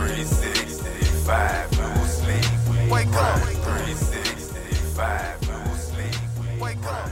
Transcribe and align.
365, 0.00 1.78
no 1.78 1.92
sleep. 2.04 2.44
Wake 2.90 3.12
up. 3.12 3.38
365, 3.38 5.42
no 5.46 5.74
sleep. 5.74 6.14
Wake 6.58 6.82
up. 6.84 7.10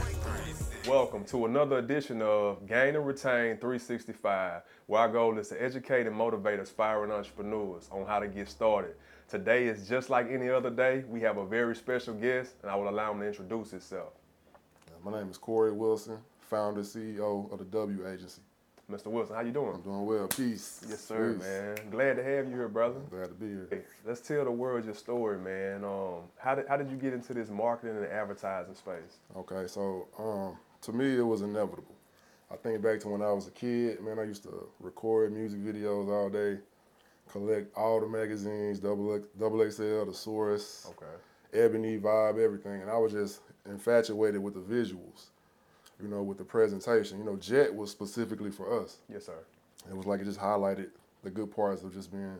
Welcome 0.87 1.23
to 1.25 1.45
another 1.45 1.77
edition 1.77 2.23
of 2.23 2.65
Gain 2.65 2.95
and 2.95 3.05
Retain 3.05 3.57
365, 3.57 4.63
where 4.87 5.01
our 5.01 5.07
goal 5.07 5.37
is 5.37 5.49
to 5.49 5.63
educate 5.63 6.07
and 6.07 6.15
motivate 6.15 6.59
aspiring 6.59 7.11
entrepreneurs 7.11 7.87
on 7.91 8.07
how 8.07 8.17
to 8.17 8.27
get 8.27 8.49
started. 8.49 8.95
Today 9.27 9.67
is 9.67 9.87
just 9.87 10.09
like 10.09 10.31
any 10.31 10.49
other 10.49 10.71
day. 10.71 11.03
We 11.07 11.21
have 11.21 11.37
a 11.37 11.45
very 11.45 11.75
special 11.75 12.15
guest, 12.15 12.55
and 12.63 12.71
I 12.71 12.75
will 12.75 12.89
allow 12.89 13.11
him 13.11 13.19
to 13.19 13.27
introduce 13.27 13.69
himself. 13.69 14.13
My 15.05 15.11
name 15.11 15.29
is 15.29 15.37
Corey 15.37 15.73
Wilson, 15.73 16.17
founder 16.39 16.81
CEO 16.81 17.53
of 17.53 17.59
the 17.59 17.65
W 17.65 18.07
Agency. 18.07 18.41
Mr. 18.91 19.07
Wilson, 19.07 19.35
how 19.35 19.41
you 19.41 19.51
doing? 19.51 19.73
I'm 19.75 19.81
doing 19.81 20.05
well. 20.05 20.27
Peace. 20.27 20.81
Yes, 20.89 21.01
sir, 21.01 21.33
Peace. 21.33 21.43
man. 21.43 21.77
Glad 21.91 22.15
to 22.15 22.23
have 22.23 22.47
you 22.47 22.55
here, 22.55 22.67
brother. 22.67 22.99
Glad 23.11 23.27
to 23.27 23.33
be 23.35 23.45
here. 23.47 23.67
Hey, 23.69 23.81
let's 24.05 24.19
tell 24.19 24.43
the 24.43 24.51
world 24.51 24.83
your 24.85 24.95
story, 24.95 25.37
man. 25.37 25.83
Um, 25.83 26.21
how 26.37 26.55
did 26.55 26.67
how 26.67 26.75
did 26.77 26.89
you 26.89 26.97
get 26.97 27.13
into 27.13 27.33
this 27.35 27.49
marketing 27.49 27.97
and 27.97 28.05
advertising 28.07 28.73
space? 28.73 29.17
Okay, 29.37 29.67
so 29.67 30.07
um, 30.17 30.57
to 30.81 30.91
me, 30.91 31.17
it 31.17 31.21
was 31.21 31.41
inevitable. 31.43 31.95
I 32.51 32.55
think 32.55 32.81
back 32.81 32.99
to 33.01 33.09
when 33.09 33.21
I 33.21 33.31
was 33.31 33.47
a 33.47 33.51
kid, 33.51 34.01
man, 34.01 34.17
I 34.17 34.23
used 34.23 34.41
to 34.43 34.67
record 34.79 35.31
music 35.33 35.59
videos 35.63 36.07
all 36.09 36.29
day, 36.29 36.57
collect 37.31 37.71
all 37.77 37.99
the 37.99 38.07
magazines, 38.07 38.79
Double 38.79 39.13
X- 39.17 39.27
Double 39.39 39.69
XL, 39.69 40.05
The 40.05 40.13
Source, 40.15 40.87
Okay. 40.89 41.63
Ebony, 41.63 41.99
Vibe, 41.99 42.43
everything. 42.43 42.81
And 42.81 42.89
I 42.89 42.97
was 42.97 43.11
just 43.11 43.41
infatuated 43.67 44.41
with 44.41 44.55
the 44.55 44.61
visuals, 44.61 45.27
you 46.01 46.07
know, 46.07 46.23
with 46.23 46.37
the 46.37 46.43
presentation. 46.43 47.17
You 47.19 47.25
know, 47.25 47.35
Jet 47.35 47.73
was 47.73 47.91
specifically 47.91 48.51
for 48.51 48.81
us. 48.81 48.97
Yes, 49.11 49.25
sir. 49.25 49.39
It 49.89 49.95
was 49.95 50.05
like 50.05 50.21
it 50.21 50.25
just 50.25 50.39
highlighted 50.39 50.89
the 51.23 51.29
good 51.29 51.53
parts 51.53 51.83
of 51.83 51.93
just 51.93 52.11
being 52.11 52.37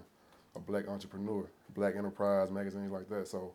a 0.56 0.60
black 0.60 0.88
entrepreneur, 0.88 1.46
black 1.76 1.96
enterprise, 1.96 2.50
magazines 2.52 2.92
like 2.92 3.10
that. 3.10 3.28
So 3.28 3.54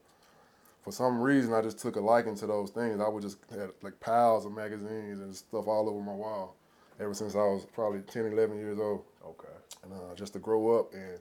for 0.82 0.92
some 0.92 1.20
reason, 1.20 1.52
I 1.54 1.62
just 1.62 1.78
took 1.78 1.96
a 1.96 2.00
liking 2.00 2.34
to 2.36 2.46
those 2.46 2.70
things. 2.70 3.00
I 3.00 3.08
would 3.08 3.22
just 3.22 3.38
had 3.50 3.70
like 3.82 3.98
piles 4.00 4.44
of 4.46 4.52
magazines 4.52 5.20
and 5.20 5.34
stuff 5.34 5.66
all 5.66 5.88
over 5.88 6.00
my 6.00 6.12
wall 6.14 6.56
ever 7.00 7.14
since 7.14 7.34
I 7.34 7.38
was 7.38 7.66
probably 7.72 8.00
10, 8.00 8.26
11 8.26 8.56
years 8.58 8.78
old. 8.78 9.04
Okay. 9.24 9.48
And 9.82 9.92
uh, 9.92 10.14
just 10.14 10.32
to 10.34 10.38
grow 10.38 10.78
up 10.78 10.92
and 10.94 11.18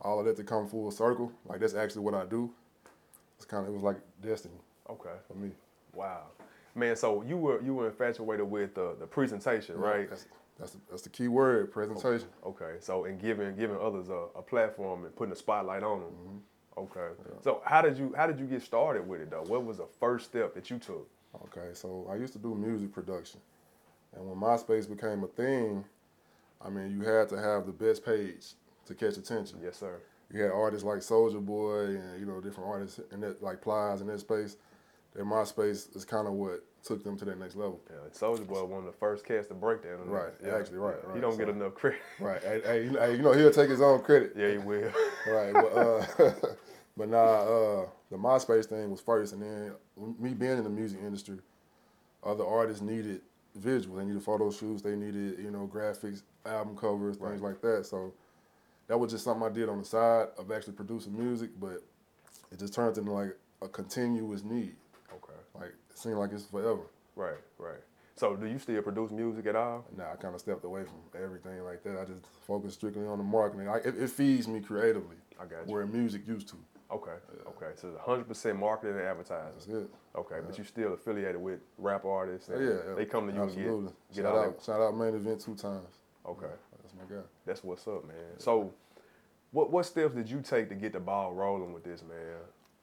all 0.00 0.18
of 0.20 0.26
that 0.26 0.36
to 0.36 0.44
come 0.44 0.68
full 0.68 0.90
circle, 0.90 1.32
like 1.46 1.60
that's 1.60 1.74
actually 1.74 2.02
what 2.02 2.14
I 2.14 2.24
do. 2.26 2.50
It's 3.36 3.44
kind 3.44 3.62
of, 3.66 3.70
it 3.70 3.74
was 3.74 3.82
like 3.82 3.96
destiny 4.22 4.54
Okay. 4.88 5.10
for 5.26 5.34
me. 5.34 5.50
Wow. 5.94 6.24
Man, 6.80 6.96
so 6.96 7.22
you 7.22 7.36
were 7.36 7.62
you 7.62 7.74
were 7.74 7.86
infatuated 7.86 8.50
with 8.50 8.74
the, 8.74 8.96
the 8.98 9.06
presentation, 9.06 9.76
right? 9.76 10.08
That's, 10.08 10.26
that's, 10.58 10.72
the, 10.72 10.78
that's 10.90 11.02
the 11.02 11.10
key 11.10 11.28
word, 11.28 11.70
presentation. 11.70 12.28
Okay, 12.44 12.76
so 12.80 13.04
in 13.04 13.18
giving 13.18 13.54
giving 13.54 13.76
others 13.76 14.08
a, 14.08 14.26
a 14.34 14.42
platform 14.42 15.04
and 15.04 15.14
putting 15.14 15.32
a 15.32 15.36
spotlight 15.36 15.82
on 15.82 16.00
them. 16.00 16.10
Mm-hmm. 16.10 16.80
Okay, 16.80 17.08
so 17.42 17.60
how 17.66 17.82
did 17.82 17.98
you 17.98 18.14
how 18.16 18.26
did 18.26 18.38
you 18.40 18.46
get 18.46 18.62
started 18.62 19.06
with 19.06 19.20
it 19.20 19.30
though? 19.30 19.42
What 19.42 19.64
was 19.64 19.76
the 19.76 19.88
first 19.98 20.24
step 20.30 20.54
that 20.54 20.70
you 20.70 20.78
took? 20.78 21.06
Okay, 21.44 21.74
so 21.74 22.08
I 22.10 22.16
used 22.16 22.32
to 22.32 22.38
do 22.38 22.54
music 22.54 22.92
production. 22.92 23.40
And 24.14 24.26
when 24.26 24.38
MySpace 24.38 24.88
became 24.88 25.22
a 25.22 25.28
thing, 25.28 25.84
I 26.60 26.70
mean, 26.70 26.90
you 26.90 27.02
had 27.02 27.28
to 27.28 27.36
have 27.38 27.66
the 27.66 27.72
best 27.72 28.04
page 28.04 28.54
to 28.86 28.94
catch 28.94 29.16
attention. 29.16 29.58
Yes, 29.62 29.76
sir. 29.76 30.00
You 30.32 30.42
had 30.42 30.50
artists 30.50 30.84
like 30.84 30.98
Soulja 31.00 31.44
Boy 31.44 31.96
and, 31.96 32.20
you 32.20 32.26
know, 32.26 32.40
different 32.40 32.68
artists 32.68 33.00
in 33.12 33.20
that, 33.20 33.42
like 33.42 33.60
Plies 33.60 34.00
in 34.00 34.06
that 34.08 34.20
space. 34.20 34.56
Their 35.14 35.24
MySpace 35.24 35.94
is 35.96 36.04
kind 36.04 36.26
of 36.26 36.34
what 36.34 36.64
took 36.84 37.04
them 37.04 37.16
to 37.18 37.24
that 37.26 37.38
next 37.38 37.56
level. 37.56 37.80
Yeah, 37.90 37.96
Soulja 38.12 38.46
Boy 38.46 38.64
one 38.64 38.80
of 38.80 38.86
the 38.86 38.92
first 38.98 39.24
cats 39.24 39.46
to 39.48 39.54
break 39.54 39.82
that. 39.82 39.96
Right, 40.06 40.32
actually, 40.50 40.78
right, 40.78 40.96
He 41.02 41.08
right, 41.12 41.20
don't 41.20 41.36
get 41.38 41.48
enough 41.48 41.74
credit. 41.74 42.00
Right. 42.20 42.42
hey, 42.42 42.60
hey, 42.64 42.84
you 42.84 42.90
know, 42.90 43.04
you 43.06 43.22
know, 43.22 43.32
he'll 43.32 43.50
take 43.50 43.70
his 43.70 43.80
own 43.80 44.02
credit. 44.02 44.32
yeah, 44.36 44.52
he 44.52 44.58
will. 44.58 44.90
Right. 45.26 45.52
But, 45.52 45.72
uh, 45.72 46.06
but 46.96 47.08
nah, 47.08 47.18
uh, 47.18 47.86
the 48.10 48.16
MySpace 48.16 48.66
thing 48.66 48.90
was 48.90 49.00
first. 49.00 49.32
And 49.34 49.42
then 49.42 49.72
me 50.18 50.32
being 50.34 50.58
in 50.58 50.64
the 50.64 50.70
music 50.70 50.98
industry, 51.04 51.38
other 52.24 52.44
artists 52.46 52.82
needed 52.82 53.20
visuals. 53.58 53.96
They 53.98 54.04
needed 54.04 54.22
photo 54.22 54.50
shoots. 54.50 54.82
They 54.82 54.96
needed, 54.96 55.38
you 55.38 55.50
know, 55.50 55.70
graphics, 55.72 56.22
album 56.46 56.76
covers, 56.76 57.16
things 57.16 57.42
like 57.42 57.60
that. 57.62 57.84
So 57.86 58.12
that 58.88 58.98
was 58.98 59.12
just 59.12 59.24
something 59.24 59.46
I 59.46 59.50
did 59.52 59.68
on 59.68 59.78
the 59.78 59.84
side 59.84 60.28
of 60.38 60.50
actually 60.50 60.72
producing 60.74 61.16
music. 61.18 61.50
But 61.60 61.82
it 62.50 62.58
just 62.58 62.74
turned 62.74 62.96
into 62.96 63.12
like 63.12 63.36
a 63.62 63.68
continuous 63.68 64.42
need. 64.42 64.74
okay, 65.12 65.38
Like 65.54 65.74
it 66.00 66.02
seemed 66.02 66.16
like 66.16 66.32
it's 66.32 66.44
forever. 66.46 66.80
right, 67.16 67.36
right. 67.58 67.80
So 68.16 68.36
do 68.36 68.46
you 68.46 68.58
still 68.58 68.82
produce 68.82 69.10
music 69.10 69.46
at 69.46 69.56
all? 69.56 69.84
Now 69.96 70.10
I 70.12 70.16
kind 70.16 70.34
of 70.34 70.40
stepped 70.40 70.64
away 70.64 70.82
from 70.84 71.22
everything 71.22 71.62
like 71.64 71.82
that. 71.84 71.98
I 71.98 72.04
just 72.04 72.26
focused 72.46 72.74
strictly 72.76 73.06
on 73.06 73.16
the 73.18 73.24
marketing. 73.24 73.68
I, 73.68 73.76
it, 73.76 73.94
it 73.98 74.10
feeds 74.10 74.46
me 74.46 74.60
creatively, 74.60 75.16
I 75.40 75.44
got 75.44 75.66
you. 75.66 75.72
where 75.72 75.86
music 75.86 76.26
used 76.28 76.48
to. 76.48 76.56
Okay, 76.92 77.12
okay. 77.46 77.72
So 77.76 77.88
it's 77.88 77.96
100 77.98 78.24
percent 78.28 78.58
marketing 78.58 78.96
and 78.96 79.04
advertising. 79.04 79.52
That's 79.54 79.66
it. 79.68 79.90
Okay, 80.16 80.36
but 80.44 80.58
you 80.58 80.64
still 80.64 80.92
affiliated 80.94 81.40
with 81.40 81.60
rap 81.78 82.04
artists. 82.04 82.48
Yeah, 82.50 82.56
And 82.56 82.66
yeah, 82.88 82.94
They 82.96 83.06
come 83.06 83.26
to 83.28 83.32
you 83.32 83.42
absolutely. 83.42 83.72
and 83.76 83.86
get 83.86 84.14
get 84.16 84.22
shout 84.24 84.34
all 84.34 84.44
out, 84.44 84.62
shout 84.66 84.80
out 84.80 84.96
main 84.96 85.14
event 85.14 85.40
two 85.40 85.54
times. 85.54 85.86
Okay. 86.26 86.46
That's 86.82 86.94
my 86.94 87.14
guy. 87.16 87.22
That's 87.46 87.62
what's 87.64 87.86
up, 87.86 88.06
man. 88.06 88.16
So, 88.38 88.74
what 89.52 89.70
what 89.70 89.86
steps 89.86 90.14
did 90.14 90.28
you 90.28 90.40
take 90.42 90.68
to 90.68 90.74
get 90.74 90.92
the 90.92 91.00
ball 91.00 91.32
rolling 91.32 91.72
with 91.72 91.84
this, 91.84 92.02
man? 92.02 92.40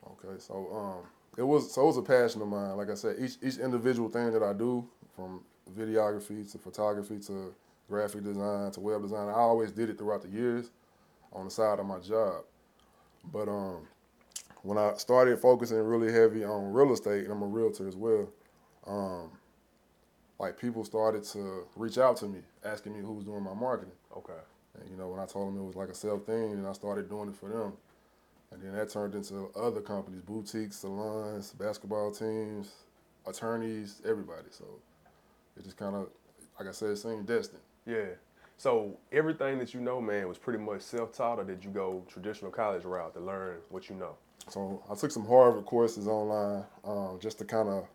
Okay, 0.07 0.39
so 0.39 0.55
um, 0.73 1.09
it 1.37 1.43
was 1.43 1.71
so 1.71 1.83
it 1.83 1.85
was 1.85 1.97
a 1.97 2.01
passion 2.01 2.41
of 2.41 2.47
mine. 2.47 2.75
Like 2.75 2.89
I 2.89 2.95
said, 2.95 3.17
each 3.19 3.37
each 3.41 3.57
individual 3.57 4.09
thing 4.09 4.33
that 4.33 4.43
I 4.43 4.53
do, 4.53 4.87
from 5.15 5.41
videography 5.77 6.49
to 6.51 6.57
photography 6.57 7.19
to 7.27 7.53
graphic 7.87 8.23
design 8.23 8.71
to 8.71 8.79
web 8.79 9.01
design, 9.03 9.29
I 9.29 9.33
always 9.33 9.71
did 9.71 9.89
it 9.89 9.97
throughout 9.97 10.23
the 10.23 10.29
years 10.29 10.71
on 11.31 11.45
the 11.45 11.51
side 11.51 11.79
of 11.79 11.85
my 11.85 11.99
job. 11.99 12.43
But 13.31 13.47
um, 13.47 13.87
when 14.63 14.77
I 14.77 14.93
started 14.97 15.39
focusing 15.39 15.77
really 15.77 16.11
heavy 16.11 16.43
on 16.43 16.73
real 16.73 16.91
estate, 16.91 17.23
and 17.23 17.31
I'm 17.31 17.41
a 17.41 17.47
realtor 17.47 17.87
as 17.87 17.95
well, 17.95 18.29
um, 18.85 19.31
like 20.39 20.59
people 20.59 20.83
started 20.83 21.23
to 21.25 21.67
reach 21.75 21.97
out 21.97 22.17
to 22.17 22.25
me, 22.25 22.39
asking 22.63 22.93
me 22.93 23.01
who 23.01 23.13
was 23.13 23.25
doing 23.25 23.43
my 23.43 23.53
marketing. 23.53 23.93
Okay. 24.15 24.33
And 24.79 24.89
you 24.89 24.97
know, 24.97 25.09
when 25.09 25.19
I 25.19 25.25
told 25.25 25.47
them 25.47 25.61
it 25.61 25.65
was 25.65 25.75
like 25.75 25.89
a 25.89 25.95
self 25.95 26.25
thing, 26.25 26.51
and 26.53 26.67
I 26.67 26.73
started 26.73 27.09
doing 27.09 27.29
it 27.29 27.35
for 27.35 27.49
them, 27.49 27.73
and 28.51 28.61
then 28.61 28.73
that 28.73 28.89
turned 28.89 29.15
into 29.15 29.49
other 29.55 29.81
companies, 29.81 30.21
boutiques, 30.21 30.77
salons, 30.77 31.51
basketball 31.51 32.11
teams, 32.11 32.71
attorneys, 33.27 34.01
everybody. 34.07 34.47
So 34.51 34.65
it 35.57 35.63
just 35.63 35.77
kind 35.77 35.95
of, 35.95 36.07
like 36.59 36.67
I 36.67 36.71
said, 36.71 36.91
it 36.91 36.97
seemed 36.97 37.27
destined. 37.27 37.61
Yeah. 37.85 38.05
So 38.57 38.97
everything 39.11 39.59
that 39.59 39.73
you 39.73 39.81
know, 39.81 40.01
man, 40.01 40.27
was 40.27 40.37
pretty 40.37 40.59
much 40.59 40.81
self-taught, 40.81 41.39
or 41.39 41.43
did 41.43 41.63
you 41.63 41.69
go 41.69 42.03
traditional 42.07 42.49
college 42.49 42.85
route 42.85 43.13
to 43.13 43.19
learn 43.19 43.57
what 43.69 43.89
you 43.89 43.95
know? 43.95 44.15
So 44.49 44.81
I 44.89 44.95
took 44.95 45.11
some 45.11 45.25
Harvard 45.25 45.65
courses 45.65 46.07
online 46.07 46.63
um, 46.83 47.19
just 47.21 47.37
to 47.39 47.45
kind 47.45 47.69
of 47.69 47.85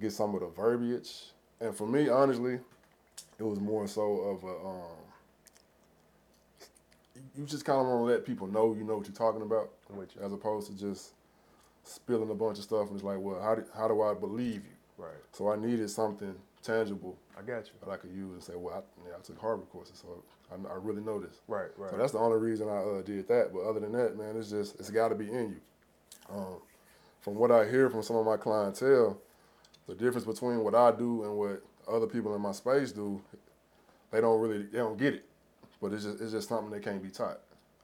get 0.00 0.12
some 0.12 0.34
of 0.34 0.40
the 0.40 0.48
verbiage. 0.48 1.32
And 1.60 1.74
for 1.74 1.86
me, 1.86 2.08
honestly, 2.08 2.58
it 3.38 3.44
was 3.44 3.60
more 3.60 3.86
so 3.86 4.02
of 4.02 4.44
a, 4.44 4.66
um, 4.66 5.01
you 7.36 7.44
just 7.44 7.64
kind 7.64 7.80
of 7.80 7.86
want 7.86 8.00
to 8.00 8.04
let 8.04 8.26
people 8.26 8.46
know 8.46 8.74
you 8.74 8.84
know 8.84 8.96
what 8.96 9.06
you're 9.06 9.16
talking 9.16 9.42
about. 9.42 9.70
You. 9.94 10.06
as 10.22 10.32
opposed 10.32 10.68
to 10.68 10.78
just 10.78 11.12
spilling 11.84 12.30
a 12.30 12.34
bunch 12.34 12.58
of 12.58 12.64
stuff 12.64 12.88
and 12.88 12.94
it's 12.94 13.04
like, 13.04 13.18
well, 13.20 13.40
how 13.40 13.54
do, 13.54 13.64
how 13.76 13.88
do 13.88 14.02
I 14.02 14.14
believe 14.14 14.64
you? 14.64 14.76
Right. 14.98 15.10
So 15.32 15.50
I 15.50 15.56
needed 15.56 15.90
something 15.90 16.34
tangible 16.62 17.16
I 17.36 17.42
got 17.42 17.66
you. 17.66 17.72
that 17.84 17.90
I 17.90 17.96
could 17.96 18.12
use 18.12 18.32
and 18.34 18.42
say, 18.42 18.52
well, 18.56 18.74
I, 18.74 19.08
yeah, 19.08 19.16
I 19.18 19.20
took 19.22 19.40
Harvard 19.40 19.68
courses, 19.70 20.00
so 20.00 20.22
I, 20.50 20.72
I 20.72 20.76
really 20.76 21.02
know 21.02 21.18
this. 21.18 21.40
Right. 21.48 21.70
Right. 21.76 21.90
So 21.90 21.96
that's 21.96 22.12
the 22.12 22.18
only 22.18 22.38
reason 22.38 22.68
I 22.68 22.76
uh, 22.76 23.02
did 23.02 23.26
that. 23.28 23.50
But 23.52 23.62
other 23.68 23.80
than 23.80 23.92
that, 23.92 24.16
man, 24.16 24.36
it's 24.36 24.50
just 24.50 24.78
it's 24.78 24.90
got 24.90 25.08
to 25.08 25.14
be 25.14 25.28
in 25.28 25.50
you. 25.50 25.60
Um, 26.30 26.58
from 27.20 27.34
what 27.36 27.50
I 27.50 27.68
hear 27.68 27.90
from 27.90 28.02
some 28.02 28.16
of 28.16 28.26
my 28.26 28.36
clientele, 28.36 29.18
the 29.86 29.94
difference 29.94 30.26
between 30.26 30.60
what 30.60 30.74
I 30.74 30.92
do 30.92 31.24
and 31.24 31.36
what 31.36 31.62
other 31.88 32.06
people 32.06 32.34
in 32.34 32.40
my 32.40 32.52
space 32.52 32.92
do, 32.92 33.20
they 34.10 34.20
don't 34.20 34.40
really 34.40 34.64
they 34.64 34.78
don't 34.78 34.98
get 34.98 35.14
it. 35.14 35.24
But 35.82 35.92
it's 35.92 36.04
just 36.04 36.20
it's 36.22 36.32
just 36.32 36.48
something 36.48 36.70
that 36.70 36.84
can't 36.84 37.02
be 37.02 37.10
taught, 37.10 37.40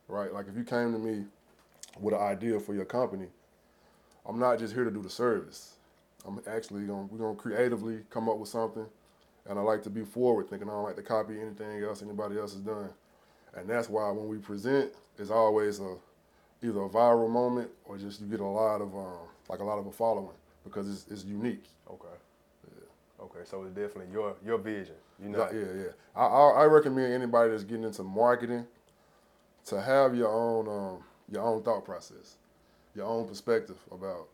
right? 0.07 0.33
Like 0.33 0.47
if 0.49 0.57
you 0.57 0.65
came 0.65 0.93
to 0.93 0.99
me 0.99 1.25
with 2.01 2.15
an 2.15 2.21
idea 2.21 2.61
for 2.61 2.75
your 2.75 2.85
company, 2.85 3.27
I'm 4.25 4.39
not 4.39 4.61
just 4.61 4.73
here 4.73 4.85
to 4.85 4.91
do 4.91 5.03
the 5.03 5.11
service. 5.11 5.75
I'm 6.25 6.41
actually 6.47 6.85
going 6.85 7.09
we're 7.11 7.19
gonna 7.19 7.35
creatively 7.37 8.01
come 8.11 8.29
up 8.29 8.39
with 8.39 8.49
something, 8.49 8.87
and 9.49 9.59
I 9.59 9.63
like 9.63 9.83
to 9.83 9.91
be 9.91 10.05
forward 10.05 10.49
thinking. 10.49 10.69
I 10.69 10.73
don't 10.73 10.85
like 10.85 10.97
to 10.97 11.03
copy 11.03 11.41
anything 11.41 11.83
else 11.83 12.03
anybody 12.03 12.39
else 12.39 12.53
has 12.53 12.63
done, 12.63 12.91
and 13.57 13.69
that's 13.69 13.89
why 13.89 14.11
when 14.13 14.29
we 14.29 14.39
present, 14.39 14.93
it's 15.19 15.31
always 15.31 15.81
a 15.81 15.97
either 16.63 16.83
a 16.83 16.89
viral 16.89 17.31
moment 17.31 17.71
or 17.85 17.99
just 17.99 18.21
you 18.21 18.29
get 18.29 18.41
a 18.41 18.45
lot 18.45 18.81
of 18.81 18.95
um, 18.95 19.27
like 19.49 19.61
a 19.61 19.65
lot 19.65 19.79
of 19.79 19.87
a 19.87 19.93
following 19.93 20.37
because 20.65 20.89
it's, 20.89 21.07
it's 21.11 21.25
unique. 21.25 21.65
Okay. 21.91 22.15
Okay. 23.21 23.41
So 23.45 23.63
it's 23.63 23.75
definitely 23.75 24.13
your 24.13 24.37
your 24.45 24.59
vision. 24.59 24.95
You 25.23 25.31
know. 25.31 25.49
Yeah, 25.53 25.83
yeah. 25.83 25.91
I, 26.15 26.27
I, 26.27 26.51
I 26.63 26.65
recommend 26.65 27.13
anybody 27.13 27.51
that's 27.51 27.65
getting 27.65 27.85
into 27.85 28.03
marketing 28.03 28.67
to 29.67 29.81
have 29.81 30.15
your 30.15 30.29
own 30.29 30.69
um, 30.69 31.05
your 31.31 31.43
own 31.43 31.63
thought 31.63 31.85
process, 31.85 32.37
your 32.95 33.07
own 33.07 33.27
perspective 33.29 33.79
about 33.91 34.29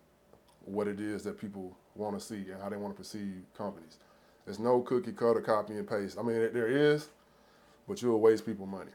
what 0.65 0.89
it 0.89 1.01
is 1.01 1.23
that 1.25 1.41
people 1.41 1.77
want 1.95 2.19
to 2.19 2.25
see 2.25 2.51
and 2.51 2.61
how 2.63 2.69
they 2.69 2.77
want 2.77 2.95
to 2.95 2.99
perceive 2.99 3.43
companies. 3.57 3.99
There's 4.45 4.59
no 4.59 4.81
cookie 4.81 5.13
cutter 5.13 5.41
copy 5.41 5.75
and 5.75 5.89
paste. 5.89 6.19
I 6.19 6.23
mean, 6.23 6.37
there 6.37 6.69
is, 6.69 7.09
but 7.89 8.03
you'll 8.03 8.21
waste 8.21 8.45
people 8.45 8.67
money. 8.67 8.91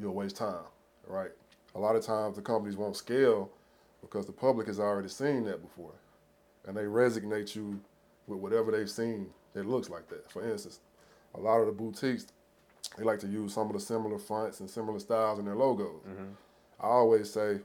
You'll 0.00 0.14
waste 0.14 0.36
time, 0.36 0.64
right? 1.06 1.30
a 1.74 1.78
lot 1.78 1.96
of 1.96 2.04
times 2.04 2.36
the 2.36 2.42
companies 2.42 2.76
won't 2.76 2.96
scale 2.96 3.50
because 4.00 4.26
the 4.26 4.32
public 4.32 4.66
has 4.66 4.78
already 4.78 5.08
seen 5.08 5.44
that 5.44 5.62
before, 5.62 5.94
and 6.66 6.76
they 6.76 6.84
resonate 6.84 7.54
you 7.54 7.80
with 8.26 8.38
whatever 8.38 8.72
they've 8.72 8.90
seen 8.90 9.28
that 9.52 9.66
looks 9.66 9.90
like 9.90 10.08
that. 10.08 10.30
For 10.30 10.48
instance, 10.48 10.80
a 11.34 11.40
lot 11.40 11.60
of 11.60 11.66
the 11.66 11.72
boutiques 11.72 12.26
they 12.96 13.04
like 13.04 13.18
to 13.20 13.26
use 13.26 13.54
some 13.54 13.66
of 13.66 13.72
the 13.72 13.80
similar 13.80 14.18
fonts 14.18 14.60
and 14.60 14.70
similar 14.70 14.98
styles 14.98 15.38
in 15.38 15.44
their 15.46 15.56
logos. 15.56 16.02
Mm-hmm. 16.08 16.32
I 16.80 16.86
always 16.86 17.32
say 17.32 17.60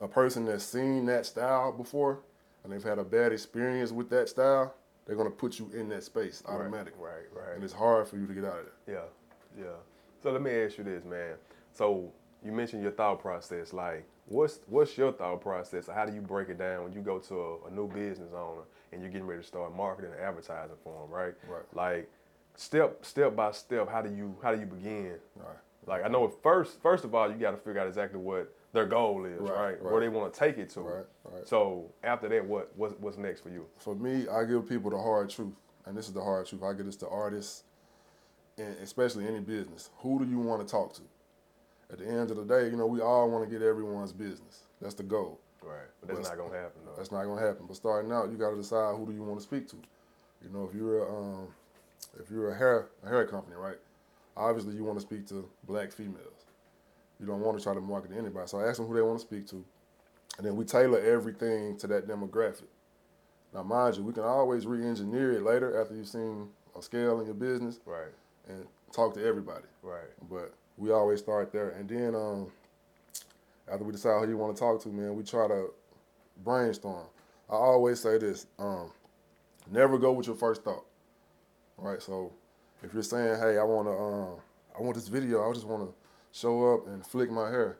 a 0.00 0.08
person 0.08 0.44
that's 0.44 0.64
seen 0.64 1.06
that 1.06 1.26
style 1.26 1.72
before 1.72 2.20
and 2.64 2.72
they've 2.72 2.82
had 2.82 2.98
a 2.98 3.04
bad 3.04 3.32
experience 3.32 3.92
with 3.92 4.10
that 4.10 4.28
style, 4.28 4.74
they're 5.06 5.16
gonna 5.16 5.30
put 5.30 5.58
you 5.58 5.70
in 5.72 5.88
that 5.90 6.02
space 6.02 6.42
automatically. 6.46 7.00
Right, 7.00 7.26
right. 7.32 7.54
And 7.54 7.62
it's 7.62 7.72
hard 7.72 8.08
for 8.08 8.16
you 8.16 8.26
to 8.26 8.34
get 8.34 8.44
out 8.44 8.58
of 8.58 8.66
there. 8.86 8.96
Yeah, 8.96 9.64
yeah. 9.64 9.76
So 10.22 10.32
let 10.32 10.42
me 10.42 10.50
ask 10.50 10.78
you 10.78 10.84
this, 10.84 11.04
man. 11.04 11.34
So 11.72 12.12
you 12.46 12.52
mentioned 12.52 12.82
your 12.82 12.92
thought 12.92 13.20
process. 13.20 13.72
Like, 13.72 14.06
what's 14.26 14.60
what's 14.66 14.96
your 14.96 15.12
thought 15.12 15.40
process? 15.40 15.88
How 15.92 16.06
do 16.06 16.14
you 16.14 16.20
break 16.20 16.48
it 16.48 16.58
down 16.58 16.84
when 16.84 16.92
you 16.92 17.00
go 17.00 17.18
to 17.18 17.40
a, 17.40 17.66
a 17.66 17.70
new 17.70 17.88
business 17.88 18.32
owner 18.34 18.62
and 18.92 19.02
you're 19.02 19.10
getting 19.10 19.26
ready 19.26 19.42
to 19.42 19.46
start 19.46 19.74
marketing 19.74 20.12
and 20.12 20.20
advertising 20.20 20.76
for 20.84 21.02
them, 21.02 21.10
right? 21.10 21.34
Right. 21.48 21.62
Like, 21.74 22.10
step 22.54 23.04
step 23.04 23.34
by 23.34 23.50
step, 23.52 23.90
how 23.90 24.00
do 24.02 24.14
you 24.14 24.36
how 24.42 24.54
do 24.54 24.60
you 24.60 24.66
begin? 24.66 25.16
Right. 25.36 25.56
Like, 25.86 26.04
I 26.04 26.08
know 26.08 26.24
at 26.24 26.42
first 26.42 26.80
first 26.80 27.04
of 27.04 27.14
all, 27.14 27.30
you 27.30 27.36
got 27.36 27.50
to 27.52 27.56
figure 27.56 27.80
out 27.80 27.88
exactly 27.88 28.18
what 28.18 28.52
their 28.72 28.86
goal 28.86 29.24
is, 29.24 29.40
Right, 29.40 29.82
right? 29.82 29.82
Where 29.82 30.00
they 30.00 30.08
want 30.08 30.32
to 30.32 30.38
take 30.38 30.58
it 30.58 30.70
to. 30.70 30.80
Right, 30.80 31.04
right. 31.24 31.48
So 31.48 31.90
after 32.04 32.28
that, 32.28 32.44
what 32.44 32.72
what's, 32.76 32.94
what's 33.00 33.16
next 33.18 33.40
for 33.40 33.48
you? 33.50 33.66
For 33.78 33.94
me, 33.94 34.26
I 34.28 34.44
give 34.44 34.68
people 34.68 34.90
the 34.90 34.98
hard 34.98 35.30
truth, 35.30 35.54
and 35.86 35.96
this 35.96 36.06
is 36.08 36.12
the 36.12 36.22
hard 36.22 36.46
truth. 36.46 36.62
I 36.62 36.72
give 36.74 36.86
this 36.86 36.96
to 36.96 37.08
artists, 37.08 37.64
and 38.58 38.76
especially 38.82 39.26
any 39.26 39.40
business. 39.40 39.90
Who 39.98 40.18
do 40.24 40.30
you 40.30 40.38
want 40.38 40.66
to 40.66 40.70
talk 40.70 40.92
to? 40.94 41.02
At 41.90 41.98
the 41.98 42.06
end 42.06 42.30
of 42.30 42.36
the 42.36 42.44
day, 42.44 42.68
you 42.68 42.76
know, 42.76 42.86
we 42.86 43.00
all 43.00 43.30
want 43.30 43.44
to 43.48 43.50
get 43.50 43.64
everyone's 43.66 44.12
business. 44.12 44.64
That's 44.80 44.94
the 44.94 45.02
goal. 45.04 45.38
Right. 45.62 45.78
But 46.00 46.08
that's 46.08 46.28
But- 46.28 46.36
not 46.36 46.44
gonna 46.48 46.58
happen 46.60 46.80
though. 46.84 46.92
That's 46.96 47.12
not 47.12 47.24
gonna 47.24 47.40
happen. 47.40 47.66
But 47.66 47.76
starting 47.76 48.12
out, 48.12 48.30
you 48.30 48.36
got 48.36 48.50
to 48.50 48.56
decide 48.56 48.96
who 48.96 49.06
do 49.06 49.12
you 49.12 49.22
want 49.22 49.38
to 49.38 49.42
speak 49.44 49.68
to. 49.68 49.76
You 50.42 50.50
know, 50.50 50.64
if 50.68 50.74
you're 50.74 51.04
a, 51.04 51.12
um, 51.16 51.48
if 52.20 52.30
you're 52.30 52.50
a 52.50 52.54
hair 52.54 52.88
a 53.04 53.08
hair 53.08 53.26
company, 53.26 53.56
right? 53.56 53.78
Obviously, 54.36 54.74
you 54.74 54.84
want 54.84 54.98
to 54.98 55.02
speak 55.02 55.26
to 55.28 55.48
black 55.64 55.90
females. 55.92 56.44
You 57.18 57.26
don't 57.26 57.40
want 57.40 57.56
to 57.56 57.64
try 57.64 57.72
to 57.74 57.80
market 57.80 58.10
to 58.10 58.16
anybody. 58.16 58.46
So 58.46 58.58
I 58.60 58.68
ask 58.68 58.76
them 58.76 58.86
who 58.86 58.94
they 58.94 59.00
want 59.02 59.18
to 59.18 59.26
speak 59.26 59.46
to, 59.48 59.64
and 60.36 60.46
then 60.46 60.56
we 60.56 60.64
tailor 60.64 60.98
everything 61.00 61.76
to 61.78 61.86
that 61.86 62.06
demographic. 62.06 62.66
Now, 63.54 63.62
mind 63.62 63.96
you, 63.96 64.02
we 64.04 64.12
can 64.12 64.24
always 64.24 64.66
re-engineer 64.66 65.32
it 65.32 65.42
later 65.42 65.80
after 65.80 65.94
you've 65.94 66.08
seen 66.08 66.50
a 66.78 66.82
scale 66.82 67.20
in 67.20 67.26
your 67.26 67.34
business 67.34 67.80
Right. 67.86 68.12
and 68.48 68.66
talk 68.92 69.14
to 69.14 69.24
everybody. 69.24 69.64
Right. 69.82 70.10
But 70.28 70.52
we 70.76 70.90
always 70.92 71.20
start 71.20 71.52
there, 71.52 71.70
and 71.70 71.88
then 71.88 72.14
um, 72.14 72.48
after 73.70 73.84
we 73.84 73.92
decide 73.92 74.22
who 74.24 74.28
you 74.28 74.36
want 74.36 74.54
to 74.56 74.60
talk 74.60 74.82
to, 74.82 74.88
man, 74.88 75.14
we 75.14 75.22
try 75.22 75.48
to 75.48 75.72
brainstorm. 76.44 77.06
I 77.48 77.54
always 77.54 78.00
say 78.00 78.18
this: 78.18 78.46
um, 78.58 78.90
never 79.70 79.98
go 79.98 80.12
with 80.12 80.26
your 80.26 80.36
first 80.36 80.62
thought. 80.64 80.84
Right. 81.78 82.00
So 82.02 82.32
if 82.82 82.92
you're 82.94 83.02
saying, 83.02 83.40
"Hey, 83.40 83.58
I 83.58 83.62
want 83.64 83.88
to, 83.88 83.92
um, 83.92 84.40
I 84.78 84.82
want 84.82 84.94
this 84.94 85.08
video. 85.08 85.48
I 85.48 85.52
just 85.52 85.66
want 85.66 85.88
to 85.88 85.94
show 86.38 86.74
up 86.74 86.86
and 86.86 87.06
flick 87.06 87.30
my 87.30 87.48
hair," 87.48 87.78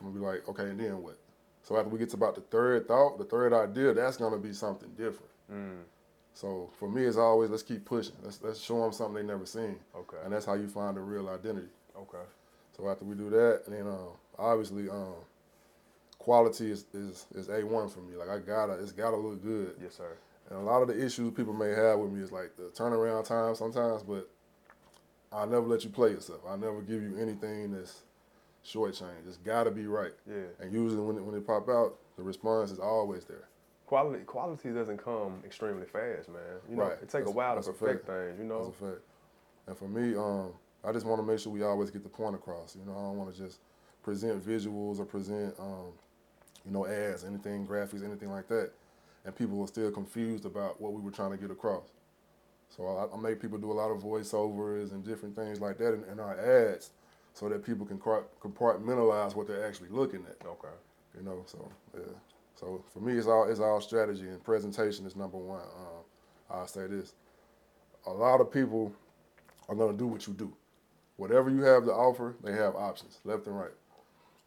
I'm 0.00 0.06
gonna 0.08 0.18
be 0.18 0.24
like, 0.24 0.48
"Okay, 0.48 0.64
and 0.70 0.78
then 0.80 1.02
what?" 1.02 1.16
So 1.62 1.76
after 1.76 1.88
we 1.88 1.98
get 1.98 2.10
to 2.10 2.16
about 2.16 2.34
the 2.34 2.42
third 2.42 2.86
thought, 2.88 3.18
the 3.18 3.24
third 3.24 3.52
idea, 3.52 3.94
that's 3.94 4.16
gonna 4.16 4.38
be 4.38 4.52
something 4.52 4.90
different. 4.90 5.30
Mm. 5.52 5.82
So 6.34 6.70
for 6.78 6.88
me, 6.88 7.04
it's 7.04 7.16
always 7.16 7.50
let's 7.50 7.62
keep 7.62 7.84
pushing. 7.84 8.16
Let's 8.22 8.42
let's 8.42 8.60
show 8.60 8.80
them 8.82 8.92
something 8.92 9.14
they 9.14 9.32
never 9.32 9.46
seen, 9.46 9.78
Okay. 9.96 10.16
and 10.24 10.32
that's 10.32 10.44
how 10.46 10.54
you 10.54 10.68
find 10.68 10.96
a 10.96 11.00
real 11.00 11.28
identity. 11.28 11.68
Okay. 11.96 12.24
So 12.76 12.88
after 12.88 13.04
we 13.04 13.14
do 13.14 13.30
that, 13.30 13.62
and 13.66 13.74
then 13.76 13.86
um, 13.86 14.08
obviously 14.38 14.88
um, 14.88 15.14
quality 16.18 16.70
is, 16.70 16.86
is 16.92 17.26
is 17.34 17.48
a 17.48 17.64
one 17.64 17.88
for 17.88 18.00
me. 18.00 18.16
Like 18.16 18.28
I 18.28 18.38
gotta, 18.38 18.74
it's 18.74 18.92
gotta 18.92 19.16
look 19.16 19.42
good. 19.42 19.74
Yes, 19.82 19.94
sir. 19.94 20.16
And 20.50 20.58
a 20.58 20.62
lot 20.62 20.82
of 20.82 20.88
the 20.88 21.04
issues 21.04 21.32
people 21.32 21.54
may 21.54 21.70
have 21.70 21.98
with 21.98 22.10
me 22.12 22.22
is 22.22 22.32
like 22.32 22.56
the 22.56 22.64
turnaround 22.74 23.24
time 23.26 23.54
sometimes, 23.54 24.02
but 24.02 24.28
I 25.32 25.44
never 25.46 25.66
let 25.66 25.84
you 25.84 25.90
play 25.90 26.10
yourself. 26.10 26.40
I 26.48 26.56
never 26.56 26.80
give 26.82 27.02
you 27.02 27.16
anything 27.18 27.72
that's 27.72 28.02
shortchanged. 28.64 29.26
It's 29.26 29.36
gotta 29.38 29.70
be 29.70 29.86
right. 29.86 30.12
Yeah. 30.28 30.42
And 30.60 30.72
usually 30.72 31.00
when 31.02 31.16
it, 31.16 31.24
when 31.24 31.34
it 31.34 31.46
pop 31.46 31.68
out, 31.68 31.96
the 32.16 32.22
response 32.22 32.70
is 32.70 32.78
always 32.78 33.24
there. 33.24 33.48
Quality 33.86 34.24
quality 34.24 34.70
doesn't 34.70 34.98
come 34.98 35.42
extremely 35.44 35.86
fast, 35.86 36.28
man. 36.28 36.40
You 36.68 36.76
know, 36.76 36.82
Right. 36.84 36.98
it 37.02 37.08
take 37.08 37.26
a 37.26 37.30
while 37.30 37.60
to 37.60 37.72
perfect 37.72 38.06
things. 38.06 38.38
You 38.38 38.44
know. 38.44 38.64
That's 38.66 38.80
a 38.80 38.84
fact. 38.92 39.00
And 39.66 39.76
for 39.78 39.88
me, 39.88 40.16
um, 40.16 40.52
I 40.86 40.92
just 40.92 41.06
want 41.06 41.20
to 41.20 41.26
make 41.26 41.38
sure 41.38 41.52
we 41.52 41.62
always 41.62 41.90
get 41.90 42.02
the 42.02 42.08
point 42.08 42.34
across. 42.34 42.76
You 42.76 42.84
know, 42.84 42.92
I 42.92 43.02
don't 43.02 43.16
want 43.16 43.34
to 43.34 43.40
just 43.40 43.60
present 44.02 44.44
visuals 44.46 44.98
or 44.98 45.04
present, 45.04 45.54
um, 45.58 45.92
you 46.64 46.72
know, 46.72 46.86
ads, 46.86 47.24
anything, 47.24 47.66
graphics, 47.66 48.04
anything 48.04 48.30
like 48.30 48.48
that, 48.48 48.70
and 49.24 49.34
people 49.34 49.60
are 49.62 49.66
still 49.66 49.90
confused 49.90 50.44
about 50.44 50.80
what 50.80 50.92
we 50.92 51.00
were 51.00 51.10
trying 51.10 51.30
to 51.30 51.36
get 51.36 51.50
across. 51.50 51.88
So 52.68 52.86
I, 52.86 53.16
I 53.16 53.20
make 53.20 53.40
people 53.40 53.58
do 53.58 53.70
a 53.70 53.74
lot 53.74 53.90
of 53.90 54.02
voiceovers 54.02 54.92
and 54.92 55.04
different 55.04 55.36
things 55.36 55.60
like 55.60 55.78
that 55.78 55.94
in, 55.94 56.04
in 56.12 56.20
our 56.20 56.38
ads, 56.38 56.90
so 57.32 57.48
that 57.48 57.64
people 57.64 57.86
can 57.86 57.98
compartmentalize 57.98 59.34
what 59.34 59.46
they're 59.46 59.66
actually 59.66 59.90
looking 59.90 60.24
at. 60.28 60.46
Okay. 60.46 60.68
You 61.16 61.24
know, 61.24 61.42
so 61.46 61.70
yeah. 61.94 62.02
So 62.56 62.84
for 62.92 63.00
me, 63.00 63.14
it's 63.14 63.26
all 63.26 63.48
it's 63.48 63.60
all 63.60 63.80
strategy 63.80 64.28
and 64.28 64.42
presentation 64.42 65.06
is 65.06 65.16
number 65.16 65.38
one. 65.38 65.62
Um, 65.62 66.04
I'll 66.50 66.66
say 66.66 66.86
this: 66.86 67.14
a 68.06 68.12
lot 68.12 68.40
of 68.40 68.52
people 68.52 68.92
are 69.68 69.74
gonna 69.74 69.96
do 69.96 70.06
what 70.06 70.26
you 70.26 70.32
do. 70.34 70.52
Whatever 71.16 71.50
you 71.50 71.62
have 71.62 71.84
to 71.84 71.92
offer, 71.92 72.34
they 72.42 72.52
have 72.52 72.74
options 72.74 73.20
left 73.24 73.46
and 73.46 73.58
right. 73.58 73.70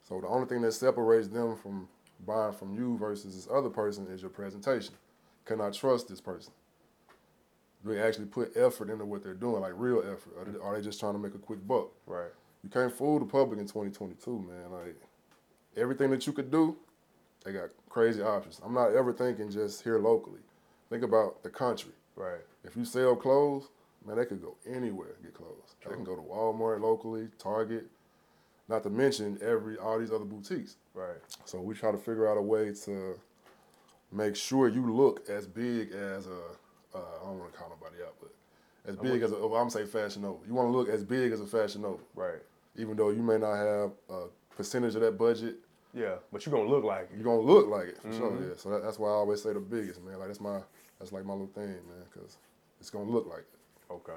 So 0.07 0.19
the 0.21 0.27
only 0.27 0.47
thing 0.47 0.61
that 0.61 0.73
separates 0.73 1.27
them 1.27 1.55
from 1.55 1.87
buying 2.25 2.53
from 2.53 2.75
you 2.75 2.97
versus 2.97 3.35
this 3.35 3.47
other 3.53 3.69
person 3.69 4.07
is 4.07 4.21
your 4.21 4.29
presentation. 4.29 4.93
Can 5.45 5.61
I 5.61 5.69
trust 5.69 6.07
this 6.07 6.21
person? 6.21 6.51
Do 7.85 7.93
they 7.93 8.01
actually 8.01 8.25
put 8.25 8.55
effort 8.57 8.89
into 8.89 9.05
what 9.05 9.23
they're 9.23 9.33
doing, 9.33 9.61
like 9.61 9.73
real 9.75 9.99
effort, 9.99 10.33
or 10.37 10.45
they- 10.45 10.59
are 10.59 10.75
they 10.75 10.81
just 10.81 10.99
trying 10.99 11.13
to 11.13 11.19
make 11.19 11.35
a 11.35 11.39
quick 11.39 11.65
buck? 11.65 11.91
Right. 12.05 12.31
You 12.63 12.69
can't 12.69 12.91
fool 12.91 13.19
the 13.19 13.25
public 13.25 13.59
in 13.59 13.67
2022, 13.67 14.39
man. 14.39 14.71
Like 14.71 14.95
everything 15.75 16.09
that 16.11 16.25
you 16.27 16.33
could 16.33 16.51
do, 16.51 16.75
they 17.45 17.53
got 17.53 17.69
crazy 17.89 18.21
options. 18.21 18.59
I'm 18.63 18.73
not 18.73 18.93
ever 18.93 19.13
thinking 19.13 19.49
just 19.49 19.83
here 19.83 19.99
locally. 19.99 20.41
Think 20.89 21.03
about 21.03 21.43
the 21.43 21.49
country. 21.49 21.91
Right. 22.15 22.41
If 22.63 22.75
you 22.75 22.83
sell 22.83 23.15
clothes, 23.15 23.69
man, 24.07 24.17
they 24.17 24.25
could 24.25 24.41
go 24.41 24.55
anywhere 24.65 25.09
and 25.15 25.23
get 25.23 25.33
clothes. 25.33 25.75
They 25.85 25.93
can 25.93 26.03
go 26.03 26.15
to 26.15 26.21
Walmart 26.21 26.81
locally, 26.81 27.27
Target, 27.37 27.85
not 28.69 28.83
to 28.83 28.89
mention 28.89 29.37
every 29.41 29.77
all 29.77 29.99
these 29.99 30.11
other 30.11 30.25
boutiques. 30.25 30.77
Right. 30.93 31.17
So 31.45 31.59
we 31.61 31.75
try 31.75 31.91
to 31.91 31.97
figure 31.97 32.29
out 32.29 32.37
a 32.37 32.41
way 32.41 32.73
to 32.85 33.19
make 34.11 34.35
sure 34.35 34.67
you 34.69 34.91
look 34.93 35.29
as 35.29 35.45
big 35.47 35.91
as 35.91 36.27
a 36.27 36.39
uh, 36.95 36.99
I 37.21 37.25
don't 37.27 37.39
want 37.39 37.51
to 37.51 37.57
call 37.59 37.69
nobody 37.69 38.01
out, 38.03 38.15
but 38.21 38.31
as 38.89 38.95
big 38.95 39.21
as 39.21 39.31
a, 39.33 39.35
oh, 39.35 39.47
I'm 39.53 39.67
gonna 39.67 39.71
say 39.71 39.85
Fashion 39.85 40.21
Nova. 40.21 40.39
You 40.47 40.53
want 40.53 40.67
to 40.71 40.71
look 40.77 40.87
as 40.89 41.03
big 41.03 41.31
as 41.33 41.41
a 41.41 41.45
Fashion 41.45 41.81
Nova 41.81 42.01
Right. 42.15 42.41
even 42.77 42.95
though 42.95 43.09
you 43.09 43.21
may 43.21 43.37
not 43.37 43.55
have 43.55 43.91
a 44.09 44.23
percentage 44.55 44.95
of 44.95 45.01
that 45.01 45.17
budget, 45.17 45.57
Yeah. 45.93 46.15
But 46.31 46.45
you're 46.45 46.55
gonna 46.55 46.69
look 46.69 46.83
like 46.85 47.09
it. 47.11 47.15
you're 47.15 47.23
gonna 47.25 47.41
look 47.41 47.67
like 47.67 47.87
it 47.89 47.97
for 48.01 48.11
sure. 48.13 48.31
Mhm. 48.31 48.49
Yeah, 48.49 48.55
so 48.55 48.69
that, 48.69 48.83
that's 48.83 48.97
why 48.97 49.09
I 49.09 49.13
always 49.13 49.41
say 49.43 49.51
the 49.53 49.59
biggest 49.59 50.01
man. 50.03 50.17
Like 50.19 50.27
that's 50.29 50.39
my 50.41 50.61
that's 50.99 51.11
like 51.11 51.25
my 51.25 51.33
little 51.33 51.47
thing, 51.53 51.67
man, 51.67 52.05
because 52.11 52.37
it's 52.79 52.89
gonna 52.89 53.09
look 53.09 53.27
like 53.27 53.39
it. 53.39 53.59
Okay. 53.89 54.13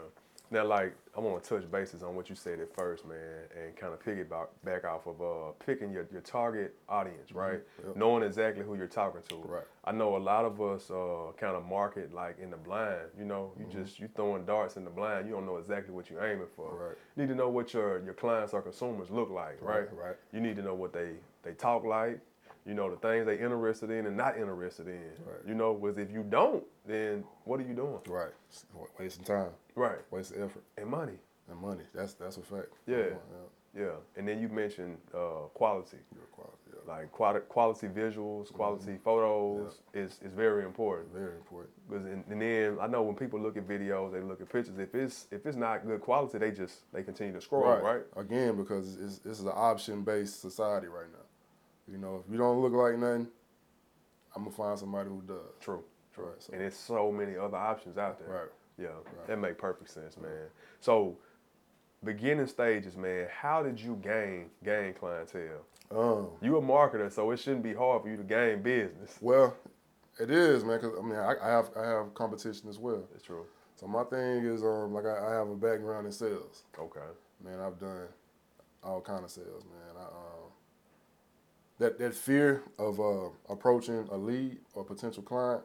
Now, 0.52 0.64
like, 0.64 0.96
I 1.16 1.20
want 1.20 1.44
to 1.44 1.48
touch 1.48 1.70
bases 1.70 2.02
on 2.02 2.16
what 2.16 2.28
you 2.28 2.34
said 2.34 2.58
at 2.58 2.74
first, 2.74 3.06
man, 3.06 3.16
and 3.56 3.76
kind 3.76 3.92
of 3.92 4.02
piggyback 4.02 4.48
back 4.64 4.84
off 4.84 5.06
of 5.06 5.22
uh, 5.22 5.52
picking 5.64 5.92
your, 5.92 6.08
your 6.10 6.22
target 6.22 6.74
audience, 6.88 7.30
right? 7.32 7.60
Yep. 7.86 7.96
Knowing 7.96 8.24
exactly 8.24 8.64
who 8.64 8.74
you're 8.74 8.88
talking 8.88 9.20
to. 9.28 9.36
Right. 9.36 9.62
I 9.84 9.92
know 9.92 10.16
a 10.16 10.18
lot 10.18 10.44
of 10.44 10.60
us 10.60 10.90
uh, 10.90 11.30
kind 11.38 11.54
of 11.54 11.64
market 11.66 12.12
like 12.12 12.38
in 12.40 12.50
the 12.50 12.56
blind. 12.56 13.10
You 13.16 13.26
know, 13.26 13.52
you 13.60 13.66
just 13.70 14.00
you 14.00 14.08
throwing 14.16 14.44
darts 14.44 14.76
in 14.76 14.84
the 14.84 14.90
blind. 14.90 15.28
You 15.28 15.34
don't 15.34 15.46
know 15.46 15.56
exactly 15.58 15.94
what 15.94 16.10
you're 16.10 16.24
aiming 16.24 16.48
for. 16.56 16.74
Right. 16.74 16.96
You 17.16 17.22
need 17.22 17.28
to 17.28 17.36
know 17.36 17.48
what 17.48 17.72
your 17.72 18.02
your 18.02 18.14
clients 18.14 18.52
or 18.52 18.60
consumers 18.60 19.08
look 19.10 19.30
like, 19.30 19.58
right? 19.62 19.88
Right, 19.92 20.04
right. 20.04 20.16
You 20.32 20.40
need 20.40 20.56
to 20.56 20.62
know 20.62 20.74
what 20.74 20.92
they 20.92 21.10
they 21.44 21.52
talk 21.52 21.84
like. 21.84 22.18
You 22.70 22.76
know 22.76 22.88
the 22.88 22.96
things 22.98 23.26
they 23.26 23.36
interested 23.40 23.90
in 23.90 24.06
and 24.06 24.16
not 24.16 24.38
interested 24.38 24.86
in. 24.86 25.02
Right. 25.26 25.42
You 25.44 25.54
know, 25.54 25.72
was 25.72 25.98
if 25.98 26.08
you 26.12 26.22
don't, 26.22 26.62
then 26.86 27.24
what 27.44 27.58
are 27.58 27.64
you 27.64 27.74
doing? 27.74 27.98
Right. 28.08 28.30
Wasting 28.98 29.24
time, 29.24 29.50
Right. 29.74 29.98
wasting 30.12 30.40
effort 30.44 30.62
And 30.78 30.88
money. 30.88 31.18
and 31.50 31.58
money. 31.60 31.82
That's 31.92 32.14
that's 32.14 32.36
a 32.36 32.42
fact. 32.42 32.68
Yeah. 32.86 32.96
yeah. 32.98 33.46
Yeah, 33.72 33.96
and 34.16 34.26
then 34.26 34.40
you 34.42 34.48
mentioned 34.48 34.98
uh, 35.14 35.46
quality, 35.54 35.98
Your 36.12 36.24
quality, 36.32 36.58
yeah. 36.74 36.92
like 36.92 37.12
quali- 37.12 37.46
quality 37.48 37.86
visuals, 37.86 38.52
quality 38.52 38.98
photos 39.04 39.80
is, 39.94 40.18
is 40.24 40.32
very 40.32 40.64
important. 40.64 41.12
Very 41.12 41.36
important. 41.36 41.70
Because 41.88 42.04
and, 42.04 42.24
and 42.30 42.42
then 42.42 42.78
I 42.80 42.88
know 42.88 43.02
when 43.02 43.14
people 43.14 43.38
look 43.40 43.56
at 43.56 43.68
videos, 43.68 44.12
they 44.12 44.20
look 44.22 44.40
at 44.40 44.48
pictures. 44.50 44.76
If 44.80 44.92
it's 44.96 45.28
if 45.30 45.46
it's 45.46 45.56
not 45.56 45.86
good 45.86 46.00
quality, 46.00 46.38
they 46.38 46.50
just 46.50 46.76
they 46.92 47.02
continue 47.04 47.32
to 47.34 47.40
scroll, 47.40 47.62
right? 47.80 48.02
Again, 48.16 48.56
because 48.56 48.96
it's, 49.00 49.18
this 49.20 49.38
is 49.38 49.44
an 49.44 49.52
option 49.54 50.02
based 50.02 50.40
society 50.40 50.88
right 50.88 51.10
now. 51.12 51.24
You 51.90 51.98
know, 51.98 52.22
if 52.24 52.30
you 52.30 52.38
don't 52.38 52.60
look 52.60 52.72
like 52.72 52.96
nothing, 52.98 53.28
I'm 54.36 54.44
gonna 54.44 54.54
find 54.54 54.78
somebody 54.78 55.08
who 55.08 55.22
does. 55.22 55.36
True, 55.60 55.82
true. 56.14 56.26
Right, 56.26 56.42
so- 56.42 56.52
and 56.52 56.60
there's 56.62 56.76
so 56.76 57.10
many 57.10 57.36
other 57.36 57.56
options 57.56 57.98
out 57.98 58.18
there. 58.18 58.28
Right. 58.28 58.50
Yeah, 58.78 58.88
that 59.26 59.38
make 59.38 59.58
perfect 59.58 59.90
sense, 59.90 60.16
man. 60.16 60.46
So 60.80 61.16
beginning 62.04 62.46
stages, 62.46 62.96
man, 62.96 63.28
how 63.30 63.62
did 63.62 63.78
you 63.80 63.96
gain 64.02 64.50
gain 64.64 64.94
clientele? 64.94 65.64
Um, 65.90 66.28
You 66.40 66.56
a 66.56 66.62
marketer, 66.62 67.10
so 67.12 67.30
it 67.32 67.38
shouldn't 67.38 67.64
be 67.64 67.74
hard 67.74 68.02
for 68.02 68.08
you 68.08 68.16
to 68.16 68.22
gain 68.22 68.62
business. 68.62 69.18
well, 69.20 69.56
it 70.18 70.30
is, 70.30 70.64
man. 70.64 70.80
Cause 70.80 70.92
I 70.98 71.02
mean, 71.02 71.16
I, 71.16 71.34
I 71.42 71.48
have 71.50 71.70
I 71.76 71.86
have 71.86 72.14
competition 72.14 72.68
as 72.68 72.78
well. 72.78 73.02
That's 73.10 73.24
true. 73.24 73.44
So 73.76 73.86
my 73.86 74.04
thing 74.04 74.44
is, 74.44 74.62
um, 74.62 74.92
like 74.94 75.06
I, 75.06 75.30
I 75.30 75.34
have 75.34 75.48
a 75.48 75.56
background 75.56 76.06
in 76.06 76.12
sales. 76.12 76.64
Okay. 76.78 77.00
Man, 77.42 77.58
I've 77.60 77.78
done 77.78 78.06
all 78.84 79.00
kind 79.00 79.24
of 79.24 79.30
sales, 79.30 79.64
man. 79.64 79.96
I, 79.98 80.02
um, 80.04 80.50
that 81.80 81.98
that 81.98 82.14
fear 82.14 82.62
of 82.78 83.00
uh, 83.00 83.30
approaching 83.48 84.06
a 84.12 84.16
lead 84.16 84.58
or 84.74 84.84
potential 84.84 85.22
client 85.22 85.62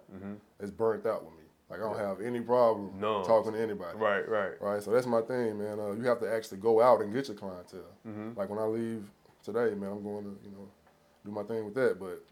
is 0.60 0.72
burnt 0.72 1.06
out 1.06 1.24
with 1.24 1.34
me. 1.36 1.44
Like 1.70 1.80
I 1.80 1.84
don't 1.84 1.98
have 2.00 2.22
any 2.22 2.40
problem 2.42 3.00
None. 3.00 3.26
talking 3.26 3.54
to 3.54 3.60
anybody. 3.62 3.98
Right, 3.98 4.28
right. 4.28 4.54
Right. 4.62 4.82
So 4.82 4.92
that's 4.92 5.08
my 5.08 5.22
thing, 5.22 5.58
man. 5.60 5.80
Uh, 5.80 5.92
you 5.92 6.04
have 6.04 6.20
to 6.20 6.32
actually 6.32 6.60
go 6.60 6.82
out 6.82 7.02
and 7.02 7.14
get 7.14 7.28
your 7.28 7.38
clientele. 7.38 7.82
Mm-hmm. 8.08 8.40
Like 8.40 8.50
when 8.50 8.60
I 8.60 8.64
leave 8.64 9.04
today, 9.44 9.76
man, 9.76 9.92
I'm 9.92 10.04
going 10.04 10.24
to 10.24 10.38
you 10.44 10.52
know 10.52 10.70
do 11.26 11.32
my 11.32 11.44
thing 11.44 11.66
with 11.66 11.74
that. 11.76 12.00
But 12.00 12.24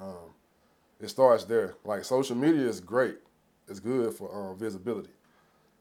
um, 0.00 0.30
it 1.00 1.08
starts 1.08 1.44
there. 1.44 1.74
Like 1.84 2.04
social 2.04 2.36
media 2.36 2.68
is 2.68 2.80
great. 2.80 3.18
It's 3.68 3.80
good 3.80 4.14
for 4.14 4.32
um, 4.34 4.58
visibility. 4.58 5.10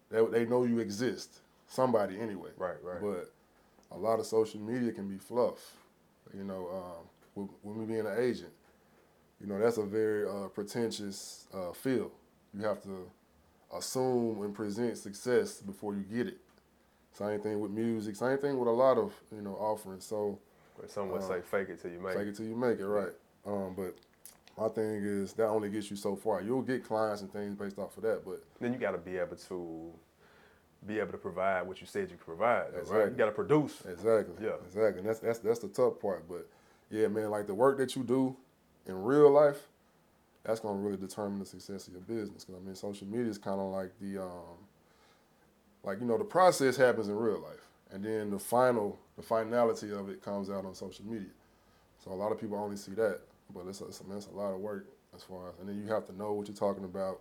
They 0.10 0.26
they 0.26 0.46
know 0.46 0.64
you 0.64 0.80
exist. 0.80 1.42
Somebody 1.68 2.20
anyway. 2.20 2.52
Right, 2.58 2.82
right. 2.82 3.02
But 3.02 3.32
a 3.92 3.98
lot 3.98 4.20
of 4.20 4.26
social 4.26 4.62
media 4.62 4.92
can 4.92 5.08
be 5.08 5.18
fluff. 5.18 5.60
You 6.34 6.44
know, 6.44 6.70
um, 6.72 7.06
with, 7.36 7.50
with 7.64 7.78
me 7.78 7.86
being 7.86 8.06
an 8.08 8.16
agent, 8.18 8.52
you 9.40 9.48
know 9.48 9.60
that's 9.60 9.78
a 9.78 9.84
very 9.84 10.28
uh, 10.28 10.48
pretentious 10.48 11.48
uh, 11.54 11.72
field. 11.74 12.12
You 12.58 12.66
have 12.66 12.82
to 12.84 13.10
assume 13.76 14.42
and 14.44 14.54
present 14.54 14.98
success 14.98 15.60
before 15.62 15.94
you 15.96 16.02
get 16.04 16.28
it. 16.28 16.38
Same 17.14 17.40
thing 17.42 17.60
with 17.60 17.72
music. 17.72 18.16
Same 18.16 18.38
thing 18.38 18.58
with 18.58 18.68
a 18.68 18.72
lot 18.72 18.98
of 18.98 19.14
you 19.34 19.42
know 19.42 19.56
offerings. 19.56 20.06
So 20.06 20.40
some 20.88 21.10
would 21.10 21.22
Uh, 21.22 21.28
say 21.28 21.42
fake 21.42 21.70
it 21.70 21.82
till 21.82 21.92
you 21.92 22.00
make 22.00 22.14
Fake 22.14 22.22
it. 22.22 22.26
Fake 22.26 22.28
it 22.34 22.36
till 22.38 22.46
you 22.48 22.56
make 22.56 22.80
it, 22.80 22.88
right? 22.88 23.14
Um, 23.46 23.74
but 23.76 23.96
my 24.58 24.70
thing 24.70 25.04
is 25.04 25.34
that 25.34 25.48
only 25.48 25.70
gets 25.70 25.90
you 25.92 25.98
so 25.98 26.16
far. 26.16 26.42
You'll 26.42 26.62
get 26.62 26.84
clients 26.86 27.22
and 27.22 27.32
things 27.32 27.56
based 27.56 27.78
off 27.78 27.96
of 27.98 28.04
that, 28.04 28.24
but 28.26 28.42
Then 28.60 28.74
you 28.74 28.80
got 28.80 28.92
to 28.92 28.98
be 28.98 29.18
able 29.18 29.36
to 29.36 29.92
be 30.88 31.00
able 31.00 31.12
to 31.12 31.18
provide 31.18 31.66
what 31.68 31.82
you 31.82 31.88
said 31.88 32.12
you 32.12 32.18
could 32.18 32.26
provide. 32.28 32.72
Right? 32.74 32.80
Exactly. 32.82 33.12
You 33.12 33.18
got 33.18 33.26
to 33.26 33.32
produce. 33.32 33.82
exactly, 33.86 34.36
Yeah. 34.46 34.52
exactly. 34.66 35.00
And 35.00 35.08
that's 35.10 35.20
that's 35.20 35.40
that's 35.40 35.60
the 35.60 35.68
tough 35.70 36.00
part. 36.00 36.28
But 36.28 36.48
yeah, 36.90 37.08
man, 37.08 37.30
like 37.30 37.48
the 37.48 37.54
work 37.54 37.78
that 37.78 37.96
you 37.96 38.04
do 38.04 38.36
in 38.86 39.02
real 39.04 39.32
life, 39.32 39.68
that's 40.44 40.60
gonna 40.60 40.80
really 40.80 40.98
determine 40.98 41.40
the 41.40 41.46
success 41.46 41.88
of 41.88 41.94
your 41.94 42.04
business. 42.04 42.46
Because 42.46 42.62
I 42.62 42.66
mean, 42.66 42.76
social 42.76 43.08
media 43.08 43.30
is 43.30 43.38
kind 43.38 43.60
of 43.60 43.72
like 43.72 43.92
the 44.00 44.24
um, 44.24 44.58
like 45.84 46.00
you 46.00 46.06
know, 46.06 46.18
the 46.18 46.24
process 46.24 46.76
happens 46.78 47.08
in 47.08 47.16
real 47.16 47.42
life, 47.42 47.68
and 47.92 48.04
then 48.04 48.30
the 48.30 48.40
final, 48.40 49.00
the 49.18 49.24
finality 49.24 49.92
of 49.92 50.10
it 50.10 50.22
comes 50.22 50.50
out 50.50 50.66
on 50.66 50.76
social 50.76 51.06
media. 51.06 51.30
So 52.04 52.12
a 52.12 52.14
lot 52.14 52.32
of 52.32 52.40
people 52.40 52.58
only 52.58 52.78
see 52.78 52.92
that, 52.94 53.22
but 53.54 53.66
it's 53.68 53.82
a, 53.82 53.86
it's 53.86 54.02
a, 54.02 54.16
it's 54.16 54.28
a 54.28 54.32
lot 54.32 54.54
of 54.54 54.60
work 54.60 54.86
as 55.16 55.24
far 55.24 55.50
as, 55.50 55.60
and 55.60 55.68
then 55.68 55.82
you 55.82 55.92
have 55.92 56.06
to 56.08 56.16
know 56.16 56.34
what 56.34 56.48
you're 56.48 56.56
talking 56.56 56.84
about. 56.84 57.20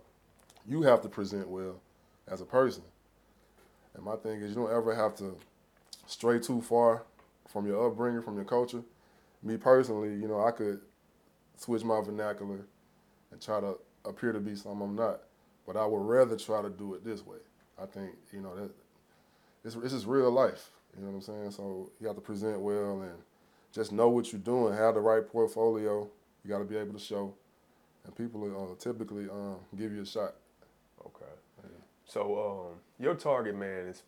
You 0.67 0.81
have 0.83 1.01
to 1.01 1.09
present 1.09 1.47
well 1.47 1.79
as 2.27 2.41
a 2.41 2.45
person. 2.45 2.83
And 3.95 4.03
my 4.03 4.15
thing 4.15 4.41
is, 4.41 4.49
you 4.49 4.55
don't 4.55 4.71
ever 4.71 4.93
have 4.93 5.15
to 5.17 5.37
stray 6.05 6.39
too 6.39 6.61
far 6.61 7.03
from 7.47 7.65
your 7.65 7.87
upbringing, 7.87 8.21
from 8.21 8.35
your 8.35 8.45
culture. 8.45 8.81
Me 9.45 9.55
personally, 9.55 10.09
you 10.09 10.27
know, 10.27 10.43
I 10.43 10.51
could 10.51 10.81
switch 11.55 11.83
my 11.83 12.01
vernacular 12.01 12.65
and 13.31 13.41
try 13.41 13.61
to 13.61 13.77
appear 14.03 14.33
to 14.33 14.39
be 14.39 14.55
something 14.55 14.81
I'm 14.81 14.95
not, 14.95 15.21
but 15.65 15.77
I 15.77 15.85
would 15.85 16.01
rather 16.01 16.35
try 16.35 16.61
to 16.61 16.69
do 16.69 16.95
it 16.95 17.05
this 17.05 17.25
way. 17.25 17.37
I 17.81 17.85
think, 17.85 18.11
you 18.33 18.41
know, 18.41 18.55
that 18.55 18.71
it's, 19.63 19.75
it's 19.75 19.93
just 19.93 20.07
real 20.07 20.31
life. 20.31 20.71
You 20.97 21.03
know 21.03 21.11
what 21.11 21.15
I'm 21.15 21.21
saying? 21.21 21.51
So 21.51 21.91
you 22.01 22.07
have 22.07 22.15
to 22.15 22.21
present 22.21 22.59
well 22.59 23.01
and 23.01 23.13
just 23.71 23.91
know 23.91 24.09
what 24.09 24.31
you're 24.31 24.41
doing. 24.41 24.73
Have 24.73 24.95
the 24.95 25.01
right 25.01 25.27
portfolio. 25.27 26.09
You 26.43 26.49
got 26.49 26.59
to 26.59 26.65
be 26.65 26.77
able 26.77 26.93
to 26.93 26.99
show, 26.99 27.33
and 28.03 28.15
people 28.15 28.43
uh, 28.45 28.75
typically 28.81 29.29
um, 29.29 29.57
give 29.77 29.91
you 29.91 30.01
a 30.01 30.05
shot. 30.05 30.35
Okay. 31.05 31.31
So 32.07 32.71
um, 32.71 32.79
your 32.99 33.15
target 33.15 33.55
man 33.55 33.87
is 33.87 34.03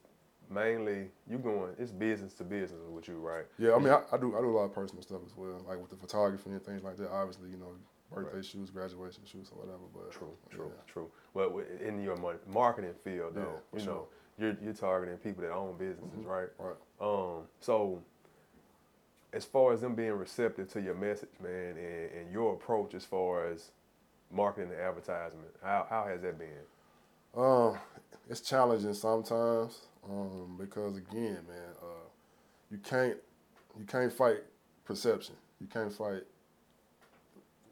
mainly 0.49 1.09
you 1.29 1.37
going. 1.37 1.73
It's 1.77 1.91
business 1.91 2.33
to 2.35 2.43
business 2.43 2.81
with 2.89 3.07
you, 3.07 3.15
right? 3.15 3.45
Yeah, 3.57 3.73
I 3.75 3.79
mean, 3.79 3.89
I, 3.89 4.01
I 4.11 4.17
do 4.17 4.35
I 4.37 4.41
do 4.41 4.49
a 4.49 4.55
lot 4.57 4.63
of 4.65 4.73
personal 4.73 5.01
stuff 5.03 5.21
as 5.25 5.35
well, 5.35 5.63
like 5.67 5.79
with 5.79 5.89
the 5.89 5.97
photography 5.97 6.49
and 6.51 6.63
things 6.63 6.83
like 6.83 6.97
that. 6.97 7.09
Obviously, 7.11 7.49
you 7.49 7.57
know, 7.57 7.71
birthday 8.13 8.41
shoots, 8.41 8.69
graduation 8.69 9.23
shoots, 9.25 9.51
or 9.51 9.59
whatever. 9.65 9.83
But 9.93 10.11
True, 10.11 10.33
true, 10.49 10.71
yeah. 10.73 10.91
true. 10.91 11.09
But 11.33 11.53
in 11.85 12.01
your 12.01 12.17
marketing 12.47 12.93
field, 13.03 13.35
though, 13.35 13.41
Yeah, 13.73 13.79
you 13.79 13.85
sure. 13.85 13.93
know, 13.93 14.07
you're 14.37 14.57
you're 14.63 14.73
targeting 14.73 15.17
people 15.17 15.43
that 15.43 15.51
own 15.51 15.77
businesses, 15.77 16.25
right? 16.25 16.49
Right. 16.59 16.75
Um, 17.01 17.43
so 17.59 18.01
as 19.33 19.43
far 19.45 19.73
as 19.73 19.81
them 19.81 19.93
being 19.95 20.13
receptive 20.13 20.71
to 20.73 20.81
your 20.81 20.95
message, 20.95 21.29
man, 21.43 21.75
and, 21.77 22.11
and 22.21 22.31
your 22.31 22.53
approach 22.53 22.93
as 22.93 23.03
far 23.03 23.47
as 23.47 23.71
marketing 24.31 24.71
and 24.71 24.79
advertisement, 24.81 25.49
how 25.63 25.85
how 25.89 26.05
has 26.07 26.21
that 26.21 26.37
been? 26.39 26.47
Um, 27.35 27.77
it's 28.29 28.41
challenging 28.41 28.93
sometimes 28.93 29.79
um, 30.09 30.55
because 30.57 30.97
again, 30.97 31.39
man, 31.47 31.73
uh, 31.81 32.07
you 32.71 32.77
can't 32.77 33.17
you 33.77 33.85
can't 33.85 34.11
fight 34.11 34.43
perception. 34.85 35.35
You 35.59 35.67
can't 35.67 35.91
fight 35.91 36.23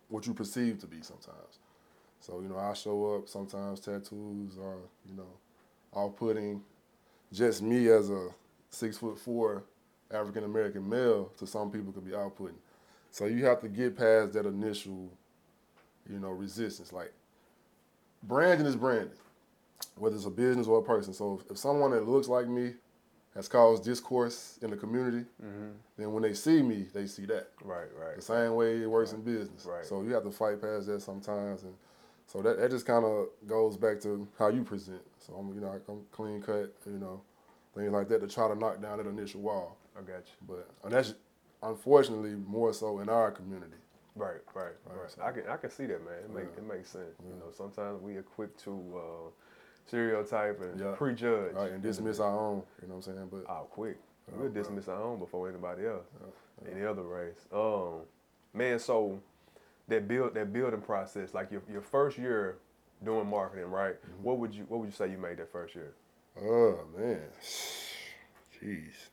what 0.10 0.28
you 0.28 0.34
perceive 0.34 0.80
to 0.80 0.88
be 0.88 0.98
sometimes. 1.02 1.60
So 2.20 2.42
you 2.42 2.50
know, 2.50 2.58
I 2.58 2.74
show 2.74 3.16
up 3.16 3.30
sometimes 3.30 3.80
tattoos 3.80 4.58
are 4.58 4.80
you 5.08 5.16
know 5.16 5.30
off-putting. 5.94 6.62
Just 7.32 7.62
me 7.62 7.88
as 7.88 8.10
a 8.10 8.30
six 8.70 8.98
foot 8.98 9.18
four 9.18 9.64
African 10.12 10.44
American 10.44 10.88
male 10.88 11.32
to 11.38 11.48
some 11.48 11.72
people 11.72 11.92
could 11.92 12.06
be 12.06 12.14
off-putting. 12.14 12.58
So 13.12 13.26
you 13.26 13.46
have 13.46 13.62
to 13.62 13.70
get 13.70 13.98
past 13.98 14.34
that 14.34 14.46
initial, 14.46 15.10
you 16.10 16.20
know, 16.20 16.30
resistance. 16.30 16.92
Like 16.92 17.14
branding 18.24 18.68
is 18.68 18.76
branding 18.76 19.18
whether 19.96 20.16
it's 20.16 20.26
a 20.26 20.30
business 20.30 20.68
or 20.68 20.80
a 20.80 20.84
person. 20.84 21.14
So 21.14 21.40
if, 21.44 21.52
if 21.52 21.58
someone 21.58 21.92
that 21.92 22.08
looks 22.08 22.28
like 22.28 22.48
me 22.48 22.74
has 23.36 23.48
caused 23.48 23.84
discourse 23.84 24.58
in 24.62 24.70
the 24.72 24.78
community, 24.78 25.26
then 25.98 26.12
when 26.14 26.24
they 26.24 26.34
see 26.34 26.62
me, 26.62 26.88
they 26.94 27.06
see 27.06 27.26
that. 27.26 27.50
Right, 27.64 27.88
right. 28.00 28.16
The 28.16 28.22
same 28.22 28.56
way 28.56 28.82
it 28.82 28.90
works 28.90 29.12
in 29.14 29.22
business. 29.22 29.66
Right. 29.66 29.86
So 29.86 30.02
you 30.04 30.14
have 30.14 30.24
to 30.24 30.32
fight 30.32 30.62
past 30.62 30.88
that 30.88 31.02
sometimes, 31.02 31.64
and 31.64 31.74
so 32.28 32.42
that, 32.42 32.60
that 32.60 32.72
just 32.72 32.86
kind 32.86 33.06
of 33.06 33.28
goes 33.46 33.78
back 33.78 34.00
to 34.02 34.28
how 34.40 34.48
you 34.50 34.64
present. 34.64 35.02
So 35.20 35.34
I'm 35.34 35.54
you 35.54 35.62
know 35.62 35.80
I'm 35.90 36.02
clean 36.12 36.42
cut, 36.42 36.74
you 36.86 36.98
know, 37.00 37.22
things 37.76 37.92
like 37.92 38.08
that 38.10 38.22
to 38.22 38.28
try 38.28 38.48
to 38.48 38.56
knock 38.56 38.82
down 38.82 38.98
that 39.00 39.08
initial 39.08 39.42
wall. 39.42 39.78
I 39.98 40.02
got 40.02 40.24
you. 40.26 40.48
But 40.48 40.70
that's 40.90 41.14
unfortunately 41.62 42.36
more 42.48 42.74
so 42.74 43.00
in 43.00 43.10
our 43.10 43.32
community. 43.32 43.78
Right, 44.16 44.40
right, 44.54 44.72
right. 44.86 45.12
so- 45.12 45.22
I 45.22 45.32
can 45.32 45.44
I 45.50 45.58
can 45.58 45.70
see 45.70 45.86
that, 45.88 46.04
man. 46.06 46.20
It 46.24 46.34
make 46.34 46.46
it 46.58 46.66
makes 46.66 46.90
sense. 46.90 47.16
You 47.22 47.34
know, 47.36 47.52
sometimes 47.52 48.02
we 48.02 48.16
quick 48.36 48.56
to 48.64 48.72
uh, 48.96 49.30
stereotype 49.88 50.62
and 50.62 50.80
Yeah. 50.80 50.94
prejudge. 50.96 51.54
Right, 51.54 51.72
and 51.72 51.82
dismiss 51.84 52.20
our 52.20 52.32
own. 52.38 52.64
You 52.82 52.88
know 52.88 52.96
what 52.96 53.08
I'm 53.08 53.14
saying? 53.16 53.28
But 53.32 53.46
Oh, 53.52 53.68
quick. 53.70 53.98
Oh, 54.32 54.40
We'll 54.40 54.52
dismiss 54.52 54.88
our 54.88 55.02
own 55.02 55.20
before 55.20 55.48
anybody 55.50 55.86
else. 55.86 56.06
Any 56.72 56.84
other 56.86 57.04
race. 57.04 57.46
Um, 57.52 58.02
man, 58.54 58.80
so 58.80 59.20
that 59.88 60.08
build 60.08 60.34
that 60.34 60.52
building 60.52 60.82
process, 60.82 61.34
like 61.34 61.52
your 61.52 61.62
your 61.70 61.82
first 61.82 62.18
year 62.18 62.58
doing 63.04 63.30
marketing, 63.30 63.70
right? 63.70 63.96
Mm-hmm. 64.02 64.24
What 64.24 64.38
would 64.40 64.54
you 64.56 64.66
what 64.68 64.80
would 64.80 64.88
you 64.88 64.92
say 64.94 65.10
you 65.12 65.18
made 65.18 65.38
that 65.38 65.52
first 65.52 65.76
year? 65.76 65.94
Oh 66.42 66.80
man, 66.98 67.22
jeez. 68.62 69.10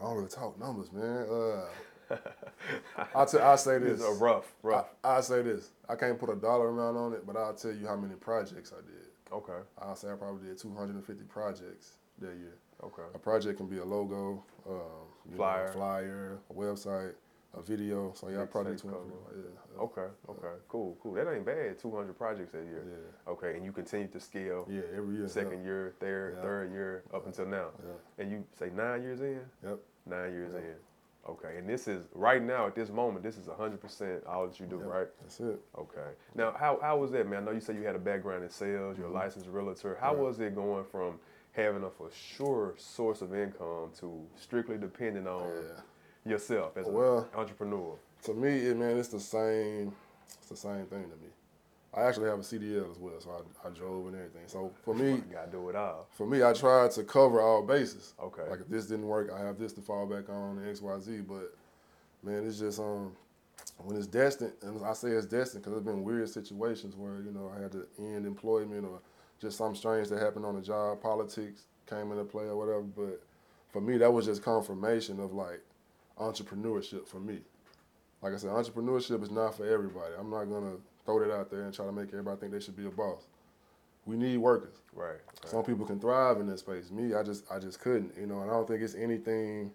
I 0.00 0.04
don't 0.04 0.16
really 0.16 0.28
talk 0.28 0.58
numbers, 0.58 0.92
man. 0.92 1.26
Uh, 1.28 1.64
I 3.14 3.24
t- 3.24 3.38
I 3.38 3.56
say 3.56 3.78
this. 3.80 4.00
It's 4.00 4.08
a 4.08 4.12
rough, 4.12 4.52
rough. 4.62 4.88
I, 5.04 5.16
I 5.16 5.20
say 5.20 5.42
this. 5.42 5.70
I 5.88 5.94
can't 5.96 6.18
put 6.18 6.30
a 6.30 6.36
dollar 6.36 6.68
amount 6.70 6.96
on 6.96 7.12
it, 7.12 7.26
but 7.26 7.36
I'll 7.36 7.54
tell 7.54 7.72
you 7.72 7.86
how 7.86 7.96
many 7.96 8.14
projects 8.14 8.72
I 8.76 8.80
did. 8.86 9.08
okay, 9.32 9.60
I'll 9.80 9.96
say 9.96 10.10
I 10.10 10.14
probably 10.14 10.48
did 10.48 10.58
250 10.58 11.24
projects 11.24 11.96
that 12.20 12.36
year. 12.36 12.56
okay. 12.82 13.02
A 13.14 13.18
project 13.18 13.56
can 13.58 13.66
be 13.66 13.78
a 13.78 13.84
logo, 13.84 14.44
um, 14.68 14.74
you 15.26 15.32
know, 15.32 15.36
Flyer. 15.36 15.66
a 15.66 15.72
flyer, 15.72 16.38
a 16.50 16.52
website, 16.54 17.12
a 17.54 17.62
video. 17.62 18.12
So 18.14 18.28
yeah, 18.28 18.44
probably 18.44 18.72
safe 18.72 18.82
250. 18.82 19.36
Yeah, 19.36 19.42
yeah. 19.44 19.82
Okay, 19.82 20.08
okay, 20.28 20.54
cool, 20.68 20.96
cool. 21.02 21.14
That 21.14 21.30
ain't 21.32 21.44
bad. 21.46 21.78
Two 21.78 21.94
hundred 21.94 22.16
projects 22.16 22.52
that 22.52 22.64
year. 22.64 22.84
Yeah. 22.88 23.32
Okay, 23.32 23.54
and 23.56 23.64
you 23.64 23.72
continue 23.72 24.08
to 24.08 24.20
scale. 24.20 24.66
Yeah, 24.70 24.82
every 24.96 25.16
year. 25.16 25.28
Second 25.28 25.64
year, 25.64 25.94
third, 26.00 26.34
Yeah. 26.36 26.42
third 26.42 26.72
year, 26.72 27.02
up 27.12 27.26
until 27.26 27.46
now. 27.46 27.68
Yeah. 27.84 28.22
And 28.22 28.30
you 28.30 28.44
say 28.58 28.70
nine 28.74 29.02
years 29.02 29.20
in? 29.20 29.40
Yep. 29.64 29.78
Nine 30.06 30.32
years 30.32 30.52
Yeah. 30.54 30.60
in. 30.60 30.74
Okay, 31.28 31.56
and 31.56 31.68
this 31.68 31.86
is 31.86 32.06
right 32.14 32.42
now 32.42 32.66
at 32.66 32.74
this 32.74 32.90
moment. 32.90 33.22
This 33.22 33.36
is 33.36 33.46
hundred 33.56 33.80
percent 33.80 34.24
all 34.26 34.46
that 34.48 34.58
you 34.58 34.66
do, 34.66 34.76
Yep. 34.78 34.86
right? 34.86 35.06
That's 35.20 35.38
it. 35.40 35.60
Okay. 35.78 36.10
Now, 36.34 36.52
how 36.58 36.78
how 36.82 36.96
was 36.98 37.12
that, 37.12 37.28
man? 37.28 37.42
I 37.42 37.46
know 37.46 37.52
you 37.52 37.60
said 37.60 37.76
you 37.76 37.82
had 37.84 37.94
a 37.94 38.00
background 38.00 38.42
in 38.42 38.50
sales. 38.50 38.98
You're 38.98 39.06
a 39.06 39.12
licensed 39.12 39.48
realtor. 39.48 39.96
How 40.00 40.08
Mm-hmm. 40.12 40.16
Right. 40.20 40.26
was 40.26 40.40
it 40.40 40.54
going 40.56 40.84
from 40.90 41.20
having 41.52 41.84
a 41.84 41.90
for 41.90 42.10
sure 42.10 42.74
source 42.76 43.22
of 43.22 43.34
income 43.34 43.90
to 44.00 44.26
strictly 44.36 44.78
depending 44.78 45.26
on 45.28 45.48
Yeah. 46.24 46.32
yourself 46.32 46.76
as 46.76 46.86
Well- 46.88 47.28
an 47.32 47.38
entrepreneur? 47.38 47.96
To 48.24 48.34
me, 48.34 48.66
it, 48.66 48.76
man, 48.76 48.96
it's 48.98 49.08
the 49.08 49.20
same. 49.20 49.94
It's 50.26 50.48
the 50.48 50.56
same 50.56 50.86
thing 50.86 51.02
to 51.04 51.16
me. 51.16 51.31
I 51.94 52.02
actually 52.04 52.30
have 52.30 52.38
a 52.38 52.42
CDL 52.42 52.90
as 52.90 52.98
well, 52.98 53.20
so 53.20 53.30
I, 53.64 53.68
I 53.68 53.70
drove 53.70 54.06
and 54.06 54.16
everything. 54.16 54.42
So 54.46 54.72
for 54.82 54.94
me, 54.94 55.10
You 55.10 55.24
gotta 55.30 55.50
do 55.50 55.68
it 55.68 55.76
all. 55.76 56.06
for 56.10 56.26
me, 56.26 56.42
I 56.42 56.52
tried 56.54 56.90
to 56.92 57.04
cover 57.04 57.40
all 57.42 57.62
bases. 57.62 58.14
Okay. 58.22 58.48
Like 58.48 58.60
if 58.60 58.68
this 58.68 58.86
didn't 58.86 59.06
work, 59.06 59.30
I 59.30 59.40
have 59.40 59.58
this 59.58 59.72
to 59.74 59.82
fall 59.82 60.06
back 60.06 60.30
on 60.30 60.66
X, 60.68 60.80
Y, 60.80 60.98
Z. 61.00 61.20
But 61.28 61.54
man, 62.22 62.46
it's 62.46 62.58
just 62.58 62.78
um 62.80 63.12
when 63.78 63.96
it's 63.96 64.06
destined, 64.06 64.52
and 64.62 64.84
I 64.84 64.92
say 64.94 65.08
it's 65.10 65.26
destined 65.26 65.62
because 65.64 65.74
there's 65.74 65.94
been 65.94 66.02
weird 66.02 66.28
situations 66.30 66.96
where 66.96 67.20
you 67.20 67.30
know 67.32 67.52
I 67.56 67.60
had 67.60 67.72
to 67.72 67.86
end 67.98 68.26
employment 68.26 68.84
or 68.86 69.00
just 69.40 69.58
something 69.58 69.76
strange 69.76 70.08
that 70.08 70.18
happened 70.20 70.46
on 70.46 70.54
the 70.54 70.62
job, 70.62 71.02
politics 71.02 71.64
came 71.86 72.10
into 72.12 72.24
play 72.24 72.44
or 72.44 72.56
whatever. 72.56 72.82
But 72.82 73.22
for 73.70 73.80
me, 73.82 73.98
that 73.98 74.10
was 74.12 74.24
just 74.26 74.42
confirmation 74.42 75.20
of 75.20 75.34
like 75.34 75.60
entrepreneurship 76.18 77.06
for 77.06 77.20
me. 77.20 77.40
Like 78.22 78.34
I 78.34 78.36
said, 78.36 78.50
entrepreneurship 78.50 79.22
is 79.22 79.30
not 79.30 79.56
for 79.56 79.66
everybody. 79.66 80.14
I'm 80.18 80.30
not 80.30 80.44
gonna 80.44 80.76
throw 81.04 81.20
that 81.20 81.34
out 81.34 81.50
there 81.50 81.62
and 81.62 81.74
try 81.74 81.84
to 81.84 81.92
make 81.92 82.08
everybody 82.08 82.40
think 82.40 82.52
they 82.52 82.60
should 82.60 82.76
be 82.76 82.86
a 82.86 82.90
boss. 82.90 83.26
We 84.06 84.16
need 84.16 84.38
workers. 84.38 84.76
Right. 84.92 85.08
right. 85.08 85.20
Some 85.48 85.64
people 85.64 85.86
can 85.86 86.00
thrive 86.00 86.38
in 86.40 86.46
this 86.46 86.60
space. 86.60 86.90
Me, 86.90 87.14
I 87.14 87.22
just 87.22 87.50
I 87.50 87.58
just 87.58 87.80
couldn't, 87.80 88.12
you 88.18 88.26
know, 88.26 88.40
and 88.40 88.50
I 88.50 88.54
don't 88.54 88.66
think 88.66 88.82
it's 88.82 88.94
anything 88.94 89.72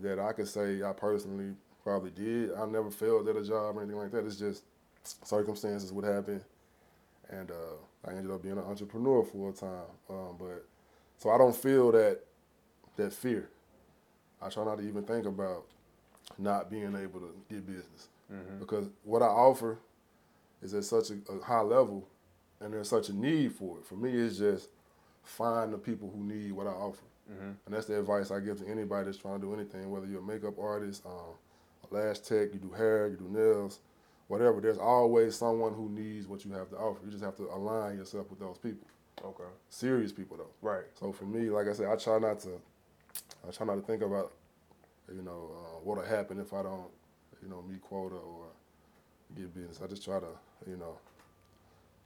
that 0.00 0.18
I 0.18 0.32
could 0.32 0.48
say 0.48 0.82
I 0.82 0.92
personally 0.92 1.54
probably 1.82 2.10
did. 2.10 2.52
I 2.54 2.64
never 2.66 2.90
failed 2.90 3.28
at 3.28 3.36
a 3.36 3.44
job 3.44 3.76
or 3.76 3.82
anything 3.82 3.98
like 3.98 4.12
that. 4.12 4.24
It's 4.24 4.36
just 4.36 4.64
circumstances 5.24 5.92
would 5.92 6.04
happen 6.04 6.40
and 7.32 7.50
uh, 7.50 8.08
I 8.08 8.12
ended 8.12 8.30
up 8.30 8.42
being 8.42 8.58
an 8.58 8.64
entrepreneur 8.64 9.22
a 9.22 9.52
time. 9.52 9.90
Um, 10.08 10.36
but 10.38 10.64
so 11.18 11.30
I 11.30 11.38
don't 11.38 11.56
feel 11.56 11.92
that 11.92 12.20
that 12.96 13.12
fear. 13.12 13.48
I 14.40 14.48
try 14.48 14.64
not 14.64 14.78
to 14.78 14.86
even 14.86 15.04
think 15.04 15.26
about 15.26 15.66
not 16.38 16.70
being 16.70 16.94
able 16.96 17.20
to 17.20 17.34
get 17.48 17.66
business 17.66 18.08
because 18.58 18.88
what 19.04 19.22
I 19.22 19.26
offer 19.26 19.78
is 20.62 20.74
at 20.74 20.84
such 20.84 21.10
a, 21.10 21.32
a 21.32 21.44
high 21.44 21.60
level 21.60 22.08
and 22.60 22.72
there's 22.72 22.88
such 22.88 23.08
a 23.08 23.12
need 23.12 23.52
for 23.52 23.78
it. 23.78 23.84
For 23.86 23.94
me, 23.96 24.12
it's 24.12 24.38
just 24.38 24.68
find 25.22 25.72
the 25.72 25.78
people 25.78 26.10
who 26.14 26.22
need 26.24 26.52
what 26.52 26.66
I 26.66 26.70
offer. 26.70 27.04
And 27.66 27.74
that's 27.74 27.86
the 27.86 27.98
advice 27.98 28.30
I 28.30 28.40
give 28.40 28.58
to 28.60 28.68
anybody 28.68 29.06
that's 29.06 29.18
trying 29.18 29.40
to 29.40 29.46
do 29.46 29.54
anything, 29.54 29.90
whether 29.90 30.06
you're 30.06 30.20
a 30.20 30.24
makeup 30.24 30.58
artist, 30.58 31.04
um, 31.06 31.34
a 31.90 31.94
lash 31.94 32.20
tech, 32.20 32.52
you 32.52 32.60
do 32.60 32.70
hair, 32.70 33.08
you 33.08 33.16
do 33.16 33.28
nails, 33.28 33.80
whatever. 34.28 34.60
There's 34.60 34.78
always 34.78 35.36
someone 35.36 35.74
who 35.74 35.88
needs 35.88 36.26
what 36.26 36.44
you 36.44 36.52
have 36.52 36.68
to 36.70 36.76
offer. 36.76 37.00
You 37.04 37.10
just 37.10 37.24
have 37.24 37.36
to 37.36 37.44
align 37.44 37.96
yourself 37.98 38.28
with 38.30 38.38
those 38.40 38.58
people. 38.58 38.86
Okay. 39.24 39.50
Serious 39.70 40.12
people, 40.12 40.36
though. 40.36 40.50
Right. 40.60 40.84
So 40.98 41.12
for 41.12 41.24
me, 41.24 41.50
like 41.50 41.68
I 41.68 41.72
said, 41.72 41.86
I 41.86 41.96
try 41.96 42.18
not 42.18 42.40
to, 42.40 42.60
I 43.46 43.50
try 43.50 43.66
not 43.66 43.76
to 43.76 43.82
think 43.82 44.02
about, 44.02 44.32
you 45.14 45.22
know, 45.22 45.50
uh, 45.52 45.78
what'll 45.82 46.04
happen 46.04 46.38
if 46.38 46.52
I 46.52 46.62
don't, 46.62 46.88
you 47.42 47.48
know, 47.48 47.62
meet 47.68 47.82
quota 47.82 48.16
or 48.16 48.46
get 49.36 49.54
business. 49.54 49.80
I 49.82 49.86
just 49.86 50.04
try 50.04 50.20
to, 50.20 50.26
you 50.68 50.76
know, 50.76 50.98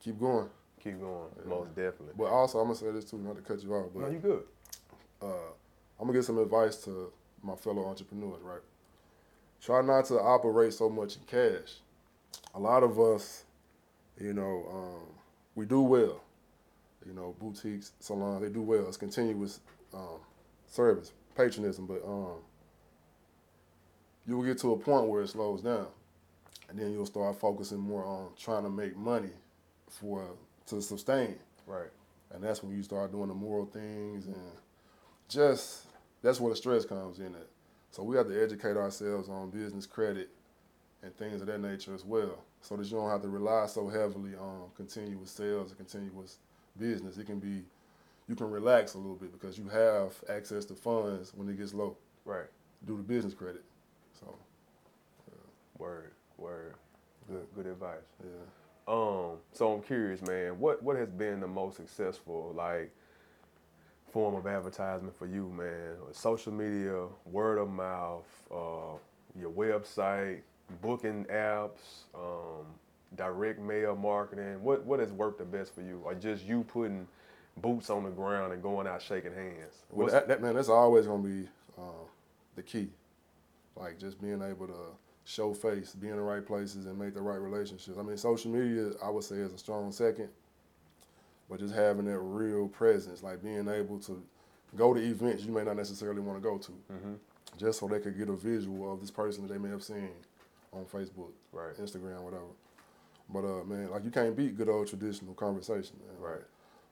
keep 0.02 0.18
going. 0.18 0.48
Keep 0.82 1.00
going. 1.00 1.28
Most 1.46 1.74
definitely. 1.74 2.14
But 2.16 2.26
also, 2.26 2.58
I'm 2.58 2.66
gonna 2.66 2.76
say 2.76 2.90
this 2.92 3.04
too, 3.04 3.18
not 3.18 3.36
to 3.36 3.42
cut 3.42 3.62
you 3.62 3.74
off, 3.74 3.90
but 3.92 4.02
no, 4.02 4.08
you 4.08 4.18
good. 4.18 4.42
uh, 5.22 5.26
I'm 5.98 6.06
gonna 6.06 6.12
give 6.12 6.24
some 6.24 6.38
advice 6.38 6.76
to 6.84 7.12
my 7.42 7.56
fellow 7.56 7.86
entrepreneurs. 7.86 8.40
Right, 8.42 8.60
try 9.60 9.82
not 9.82 10.04
to 10.06 10.14
operate 10.20 10.74
so 10.74 10.88
much 10.88 11.16
in 11.16 11.22
cash. 11.22 11.76
A 12.54 12.60
lot 12.60 12.82
of 12.82 13.00
us, 13.00 13.44
you 14.20 14.32
know, 14.32 14.66
um, 14.72 15.14
we 15.54 15.66
do 15.66 15.80
well. 15.82 16.20
You 17.06 17.12
know, 17.14 17.34
boutiques, 17.40 17.92
salons, 18.00 18.42
they 18.42 18.48
do 18.48 18.62
well. 18.62 18.88
It's 18.88 18.96
continuous 18.96 19.60
um, 19.94 20.18
service, 20.66 21.12
patronism, 21.36 21.86
but 21.86 22.02
um, 22.04 22.38
you 24.26 24.36
will 24.36 24.44
get 24.44 24.58
to 24.58 24.72
a 24.72 24.78
point 24.78 25.08
where 25.08 25.22
it 25.22 25.28
slows 25.28 25.62
down, 25.62 25.86
and 26.68 26.78
then 26.78 26.92
you'll 26.92 27.06
start 27.06 27.38
focusing 27.38 27.78
more 27.78 28.04
on 28.04 28.30
trying 28.38 28.64
to 28.64 28.70
make 28.70 28.96
money 28.96 29.30
for 29.88 30.26
to 30.66 30.82
sustain 30.82 31.36
Right. 31.66 31.90
and 32.32 32.42
that's 32.42 32.62
when 32.62 32.76
you 32.76 32.82
start 32.82 33.12
doing 33.12 33.28
the 33.28 33.34
moral 33.34 33.66
things 33.66 34.26
and 34.26 34.36
just 35.28 35.86
that's 36.22 36.40
where 36.40 36.50
the 36.50 36.56
stress 36.56 36.84
comes 36.84 37.20
in 37.20 37.34
at. 37.36 37.46
So 37.92 38.02
we 38.02 38.16
have 38.16 38.26
to 38.28 38.42
educate 38.42 38.76
ourselves 38.76 39.28
on 39.28 39.50
business 39.50 39.86
credit 39.86 40.28
and 41.02 41.16
things 41.16 41.40
of 41.40 41.46
that 41.46 41.60
nature 41.60 41.94
as 41.94 42.04
well, 42.04 42.38
so 42.62 42.76
that 42.76 42.84
you 42.84 42.96
don't 42.96 43.10
have 43.10 43.22
to 43.22 43.28
rely 43.28 43.66
so 43.66 43.88
heavily 43.88 44.34
on 44.34 44.70
continuous 44.76 45.30
sales 45.30 45.70
and 45.70 45.78
continuous 45.78 46.38
business. 46.78 47.16
It 47.16 47.26
can 47.26 47.38
be 47.38 47.62
you 48.28 48.34
can 48.34 48.50
relax 48.50 48.94
a 48.94 48.98
little 48.98 49.14
bit 49.14 49.30
because 49.32 49.56
you 49.56 49.68
have 49.68 50.12
access 50.28 50.64
to 50.64 50.74
funds 50.74 51.32
when 51.34 51.48
it 51.48 51.56
gets 51.58 51.72
low 51.72 51.96
Right. 52.24 52.46
due 52.84 52.96
to 52.96 53.02
business 53.04 53.34
credit. 53.34 53.64
So 54.20 54.34
Word. 55.78 56.12
Word. 56.38 56.74
Good. 57.28 57.46
Good 57.54 57.66
advice. 57.66 57.98
yeah. 58.24 58.30
Um, 58.88 59.38
so 59.52 59.72
I'm 59.74 59.82
curious, 59.82 60.22
man. 60.22 60.58
What 60.60 60.82
what 60.82 60.96
has 60.96 61.08
been 61.10 61.40
the 61.40 61.48
most 61.48 61.76
successful 61.76 62.52
like 62.56 62.92
form 64.12 64.34
of 64.36 64.46
advertisement 64.46 65.16
for 65.16 65.26
you, 65.26 65.48
man? 65.48 65.96
Social 66.12 66.52
media, 66.52 67.06
word 67.26 67.58
of 67.58 67.68
mouth, 67.68 68.26
uh, 68.50 68.96
your 69.38 69.50
website, 69.50 70.40
booking 70.82 71.24
apps, 71.26 72.04
um, 72.14 72.64
direct 73.16 73.60
mail 73.60 73.96
marketing. 73.96 74.62
What 74.62 74.84
what 74.84 75.00
has 75.00 75.12
worked 75.12 75.38
the 75.38 75.44
best 75.44 75.74
for 75.74 75.82
you? 75.82 76.00
Or 76.04 76.14
just 76.14 76.44
you 76.44 76.62
putting 76.64 77.08
boots 77.56 77.90
on 77.90 78.04
the 78.04 78.10
ground 78.10 78.52
and 78.52 78.62
going 78.62 78.86
out 78.86 79.02
shaking 79.02 79.34
hands? 79.34 79.74
Well, 79.90 80.08
that, 80.08 80.28
that 80.28 80.40
man, 80.40 80.54
that's 80.54 80.68
always 80.68 81.06
gonna 81.06 81.22
be 81.22 81.48
um, 81.76 82.06
the 82.54 82.62
key. 82.62 82.88
Like 83.76 83.98
just 83.98 84.20
being 84.20 84.42
able 84.42 84.66
to 84.68 84.74
show 85.24 85.52
face, 85.52 85.92
be 85.94 86.08
in 86.08 86.16
the 86.16 86.22
right 86.22 86.44
places, 86.44 86.86
and 86.86 86.98
make 86.98 87.14
the 87.14 87.20
right 87.20 87.40
relationships. 87.40 87.98
I 87.98 88.02
mean, 88.02 88.16
social 88.16 88.50
media, 88.50 88.92
I 89.04 89.10
would 89.10 89.24
say, 89.24 89.36
is 89.36 89.52
a 89.52 89.58
strong 89.58 89.92
second, 89.92 90.28
but 91.50 91.58
just 91.60 91.74
having 91.74 92.06
that 92.06 92.18
real 92.18 92.68
presence, 92.68 93.22
like 93.22 93.42
being 93.42 93.68
able 93.68 93.98
to 94.00 94.22
go 94.76 94.94
to 94.94 95.00
events 95.00 95.44
you 95.44 95.52
may 95.52 95.64
not 95.64 95.76
necessarily 95.76 96.20
want 96.20 96.38
to 96.42 96.48
go 96.48 96.58
to, 96.58 96.72
just 97.58 97.80
so 97.80 97.88
they 97.88 98.00
could 98.00 98.16
get 98.16 98.28
a 98.28 98.36
visual 98.36 98.92
of 98.92 99.00
this 99.00 99.10
person 99.10 99.46
that 99.46 99.52
they 99.52 99.58
may 99.58 99.68
have 99.70 99.82
seen 99.82 100.10
on 100.72 100.84
Facebook, 100.84 101.30
Right. 101.52 101.74
Instagram, 101.78 102.20
whatever. 102.22 102.44
But 103.28 103.44
uh, 103.44 103.64
man, 103.64 103.90
like 103.90 104.04
you 104.04 104.10
can't 104.10 104.36
beat 104.36 104.56
good 104.56 104.68
old 104.68 104.86
traditional 104.88 105.34
conversation, 105.34 105.96
man. 106.06 106.20
Right. 106.20 106.42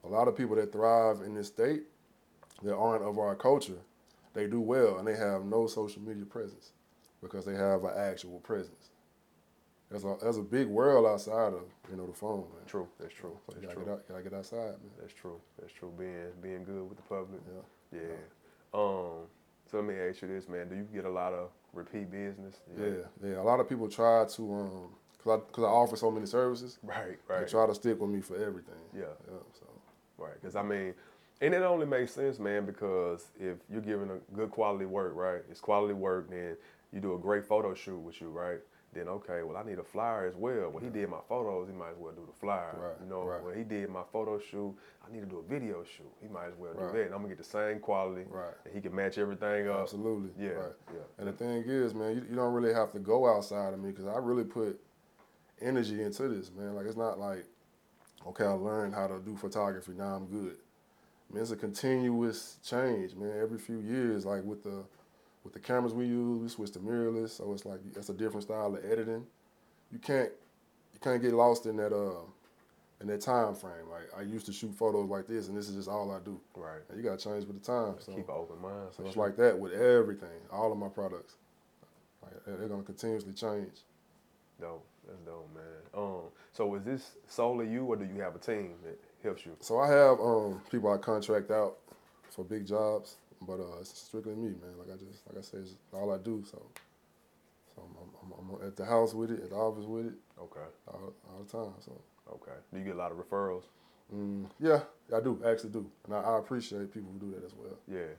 A 0.05 0.09
lot 0.09 0.27
of 0.29 0.37
people 0.37 0.57
that 0.57 0.73
thrive 0.73 1.21
in 1.25 1.35
this 1.35 1.49
state 1.49 1.83
that 2.63 2.75
aren't 2.75 3.05
of 3.05 3.19
our 3.19 3.35
culture, 3.35 3.79
they 4.35 4.47
do 4.47 4.61
well 4.61 4.99
and 4.99 5.07
they 5.07 5.17
have 5.17 5.45
no 5.45 5.67
social 5.67 6.03
media 6.03 6.25
presence 6.25 6.73
because 7.23 7.45
they 7.45 7.55
have 7.55 7.85
an 7.85 7.93
actual 7.97 8.41
presence. 8.41 8.91
There's 9.91 10.05
a 10.05 10.17
there's 10.21 10.39
a 10.39 10.43
big 10.43 10.67
world 10.67 11.07
outside 11.07 11.53
of 11.53 11.63
you 11.91 11.97
know 11.97 12.07
the 12.07 12.13
phone, 12.13 12.47
man. 12.55 12.67
True. 12.67 12.89
That's 12.99 13.15
true. 13.15 13.39
So 13.49 13.57
you 13.57 13.63
gotta 13.63 13.75
true. 13.75 13.85
get 13.85 13.93
out, 13.93 14.09
gotta 14.09 14.23
get 14.23 14.35
outside, 14.35 14.59
man. 14.59 14.91
That's 15.01 15.13
true. 15.13 15.41
That's 15.61 15.73
true. 15.73 15.93
Being 15.97 16.33
being 16.43 16.65
good 16.65 16.89
with 16.89 16.97
the 16.97 17.03
public. 17.03 17.41
Yeah. 17.93 18.01
Yeah. 18.01 18.17
Um. 18.75 19.29
So 19.71 19.79
let 19.79 19.85
me 19.85 19.95
ask 19.95 20.23
you 20.23 20.29
this, 20.29 20.49
man. 20.49 20.69
Do 20.69 20.77
you 20.77 20.87
get 20.93 21.05
a 21.05 21.11
lot 21.11 21.33
of 21.33 21.51
repeat 21.73 22.11
business? 22.11 22.61
Yeah, 22.79 23.07
yeah. 23.23 23.41
A 23.41 23.43
lot 23.43 23.61
of 23.61 23.69
people 23.69 23.89
try 23.89 24.25
to 24.25 24.55
um, 24.55 24.89
cause 25.23 25.41
I, 25.41 25.53
cause 25.53 25.65
I 25.65 25.69
offer 25.69 25.97
so 25.97 26.11
many 26.11 26.27
services. 26.27 26.79
Right. 26.83 27.19
right. 27.29 27.45
They 27.45 27.51
try 27.51 27.67
to 27.67 27.75
stick 27.75 28.01
with 28.01 28.11
me 28.11 28.21
for 28.21 28.37
everything. 28.37 28.75
Yeah. 28.95 29.05
Yeah. 29.27 29.39
So 29.59 29.67
Right. 30.19 30.35
Because 30.41 30.57
I 30.57 30.63
mean, 30.63 30.95
and 31.41 31.55
it 31.55 31.63
only 31.63 31.87
makes 31.87 32.13
sense, 32.13 32.39
man. 32.39 32.65
Because 32.67 33.29
if 33.39 33.57
you're 33.71 33.81
giving 33.81 34.11
a 34.11 34.19
good 34.35 34.51
quality 34.51 34.87
work, 34.87 35.13
right? 35.15 35.43
It's 35.51 35.61
quality 35.61 35.95
work. 35.95 36.31
Then 36.31 36.57
you 36.93 37.01
do 37.01 37.15
a 37.15 37.19
great 37.19 37.45
photo 37.45 37.75
shoot 37.75 37.99
with 37.99 38.21
you, 38.21 38.29
right? 38.29 38.59
Then 38.93 39.09
okay, 39.09 39.43
well 39.43 39.57
I 39.57 39.69
need 39.69 39.81
a 39.81 39.83
flyer 39.83 40.25
as 40.29 40.37
well. 40.37 40.71
When 40.71 40.85
he 40.85 40.89
did 40.89 41.09
my 41.09 41.19
photos, 41.29 41.67
he 41.69 41.75
might 41.75 41.91
as 41.91 41.97
well 41.99 42.13
do 42.13 42.25
the 42.25 42.39
flyer. 42.39 42.77
Right, 42.79 42.95
You 43.03 43.11
know, 43.11 43.25
right. 43.25 43.43
when 43.43 43.57
he 43.59 43.65
did 43.65 43.89
my 43.91 44.05
photo 44.13 44.39
shoot, 44.39 44.73
I 45.05 45.13
need 45.13 45.19
to 45.19 45.27
do 45.27 45.39
a 45.39 45.43
video 45.43 45.83
shoot. 45.83 46.07
He 46.23 46.29
might 46.29 46.47
as 46.47 46.55
well 46.57 46.75
Right. 46.75 46.93
do 46.93 46.99
that. 46.99 47.07
And 47.07 47.13
I'm 47.15 47.23
gonna 47.23 47.35
get 47.35 47.39
the 47.39 47.43
same 47.43 47.81
quality. 47.81 48.25
Right. 48.31 48.55
And 48.65 48.73
he 48.73 48.81
can 48.81 48.95
match 48.95 49.19
everything 49.19 49.69
up. 49.69 49.81
Absolutely. 49.81 50.31
Yeah. 50.39 50.53
Right. 50.53 50.73
Yeah. 50.93 51.01
And 51.19 51.27
the 51.27 51.33
thing 51.33 51.65
is, 51.67 51.93
man, 51.93 52.15
you, 52.15 52.25
you 52.31 52.37
don't 52.37 52.53
really 52.55 52.73
have 52.73 52.93
to 52.93 53.01
go 53.01 53.27
outside 53.27 53.75
of 53.75 53.81
me 53.81 53.91
because 53.91 54.07
I 54.07 54.17
really 54.19 54.45
put 54.45 54.81
energy 55.61 56.01
into 56.01 56.29
this, 56.29 56.53
man. 56.57 56.77
Like 56.77 56.87
it's 56.87 56.97
not 56.97 57.19
like, 57.19 57.45
okay, 58.29 58.45
I 58.45 58.53
learned 58.53 58.95
how 58.95 59.09
to 59.09 59.19
do 59.19 59.37
photography. 59.37 59.93
Now 59.97 60.15
I'm 60.15 60.27
good. 60.27 60.57
Man, 61.35 61.43
it's 61.43 61.51
a 61.51 61.57
continuous 61.57 62.59
change, 62.65 63.17
man. 63.17 63.33
Every 63.41 63.59
few 63.59 63.81
years, 63.81 64.25
like 64.25 64.45
with 64.45 64.63
the 64.63 64.85
with 65.43 65.53
the 65.53 65.59
cameras 65.59 65.93
we 65.93 66.07
use, 66.07 66.41
we 66.41 66.49
switch 66.49 66.71
to 66.73 66.79
mirrorless, 66.79 67.31
so 67.31 67.53
it's 67.53 67.67
like 67.67 67.81
that's 67.93 68.09
a 68.09 68.15
different 68.15 68.45
style 68.45 68.75
of 68.77 68.85
editing. 68.85 69.27
You 69.93 69.99
can't 69.99 70.31
you 70.93 71.01
can't 71.01 71.21
get 71.21 71.33
lost 71.33 71.67
in 71.67 71.77
that 71.79 71.93
uh 71.93 72.21
in 73.01 73.09
that 73.09 73.21
time 73.21 73.57
frame. 73.57 73.91
Like 73.91 74.09
I 74.17 74.23
used 74.23 74.47
to 74.47 74.53
shoot 74.53 74.73
photos 74.77 75.11
like 75.11 75.27
this, 75.27 75.49
and 75.49 75.57
this 75.57 75.69
is 75.69 75.75
just 75.75 75.89
all 75.89 76.13
I 76.13 76.21
do. 76.25 76.41
Right. 76.55 76.83
And 76.89 76.97
you 76.97 77.03
gotta 77.03 77.23
change 77.23 77.47
with 77.47 77.61
the 77.61 77.67
time. 77.67 77.97
So 77.99 78.13
Keep 78.15 78.29
an 78.29 78.35
open 78.37 78.63
mind. 78.63 78.91
so 78.97 79.03
it's 79.05 79.15
sure. 79.15 79.27
like 79.27 79.37
that 79.39 79.59
with 79.59 79.73
everything, 79.73 80.39
all 80.53 80.71
of 80.71 80.79
my 80.79 80.89
products. 80.89 81.35
Like 82.23 82.33
they're- 82.47 82.57
they're 82.59 82.69
gonna 82.69 82.85
continuously 82.85 83.33
change. 83.33 83.83
Dope. 84.61 84.87
That's 85.07 85.19
dope, 85.23 85.51
man. 85.53 85.65
Um. 85.95 86.21
So 86.53 86.73
is 86.77 86.85
this 86.85 87.11
solely 87.27 87.69
you, 87.69 87.85
or 87.87 87.97
do 87.97 88.05
you 88.05 88.21
have 88.21 88.37
a 88.37 88.39
team 88.39 88.75
that 88.85 88.99
helps 89.25 89.45
you? 89.45 89.57
So 89.61 89.79
I 89.79 89.89
have 89.89 90.21
um, 90.21 90.61
people 90.71 90.93
I 90.93 90.99
contract 90.99 91.51
out 91.51 91.79
for 92.31 92.45
big 92.45 92.67
jobs, 92.67 93.17
but 93.43 93.55
uh, 93.61 93.81
it's 93.81 93.99
strictly 93.99 94.35
me, 94.35 94.51
man. 94.51 94.79
Like 94.79 94.89
I 94.89 95.05
just, 95.05 95.27
like 95.27 95.39
I 95.39 95.43
said, 95.43 95.61
it's 95.61 95.75
all 95.93 96.13
I 96.13 96.19
do. 96.19 96.45
So, 96.49 96.63
so 97.75 97.83
I'm, 97.83 98.33
I'm, 98.33 98.61
I'm, 98.61 98.67
at 98.67 98.77
the 98.77 98.85
house 98.85 99.15
with 99.15 99.31
it, 99.31 99.43
at 99.43 99.51
the 99.51 99.57
office 99.57 99.87
with 99.87 100.07
it, 100.07 100.15
Okay. 100.41 100.61
all, 100.89 101.13
all 101.29 101.43
the 101.43 101.51
time. 101.51 101.75
So 101.81 102.01
Okay. 102.33 102.57
Do 102.73 102.79
you 102.79 102.85
get 102.85 102.95
a 102.95 102.99
lot 102.99 103.13
of 103.13 103.19
referrals? 103.19 103.65
Mm, 104.15 104.47
yeah, 104.61 104.81
I 105.15 105.21
do 105.21 105.41
actually 105.47 105.71
do, 105.71 105.91
and 106.07 106.15
I, 106.15 106.21
I 106.21 106.39
appreciate 106.39 106.93
people 106.93 107.11
who 107.13 107.19
do 107.19 107.35
that 107.35 107.45
as 107.45 107.55
well. 107.55 107.77
Yeah. 107.91 108.15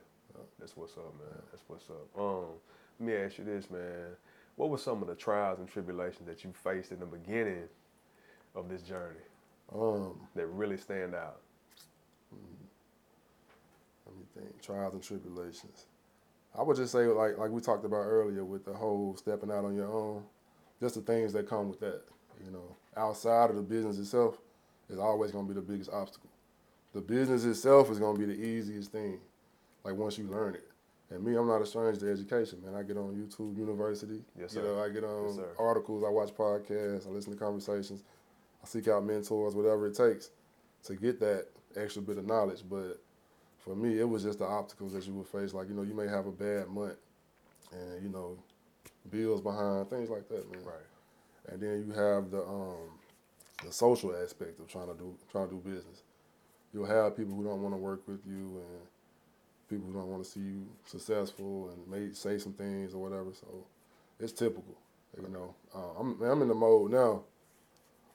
That's 0.59 0.75
what's 0.75 0.97
up, 0.97 1.13
man. 1.17 1.41
That's 1.51 1.63
what's 1.67 1.89
up. 1.89 2.19
Um, 2.19 2.45
let 2.99 3.07
me 3.07 3.15
ask 3.15 3.37
you 3.37 3.45
this, 3.45 3.69
man. 3.69 4.15
What 4.55 4.69
were 4.69 4.77
some 4.77 5.01
of 5.01 5.07
the 5.07 5.15
trials 5.15 5.59
and 5.59 5.67
tribulations 5.67 6.27
that 6.27 6.43
you 6.43 6.51
faced 6.51 6.91
in 6.91 6.99
the 6.99 7.05
beginning 7.05 7.69
of 8.55 8.69
this 8.69 8.81
journey 8.81 9.19
Um, 9.73 10.19
that 10.35 10.47
really 10.47 10.77
stand 10.77 11.15
out? 11.15 11.41
let 14.05 14.15
me 14.17 14.25
think. 14.35 14.61
Trials 14.61 14.93
and 14.93 15.03
tribulations. 15.03 15.85
I 16.57 16.63
would 16.63 16.77
just 16.77 16.91
say, 16.91 17.05
like 17.07 17.37
like 17.37 17.51
we 17.51 17.61
talked 17.61 17.85
about 17.85 18.03
earlier, 18.03 18.45
with 18.45 18.65
the 18.65 18.73
whole 18.73 19.15
stepping 19.17 19.51
out 19.51 19.65
on 19.65 19.75
your 19.75 19.91
own, 19.91 20.23
just 20.79 20.95
the 20.95 21.01
things 21.01 21.33
that 21.33 21.49
come 21.49 21.69
with 21.69 21.79
that. 21.81 22.01
You 22.45 22.51
know, 22.51 22.75
outside 22.95 23.49
of 23.49 23.55
the 23.55 23.61
business 23.61 23.97
itself, 23.97 24.37
is 24.89 24.99
always 24.99 25.31
going 25.31 25.47
to 25.47 25.53
be 25.53 25.59
the 25.59 25.65
biggest 25.65 25.89
obstacle. 25.91 26.29
The 26.93 27.01
business 27.01 27.43
itself 27.43 27.89
is 27.89 27.99
going 27.99 28.17
to 28.17 28.25
be 28.25 28.33
the 28.33 28.39
easiest 28.41 28.91
thing. 28.91 29.19
Like 29.83 29.95
once 29.95 30.17
you 30.17 30.25
learn 30.25 30.55
it. 30.55 30.67
And 31.11 31.23
me, 31.23 31.35
I'm 31.35 31.47
not 31.47 31.61
a 31.61 31.65
stranger 31.65 31.99
to 31.99 32.11
education, 32.11 32.61
man. 32.65 32.73
I 32.73 32.81
get 32.81 32.97
on 32.97 33.13
YouTube 33.13 33.57
University. 33.57 34.23
Yes, 34.39 34.53
sir. 34.53 34.61
You 34.61 34.67
know, 34.67 34.83
I 34.83 34.89
get 34.89 35.03
on 35.03 35.35
Yes, 35.35 35.45
articles, 35.59 36.03
I 36.03 36.09
watch 36.09 36.29
podcasts, 36.29 37.05
I 37.05 37.11
listen 37.11 37.31
to 37.31 37.37
conversations, 37.37 38.03
I 38.65 38.67
seek 38.67 38.87
out 38.87 39.05
mentors, 39.05 39.53
whatever 39.53 39.85
it 39.85 39.95
takes 39.95 40.31
to 40.85 40.95
get 40.95 41.19
that 41.19 41.45
extra 41.75 42.01
bit 42.01 42.17
of 42.17 42.25
knowledge. 42.25 42.63
But 42.67 42.99
for 43.59 43.75
me, 43.75 43.99
it 43.99 44.09
was 44.09 44.23
just 44.23 44.39
the 44.39 44.45
obstacles 44.45 44.93
that 44.93 45.05
you 45.05 45.13
would 45.13 45.27
face. 45.27 45.53
Like, 45.53 45.69
you 45.69 45.75
know, 45.75 45.83
you 45.83 45.93
may 45.93 46.07
have 46.07 46.25
a 46.25 46.31
bad 46.31 46.67
month 46.69 46.97
and, 47.71 48.03
you 48.03 48.09
know, 48.09 48.37
bills 49.11 49.41
behind, 49.41 49.89
things 49.91 50.09
like 50.09 50.27
that, 50.29 50.51
man. 50.51 50.63
Right. 50.65 51.53
And 51.53 51.61
then 51.61 51.85
you 51.87 51.93
have 51.93 52.31
the 52.31 52.41
um, 52.41 52.89
the 53.63 53.71
social 53.71 54.15
aspect 54.15 54.59
of 54.59 54.67
trying 54.67 54.87
to 54.87 54.95
do 54.95 55.15
trying 55.31 55.47
to 55.49 55.53
do 55.53 55.61
business. 55.61 56.01
You'll 56.73 56.87
have 56.87 57.15
people 57.15 57.35
who 57.35 57.43
don't 57.43 57.61
want 57.61 57.75
to 57.75 57.77
work 57.77 58.07
with 58.07 58.21
you 58.25 58.33
and 58.33 58.81
people 59.69 59.85
who 59.85 59.93
don't 59.93 60.09
want 60.09 60.23
to 60.23 60.29
see 60.29 60.39
you 60.39 60.65
successful 60.85 61.69
and 61.69 61.87
may 61.87 62.11
say 62.13 62.39
some 62.39 62.53
things 62.53 62.95
or 62.95 62.97
whatever. 62.97 63.31
So 63.31 63.47
it's 64.19 64.33
typical, 64.33 64.75
you 65.15 65.29
know. 65.29 65.53
Uh, 65.73 65.99
I'm 65.99 66.19
I'm 66.23 66.41
in 66.41 66.47
the 66.47 66.55
mode 66.55 66.91
now 66.91 67.25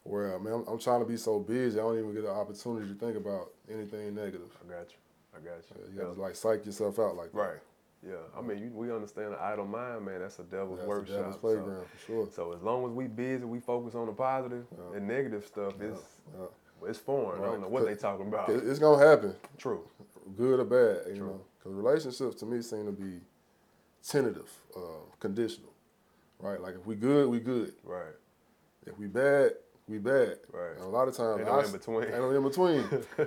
where 0.05 0.39
man, 0.39 0.53
I'm, 0.55 0.65
I'm 0.67 0.79
trying 0.79 1.01
to 1.01 1.07
be 1.07 1.17
so 1.17 1.39
busy 1.39 1.79
I 1.79 1.83
don't 1.83 1.99
even 1.99 2.13
get 2.15 2.23
the 2.25 2.31
opportunity 2.31 2.89
to 2.89 2.95
think 2.95 3.17
about 3.17 3.51
anything 3.71 4.15
negative. 4.15 4.51
I 4.65 4.69
got 4.73 4.89
you. 4.91 4.97
I 5.37 5.39
got 5.39 5.59
you. 5.71 5.93
You 5.95 6.01
got 6.01 6.15
to 6.15 6.21
like 6.21 6.35
psych 6.37 6.65
yourself 6.67 6.99
out 6.99 7.17
like 7.17 7.33
that. 7.33 7.39
Right. 7.39 7.59
Yeah. 8.07 8.15
I 8.37 8.41
mean, 8.41 8.59
you, 8.59 8.71
we 8.73 8.91
understand 8.91 9.33
the 9.35 9.41
idle 9.43 9.67
mind, 9.67 10.07
man. 10.07 10.21
That's 10.21 10.39
a 10.39 10.43
devil's 10.45 10.79
That's 10.79 10.89
workshop. 10.89 11.17
devil's 11.17 11.35
so- 11.35 11.41
playground 11.41 11.85
for 11.87 12.07
sure. 12.07 12.29
So, 12.35 12.53
as 12.55 12.63
long 12.63 12.87
as 12.87 12.93
we 12.93 13.07
busy, 13.07 13.45
we 13.45 13.61
focus 13.61 13.95
on 13.95 14.07
the 14.07 14.13
positive 14.13 14.65
Yeah. 14.73 14.97
and 14.97 15.07
negative 15.07 15.45
stuff. 15.47 15.75
It's 15.81 16.01
Yeah. 16.39 16.47
it's 16.89 16.99
foreign. 16.99 17.43
I 17.43 17.47
don't 17.47 17.61
know 17.61 17.69
what 17.69 17.85
they 17.85 17.95
talking 17.95 18.27
about. 18.29 18.49
It's 18.49 18.79
gonna 18.79 19.05
happen. 19.07 19.35
True. 19.59 19.87
good 20.37 20.61
or 20.61 20.65
bad, 20.65 21.09
you 21.09 21.17
True. 21.19 21.27
know. 21.27 21.41
Because 21.59 21.75
relationships 21.75 22.37
to 22.37 22.47
me 22.47 22.63
seem 22.63 22.87
to 22.87 22.93
be 22.93 23.21
tentative, 24.03 24.51
uh, 24.75 24.81
conditional, 25.19 25.73
right? 26.39 26.61
Like 26.61 26.75
if 26.77 26.87
we 26.87 26.95
good, 26.95 27.29
we 27.29 27.39
good. 27.41 27.75
Right. 27.85 28.15
If 28.87 28.97
we 28.99 29.07
bad, 29.09 29.53
we 29.91 29.99
bad. 29.99 30.39
Right. 30.53 30.77
And 30.77 30.85
a 30.85 30.89
lot 30.89 31.09
of 31.09 31.17
times, 31.17 31.41
Ain't 31.41 31.49
no 31.49 31.61
I 31.61 31.65
in 31.65 31.73
between. 31.73 32.05
Ain't 32.05 32.15
no 32.19 32.31
in 32.31 32.43
between. 32.43 32.85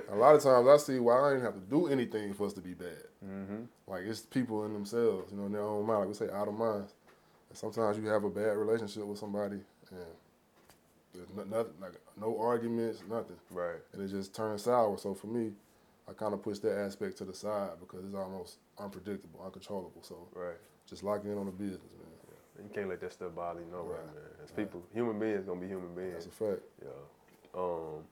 a 0.10 0.16
lot 0.16 0.34
of 0.34 0.42
times, 0.42 0.66
I 0.66 0.76
see 0.78 0.98
why 0.98 1.18
I 1.18 1.34
ain't 1.34 1.42
have 1.42 1.54
to 1.54 1.60
do 1.60 1.88
anything 1.88 2.32
for 2.34 2.46
us 2.46 2.52
to 2.54 2.60
be 2.60 2.74
bad. 2.74 3.04
Mm-hmm. 3.24 3.62
Like 3.86 4.02
it's 4.04 4.20
people 4.20 4.64
in 4.64 4.72
themselves, 4.72 5.30
you 5.32 5.38
know, 5.38 5.46
in 5.46 5.52
their 5.52 5.62
own 5.62 5.86
mind. 5.86 6.00
Like 6.00 6.08
we 6.08 6.14
say, 6.14 6.30
out 6.32 6.48
of 6.48 6.54
minds. 6.54 6.92
And 7.50 7.58
sometimes 7.58 7.98
you 7.98 8.06
have 8.06 8.24
a 8.24 8.30
bad 8.30 8.56
relationship 8.56 9.04
with 9.06 9.18
somebody, 9.18 9.60
and 9.90 10.06
there's 11.14 11.28
no, 11.36 11.44
nothing, 11.58 11.74
like 11.80 11.92
no 12.20 12.38
arguments, 12.40 13.02
nothing 13.08 13.36
Right. 13.50 13.76
and 13.92 14.02
it 14.02 14.08
just 14.08 14.34
turns 14.34 14.62
sour. 14.64 14.98
So 14.98 15.14
for 15.14 15.28
me, 15.28 15.52
I 16.08 16.12
kind 16.12 16.34
of 16.34 16.42
push 16.42 16.58
that 16.60 16.76
aspect 16.78 17.18
to 17.18 17.24
the 17.24 17.32
side 17.34 17.70
because 17.80 18.04
it's 18.04 18.14
almost 18.14 18.56
unpredictable, 18.78 19.40
uncontrollable. 19.44 20.02
So 20.02 20.28
Right. 20.34 20.56
just 20.88 21.02
lock 21.04 21.24
in 21.24 21.38
on 21.38 21.46
the 21.46 21.52
business, 21.52 21.92
man. 21.98 22.13
You 22.58 22.70
can't 22.72 22.88
let 22.88 23.00
that 23.00 23.12
stuff 23.12 23.34
bother 23.34 23.60
you, 23.60 23.66
no 23.70 23.82
way, 23.82 23.96
Right. 23.96 24.06
man. 24.06 24.24
As 24.42 24.50
people, 24.50 24.82
human 24.92 25.18
beings 25.18 25.44
gonna 25.44 25.60
be 25.60 25.66
human 25.66 25.94
beings. 25.94 26.12
That's 26.24 26.26
a 26.26 26.30
fact. 26.30 26.62
Yeah. 26.82 26.88
Um. 27.60 28.04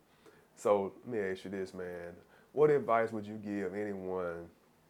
So 0.56 0.92
let 1.04 1.08
me 1.08 1.18
ask 1.20 1.44
you 1.44 1.50
this, 1.50 1.72
man. 1.74 2.14
What 2.52 2.70
advice 2.70 3.12
would 3.12 3.26
you 3.26 3.36
give 3.36 3.74
anyone 3.74 4.48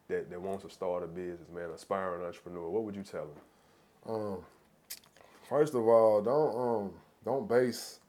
that, 0.09 0.29
that 0.29 0.41
wants 0.41 0.63
to 0.63 0.69
start 0.69 1.03
a 1.03 1.07
business, 1.07 1.49
man, 1.53 1.69
aspiring 1.69 2.23
entrepreneur? 2.25 2.69
What 2.69 2.83
would 2.83 2.95
you 2.95 3.03
tell 3.03 3.27
them? 3.27 4.13
Um, 4.13 4.45
first 5.47 5.73
of 5.73 5.87
all, 5.87 6.21
don't 6.21 6.55
um, 6.55 6.93
don't 7.23 7.47
base 7.47 7.99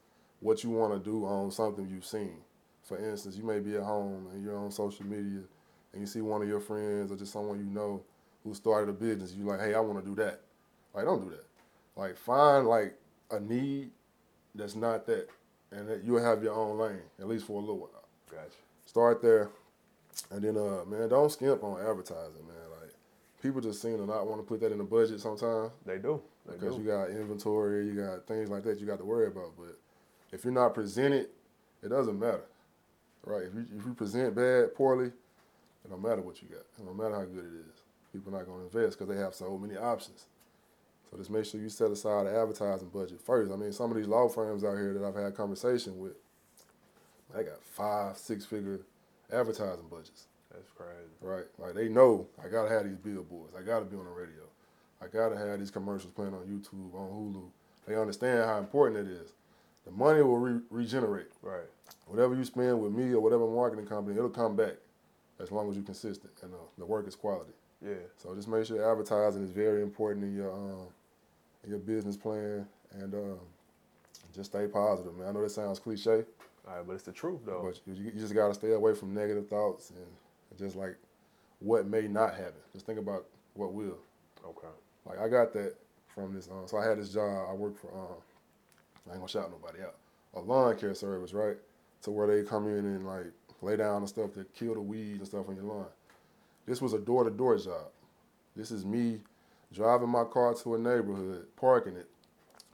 what 0.41 0.65
you 0.65 0.71
want 0.71 0.93
to 0.93 0.99
do 0.99 1.25
on 1.25 1.51
something 1.51 1.87
you've 1.89 2.05
seen. 2.05 2.37
For 2.83 2.99
instance, 2.99 3.37
you 3.37 3.45
may 3.45 3.61
be 3.61 3.77
at 3.77 3.83
home 3.83 4.27
and 4.33 4.43
you're 4.43 4.59
on 4.59 4.71
social 4.71 5.07
media 5.07 5.41
and 5.93 6.01
you 6.01 6.07
see 6.07 6.21
one 6.21 6.43
of 6.43 6.49
your 6.49 6.61
friends 6.61 7.11
or 7.11 7.17
just 7.17 7.33
someone 7.33 7.59
you 7.59 7.65
know 7.71 8.03
who 8.43 8.53
started 8.53 8.91
a 8.91 8.93
business. 8.93 9.33
You're 9.33 9.47
like, 9.47 9.61
hey, 9.61 9.75
I 9.75 9.81
want 9.81 10.05
to 10.05 10.11
do 10.11 10.15
that. 10.17 10.41
Like, 10.95 11.05
don't 11.05 11.23
do 11.25 11.31
that. 11.31 11.45
Like, 11.97 12.17
find 12.17 12.67
like 12.67 12.95
a 13.31 13.41
need 13.41 13.91
that's 14.55 14.77
not 14.77 15.07
that, 15.07 15.29
and 15.73 15.89
that 15.89 16.05
you'll 16.05 16.23
have 16.23 16.43
your 16.43 16.55
own 16.55 16.79
lane 16.79 17.03
at 17.21 17.29
least 17.29 17.47
for 17.47 17.59
a 17.59 17.61
little 17.61 17.79
while. 17.79 18.05
Gotcha. 18.31 18.51
Start 18.87 19.23
there, 19.23 19.49
and 20.31 20.43
then 20.43 20.57
uh, 20.57 20.85
man, 20.87 21.09
don't 21.09 21.31
skimp 21.31 21.63
on 21.63 21.81
advertising, 21.81 22.47
man. 22.47 22.57
Like, 22.81 22.93
people 23.43 23.61
just 23.61 23.83
seem 23.83 23.99
to 23.99 24.07
not 24.07 24.27
want 24.27 24.41
to 24.41 24.47
put 24.47 24.61
that 24.61 24.73
in 24.73 24.79
the 24.79 24.85
budget 24.85 25.21
sometimes 25.21 25.73
They 25.85 25.99
do. 25.99 26.21
They 26.47 26.55
because 26.55 26.77
do. 26.77 26.83
you 26.83 26.89
got 26.89 27.11
inventory, 27.11 27.87
you 27.87 27.95
got 27.95 28.27
things 28.27 28.51
like 28.51 28.65
that 28.65 28.79
you 28.79 28.87
got 28.87 28.99
to 28.99 29.05
worry 29.05 29.27
about. 29.29 29.53
But 29.57 29.79
if 30.33 30.45
you're 30.45 30.53
not 30.53 30.75
presented, 30.75 31.29
it 31.83 31.89
doesn't 31.89 32.19
matter, 32.19 32.45
right? 33.25 33.45
If 33.45 33.55
you 33.55 33.67
if 33.79 33.87
you 33.87 33.95
present 33.95 34.35
bad, 34.35 34.75
poorly, 34.75 35.07
it 35.07 35.91
don't 35.91 36.03
matter 36.03 36.23
what 36.23 36.43
you 36.43 36.49
got. 36.49 36.61
It 36.79 36.85
don't 36.85 36.97
matter 36.97 37.15
how 37.15 37.25
good 37.25 37.45
it 37.45 37.71
is. 37.71 37.83
People 38.13 38.35
are 38.35 38.39
not 38.39 38.47
gonna 38.47 38.65
invest 38.65 38.99
because 38.99 39.15
they 39.15 39.21
have 39.21 39.35
so 39.35 39.59
many 39.59 39.77
options. 39.77 40.27
So 41.15 41.19
just 41.19 41.31
make 41.31 41.45
sure 41.45 41.61
you 41.61 41.69
set 41.69 41.93
aside 41.93 42.27
an 42.27 42.35
advertising 42.35 42.89
budget 42.89 43.21
first. 43.21 43.53
I 43.53 43.57
mean, 43.57 43.71
some 43.73 43.89
of 43.93 43.97
these 43.97 44.09
law 44.09 44.29
firms 44.29 44.65
out 44.65 44.77
here 44.77 44.95
that 44.95 45.05
I've 45.05 45.15
had 45.15 45.37
conversation 45.37 45.97
with, 46.01 46.15
they 47.33 47.45
got 47.45 47.63
five, 47.63 48.19
six 48.19 48.45
figure 48.45 48.81
advertising 49.33 49.87
budgets 49.89 50.27
That's 50.51 50.69
crazy. 50.77 51.13
right? 51.21 51.45
Like 51.57 51.75
they 51.75 51.89
know 51.89 52.27
I 52.45 52.49
gotta 52.49 52.69
have 52.69 52.83
these 52.83 52.97
billboards. 52.97 53.55
I 53.57 53.63
gotta 53.63 53.85
be 53.85 53.97
on 53.97 54.07
the 54.07 54.11
radio. 54.11 54.43
I 55.01 55.07
gotta 55.07 55.37
have 55.37 55.61
these 55.61 55.71
commercials 55.71 56.13
playing 56.13 56.35
on 56.35 56.41
YouTube, 56.47 56.93
on 56.95 57.09
Hulu. 57.09 57.45
They 57.87 57.95
understand 57.95 58.45
how 58.45 58.59
important 58.59 59.07
it 59.07 59.13
is. 59.13 59.31
The 59.85 59.93
money 59.93 60.21
will 60.23 60.39
re- 60.39 60.63
regenerate. 60.69 61.31
Right. 61.43 61.69
Whatever 62.09 62.35
you 62.35 62.45
spend 62.45 62.81
with 62.81 62.93
me 62.93 63.13
or 63.13 63.21
whatever 63.21 63.47
marketing 63.47 63.87
company, 63.87 64.17
it'll 64.17 64.31
come 64.31 64.57
back 64.57 64.75
as 65.39 65.53
long 65.53 65.71
as 65.71 65.77
you're 65.77 65.85
consistent 65.85 66.33
and 66.43 66.53
uh, 66.55 66.57
the 66.77 66.85
work 66.85 67.07
is 67.07 67.15
quality. 67.15 67.53
Yeah. 67.85 67.95
So 68.17 68.35
just 68.35 68.49
make 68.49 68.67
sure 68.67 68.91
advertising 68.91 69.45
is 69.45 69.51
very 69.51 69.83
important 69.83 70.25
in 70.25 70.35
your 70.35 70.53
um, 70.53 70.89
your 71.69 71.79
business 71.79 72.17
plan 72.17 72.67
and 72.93 73.15
um, 73.15 73.39
just 74.35 74.51
stay 74.51 74.67
positive, 74.67 75.17
man. 75.17 75.29
I 75.29 75.33
know 75.33 75.43
that 75.43 75.51
sounds 75.51 75.79
cliche, 75.79 76.25
All 76.69 76.77
right, 76.77 76.87
but 76.87 76.95
it's 76.95 77.03
the 77.05 77.13
truth 77.13 77.41
though. 77.47 77.63
but 77.65 77.81
you, 77.97 78.05
you 78.05 78.21
just 78.21 78.35
gotta 78.35 78.55
stay 78.55 78.73
away 78.73 78.95
from 78.95 79.15
negative 79.15 79.49
thoughts 79.49 79.91
and, 79.91 79.99
and 80.51 80.59
just 80.59 80.77
like 80.77 80.97
what 81.61 81.87
may 81.87 82.03
not 82.09 82.31
happen. 82.35 82.61
Just 82.73 82.87
think 82.87 82.99
about 82.99 83.27
what 83.55 83.73
will. 83.73 83.99
okay. 84.45 84.69
Like 85.07 85.19
I 85.19 85.29
got 85.29 85.53
that 85.55 85.75
from 86.15 86.35
this. 86.35 86.49
Um, 86.51 86.67
so 86.67 86.79
I 86.79 86.87
had 86.87 86.99
this 86.99 87.11
job. 87.13 87.47
I 87.51 87.53
worked 87.53 87.79
for. 87.79 87.89
Um, 87.93 88.17
I 89.07 89.11
ain't 89.13 89.21
gonna 89.21 89.29
shout 89.29 89.51
nobody 89.51 89.83
out. 89.83 89.97
A 90.35 90.41
lawn 90.41 90.77
care 90.79 90.95
service, 90.95 91.33
right? 91.33 91.57
To 92.03 92.11
where 92.11 92.27
they 92.27 92.43
come 92.49 92.67
in 92.67 92.85
and 92.85 93.07
like 93.07 93.27
lay 93.63 93.77
down 93.77 94.03
the 94.03 94.09
stuff 94.09 94.33
to 94.35 94.45
kill 94.55 94.75
the 94.75 94.81
weeds 94.81 95.19
and 95.19 95.27
stuff 95.27 95.49
on 95.49 95.57
your 95.57 95.65
lawn. 95.65 95.87
This 96.67 96.81
was 96.81 96.93
a 96.95 96.99
door 96.99 97.25
to 97.25 97.31
door 97.31 97.57
job. 97.59 97.89
This 98.57 98.71
is 98.71 98.85
me 98.85 99.21
driving 99.73 100.09
my 100.09 100.25
car 100.25 100.55
to 100.55 100.75
a 100.75 100.79
neighborhood, 100.79 101.47
parking 101.57 101.97
it, 101.97 102.09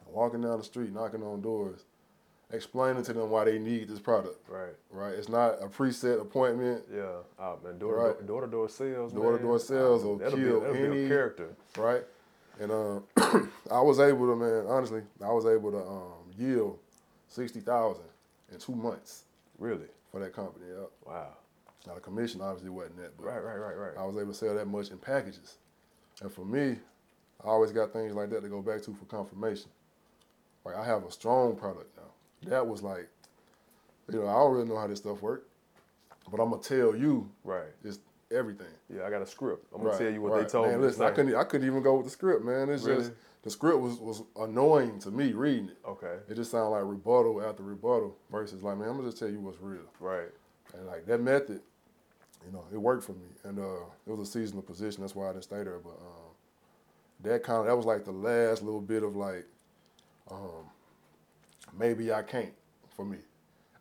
walking 0.07 0.42
down 0.42 0.59
the 0.59 0.64
street, 0.64 0.92
knocking 0.92 1.22
on 1.22 1.40
doors, 1.40 1.85
explaining 2.53 3.03
to 3.05 3.12
them 3.12 3.31
why 3.31 3.44
they 3.44 3.59
need 3.59 3.88
this 3.88 4.00
product. 4.00 4.37
Right. 4.48 4.74
Right? 4.90 5.14
It's 5.14 5.29
not 5.29 5.62
a 5.62 5.66
preset 5.68 6.20
appointment. 6.20 6.83
Yeah. 6.92 7.03
Oh 7.38 7.59
man, 7.64 7.79
door 7.79 8.07
Right. 8.07 8.18
to 8.18 8.24
door, 8.24 8.40
to 8.42 8.46
door 8.46 8.68
sales. 8.68 9.12
Door 9.12 9.38
to 9.38 9.42
door 9.42 9.59
sales 9.59 10.05
will 10.05 10.16
that'll 10.18 10.37
kill 10.38 10.61
be, 10.61 10.66
that'll 10.66 10.74
be 10.74 10.85
any- 10.98 11.05
a 11.05 11.09
character. 11.09 11.55
right? 11.79 12.05
And 12.59 12.70
um, 12.72 13.05
I 13.70 13.81
was 13.81 14.00
able 14.00 14.26
to, 14.26 14.37
man, 14.37 14.66
honestly, 14.68 15.03
I 15.24 15.33
was 15.33 15.46
able 15.46 15.70
to 15.70 15.79
um, 15.79 16.31
yield 16.37 16.79
sixty 17.29 17.61
thousand 17.61 18.05
in 18.53 18.59
two 18.59 18.74
months 18.74 19.24
Really. 19.59 19.87
for 20.11 20.20
that 20.20 20.35
company. 20.35 20.66
Yeah. 20.68 20.85
Wow. 21.07 21.29
Now 21.87 21.94
the 21.94 22.00
commission 22.00 22.42
obviously 22.42 22.68
wasn't 22.68 22.98
that, 22.98 23.16
but 23.16 23.24
Right. 23.26 23.42
Right. 23.42 23.57
Right. 23.57 23.76
Right. 23.79 23.92
I 23.98 24.05
was 24.05 24.16
able 24.16 24.33
to 24.33 24.35
sell 24.35 24.55
that 24.55 24.66
much 24.66 24.90
in 24.90 24.98
packages. 24.98 25.57
And 26.20 26.33
for 26.33 26.44
me, 26.44 26.76
I 27.42 27.48
always 27.48 27.72
got 27.72 27.92
things 27.92 28.14
like 28.14 28.30
that 28.30 28.42
to 28.42 28.48
go 28.48 28.61
back 28.62 28.83
to 28.83 28.94
for 28.94 29.04
confirmation. 29.06 29.70
Like 30.64 30.76
I 30.76 30.85
have 30.85 31.04
a 31.04 31.11
strong 31.11 31.56
product 31.56 31.96
now. 31.96 32.48
That 32.50 32.66
was 32.66 32.83
like, 32.83 33.09
you 34.12 34.20
know, 34.20 34.26
I 34.28 34.35
don't 34.35 34.52
really 34.52 34.68
know 34.68 34.78
how 34.78 34.87
this 34.87 34.98
stuff 34.98 35.22
works, 35.22 35.46
but 36.30 36.40
I'm 36.40 36.50
gonna 36.50 36.62
tell 36.62 36.94
you 36.94 37.30
Right. 37.44 37.68
it's 37.85 37.98
everything. 38.30 38.66
Yeah, 38.94 39.04
I 39.06 39.11
got 39.11 39.22
a 39.22 39.26
script. 39.26 39.66
I'm 39.72 39.78
gonna 39.78 39.90
Right, 39.90 39.98
tell 39.98 40.11
you 40.12 40.20
what 40.20 40.33
right. 40.33 40.42
they 40.42 40.48
told 40.48 40.68
man, 40.68 40.80
me. 40.80 40.87
Listen, 40.87 41.04
I 41.04 41.11
couldn't, 41.11 41.35
I 41.35 41.44
couldn't 41.44 41.66
even 41.66 41.83
go 41.83 41.96
with 41.96 42.04
the 42.04 42.11
script, 42.11 42.44
man. 42.44 42.68
It's 42.68 42.85
Really? 42.85 43.00
just 43.02 43.12
the 43.42 43.50
script 43.50 43.78
was 43.80 43.98
was 43.98 44.22
annoying 44.37 44.98
to 45.00 45.11
me 45.11 45.33
reading 45.33 45.70
it. 45.70 45.78
Okay. 45.87 46.18
It 46.28 46.35
just 46.35 46.50
sounded 46.50 46.70
like 46.70 46.85
rebuttal 46.85 47.42
after 47.42 47.62
rebuttal 47.62 48.16
versus 48.30 48.62
like, 48.62 48.76
man, 48.76 48.88
I'm 48.90 48.96
gonna 48.96 49.09
just 49.09 49.18
tell 49.18 49.30
you 49.30 49.40
what's 49.40 49.61
real. 49.61 49.80
Right. 49.98 50.28
And 50.74 50.87
like 50.87 51.06
that 51.06 51.20
method, 51.20 51.62
you 52.46 52.53
know, 52.53 52.64
it 52.72 52.79
worked 52.79 53.05
for 53.05 53.12
me. 53.12 53.26
And 53.44 53.59
uh, 53.59 53.85
it 54.07 54.11
was 54.16 54.29
a 54.29 54.31
seasonal 54.31 54.62
position. 54.62 55.03
That's 55.03 55.14
why 55.14 55.29
I 55.29 55.33
didn't 55.33 55.44
stay 55.44 55.62
there. 55.62 55.79
But 55.79 55.90
um, 56.00 56.31
that 57.22 57.42
kind 57.42 57.61
of 57.61 57.66
that 57.66 57.76
was 57.76 57.87
like 57.87 58.05
the 58.05 58.12
last 58.12 58.62
little 58.62 58.81
bit 58.81 59.03
of 59.03 59.16
like, 59.16 59.46
um, 60.31 60.64
maybe 61.79 62.12
I 62.12 62.22
can't 62.22 62.53
for 62.96 63.05
me. 63.05 63.18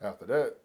After 0.01 0.25
that, 0.27 0.55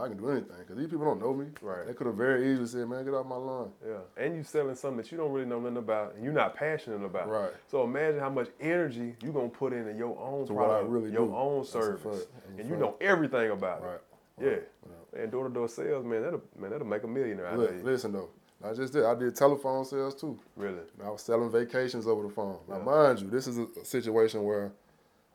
I 0.00 0.08
can 0.08 0.16
do 0.16 0.30
anything 0.30 0.56
because 0.60 0.78
these 0.78 0.88
people 0.88 1.04
don't 1.04 1.20
know 1.20 1.34
me. 1.34 1.48
Right. 1.60 1.86
They 1.86 1.92
could 1.92 2.06
have 2.06 2.16
very 2.16 2.50
easily 2.50 2.66
said, 2.66 2.88
"Man, 2.88 3.04
get 3.04 3.12
off 3.12 3.26
my 3.26 3.36
lawn." 3.36 3.72
Yeah. 3.86 3.98
And 4.16 4.34
you're 4.34 4.42
selling 4.44 4.74
something 4.74 4.96
that 4.96 5.12
you 5.12 5.18
don't 5.18 5.30
really 5.32 5.44
know 5.46 5.60
nothing 5.60 5.76
about 5.76 6.14
and 6.14 6.24
you're 6.24 6.32
not 6.32 6.56
passionate 6.56 7.04
about. 7.04 7.28
Right. 7.28 7.50
So 7.70 7.84
imagine 7.84 8.20
how 8.20 8.30
much 8.30 8.48
energy 8.58 9.16
you 9.22 9.28
are 9.28 9.32
gonna 9.34 9.48
put 9.50 9.74
into 9.74 9.92
your 9.92 10.18
own 10.18 10.46
To 10.46 10.54
product, 10.54 10.88
really 10.88 11.10
your 11.12 11.26
do. 11.26 11.36
own 11.36 11.62
service. 11.66 12.02
fact. 12.24 12.32
And 12.58 12.70
you 12.70 12.76
know 12.76 12.96
everything 13.02 13.50
about 13.50 13.82
Right. 13.82 13.98
it. 14.38 14.44
Right. 14.46 14.62
Yeah. 14.86 14.92
Man, 15.14 15.30
door 15.30 15.48
to 15.48 15.52
door 15.54 15.68
sales, 15.68 16.04
man, 16.04 16.22
that'll 16.22 16.42
man, 16.58 16.70
that'll 16.70 16.86
make 16.86 17.02
a 17.02 17.08
millionaire 17.08 17.56
Look, 17.56 17.70
of 17.70 17.82
listen 17.84 18.12
though, 18.12 18.28
not 18.62 18.76
just 18.76 18.92
that. 18.92 19.06
I 19.06 19.14
did 19.14 19.34
telephone 19.34 19.84
sales 19.84 20.14
too. 20.14 20.38
Really. 20.56 20.78
And 20.98 21.06
I 21.06 21.10
was 21.10 21.22
selling 21.22 21.50
vacations 21.50 22.06
over 22.06 22.22
the 22.22 22.28
phone. 22.28 22.58
Now, 22.68 22.78
Yeah. 22.78 22.84
mind 22.84 23.20
you, 23.20 23.28
this 23.30 23.46
is 23.46 23.58
a, 23.58 23.66
situation 23.84 24.44
where 24.44 24.70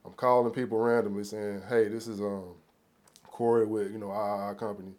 I'm 0.05 0.13
calling 0.13 0.53
people 0.53 0.77
randomly 0.77 1.23
saying, 1.25 1.61
"Hey, 1.67 1.87
this 1.89 2.07
is 2.07 2.21
um 2.21 2.53
Corey 3.23 3.65
with 3.65 3.91
you 3.91 3.97
know 3.97 4.11
our, 4.11 4.55
company. 4.55 4.93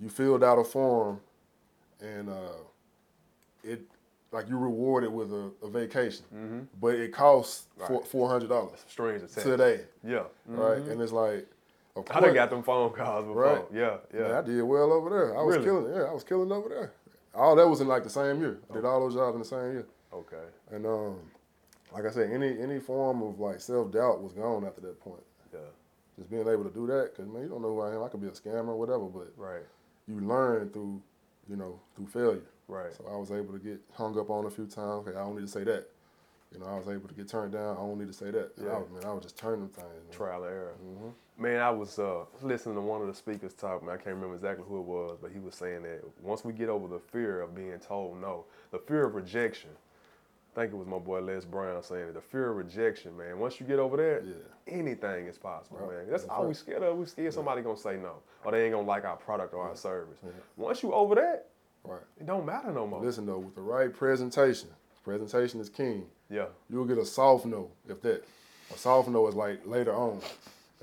You 0.00 0.08
filled 0.08 0.42
out 0.42 0.58
a 0.58 0.64
form, 0.64 1.20
and 2.00 2.30
uh, 2.30 2.56
it 3.62 3.82
like 4.32 4.48
you 4.48 4.56
rewarded 4.58 5.12
with 5.12 5.30
a, 5.32 5.50
a 5.62 5.68
vacation, 5.68 6.68
but 6.80 6.94
it 6.94 7.12
costs 7.12 7.66
Mm-hmm. 7.78 7.92
Right. 7.94 8.06
four 8.06 8.28
hundred 8.30 8.48
dollars 8.48 8.84
Strings 8.88 9.22
attached. 9.24 9.46
today, 9.46 9.80
Yeah. 10.02 10.22
right? 10.46 10.78
And 10.78 11.00
it's 11.02 11.12
like, 11.12 11.46
of 11.96 12.04
I 12.10 12.20
done 12.20 12.34
got 12.34 12.50
them 12.50 12.62
phone 12.62 12.92
calls 12.92 13.24
before. 13.24 13.42
Right. 13.42 13.64
Yeah, 13.72 13.96
yeah. 14.12 14.20
Man, 14.20 14.32
I 14.32 14.42
did 14.42 14.62
well 14.62 14.92
over 14.92 15.10
there. 15.10 15.38
I 15.38 15.42
was 15.42 15.56
Really? 15.56 15.66
killing. 15.66 15.94
Yeah, 15.94 16.02
I 16.04 16.12
was 16.12 16.24
killing 16.24 16.50
over 16.50 16.68
there. 16.68 16.92
All 17.34 17.54
that 17.56 17.68
was 17.68 17.80
in 17.80 17.88
like 17.88 18.02
the 18.04 18.10
same 18.10 18.40
year. 18.40 18.58
I 18.70 18.74
did 18.74 18.84
all 18.84 19.00
those 19.00 19.14
jobs 19.14 19.34
in 19.34 19.40
the 19.40 19.44
same 19.46 19.72
year. 19.72 19.86
okay. 20.12 20.44
And 20.70 20.86
um, 20.86 21.18
like 21.92 22.04
I 22.06 22.10
said, 22.10 22.30
any 22.32 22.58
any 22.60 22.80
form 22.80 23.22
of 23.22 23.38
like 23.38 23.60
self 23.60 23.92
doubt 23.92 24.22
was 24.22 24.32
gone 24.32 24.64
after 24.64 24.80
that 24.82 25.00
point. 25.00 25.22
Yeah. 25.52 25.60
Just 26.18 26.30
being 26.30 26.48
able 26.48 26.64
to 26.64 26.70
do 26.70 26.86
that, 26.88 27.10
because 27.12 27.30
man, 27.32 27.42
you 27.42 27.48
don't 27.48 27.62
know 27.62 27.74
who 27.74 27.80
I 27.80 27.94
am. 27.94 28.02
I 28.02 28.08
could 28.08 28.20
be 28.20 28.28
a 28.28 28.30
scammer 28.30 28.68
or 28.68 28.76
whatever, 28.78 29.04
but 29.06 29.32
Right. 29.36 29.62
you 30.06 30.20
learn 30.20 30.70
through, 30.70 31.02
you 31.48 31.56
know, 31.56 31.80
through 31.96 32.06
failure. 32.06 32.42
Right. 32.68 32.92
So 32.94 33.04
I 33.12 33.16
was 33.16 33.30
able 33.30 33.52
to 33.52 33.58
get 33.58 33.80
hung 33.92 34.18
up 34.18 34.30
on 34.30 34.46
a 34.46 34.50
few 34.50 34.66
times. 34.66 35.06
Okay, 35.08 35.16
I 35.16 35.22
don't 35.24 35.34
need 35.36 35.46
to 35.46 35.52
say 35.52 35.64
that. 35.64 35.86
You 36.52 36.60
know, 36.60 36.66
I 36.66 36.76
was 36.78 36.86
able 36.88 37.08
to 37.08 37.14
get 37.14 37.26
turned 37.28 37.52
down. 37.52 37.76
I 37.76 37.80
don't 37.80 37.98
need 37.98 38.06
to 38.06 38.12
say 38.12 38.30
that. 38.30 38.52
And 38.56 38.68
I 38.68 38.72
Yeah. 38.72 38.78
was, 38.78 38.90
man, 38.90 39.04
I 39.04 39.12
was 39.12 39.24
just 39.24 39.36
turning 39.36 39.68
things. 39.68 39.88
Man. 39.88 40.12
Trial 40.16 40.44
and 40.44 40.52
error. 40.52 40.74
Mm-hmm. 40.84 41.08
Man, 41.36 41.60
I 41.60 41.70
was 41.70 41.98
uh, 41.98 42.24
listening 42.42 42.76
to 42.76 42.80
one 42.80 43.00
of 43.00 43.08
the 43.08 43.14
speakers 43.14 43.54
talk. 43.54 43.82
Man, 43.82 43.92
I 43.92 43.96
can't 43.96 44.14
remember 44.14 44.36
exactly 44.36 44.64
who 44.68 44.78
it 44.78 44.84
was, 44.84 45.18
but 45.20 45.32
he 45.32 45.40
was 45.40 45.54
saying 45.56 45.82
that 45.82 46.02
once 46.22 46.44
we 46.44 46.52
get 46.52 46.68
over 46.68 46.86
the 46.86 47.00
fear 47.00 47.40
of 47.40 47.54
being 47.56 47.76
told 47.80 48.20
no, 48.20 48.44
the 48.70 48.78
fear 48.78 49.04
of 49.06 49.14
rejection. 49.14 49.70
I 50.52 50.60
think 50.60 50.72
it 50.72 50.76
was 50.76 50.86
my 50.86 51.00
boy 51.00 51.20
Les 51.20 51.44
Brown 51.44 51.82
saying 51.82 52.10
it. 52.10 52.14
The 52.14 52.20
fear 52.20 52.50
of 52.50 52.56
rejection, 52.56 53.16
man. 53.16 53.40
Once 53.40 53.58
you 53.58 53.66
get 53.66 53.80
over 53.80 53.96
that, 53.96 54.24
Yeah. 54.24 54.34
anything 54.78 55.26
is 55.26 55.36
possible, 55.36 55.78
Right. 55.78 55.88
man. 55.96 56.06
That's 56.08 56.22
That's 56.22 56.30
all 56.32 56.46
we 56.46 56.54
scared 56.54 56.84
of. 56.84 56.96
We 56.96 57.06
scared 57.06 57.34
somebody 57.34 57.62
gonna 57.62 57.76
say 57.76 57.96
no, 57.96 58.22
or 58.44 58.52
they 58.52 58.64
ain't 58.66 58.72
gonna 58.74 58.86
like 58.86 59.04
our 59.04 59.16
product 59.16 59.52
or 59.52 59.64
our 59.68 59.74
service. 59.74 60.18
Yeah. 60.22 60.30
Once 60.56 60.84
you 60.84 60.92
over 60.94 61.16
that, 61.16 61.48
Right. 61.82 62.00
it 62.20 62.26
don't 62.26 62.46
matter 62.46 62.70
no 62.70 62.86
more. 62.86 63.00
Listen 63.00 63.26
though, 63.26 63.40
with 63.40 63.56
the 63.56 63.60
right 63.62 63.92
presentation, 63.92 64.68
presentation 65.02 65.60
is 65.60 65.68
king. 65.68 66.08
Yeah. 66.30 66.46
You'll 66.70 66.84
get 66.86 66.98
a 66.98 67.04
soft 67.04 67.44
no 67.46 67.72
if 67.88 68.00
that. 68.02 68.22
A 68.72 68.78
soft 68.78 69.08
no 69.08 69.26
is 69.26 69.34
like 69.34 69.66
later 69.66 69.92
on. 69.92 70.20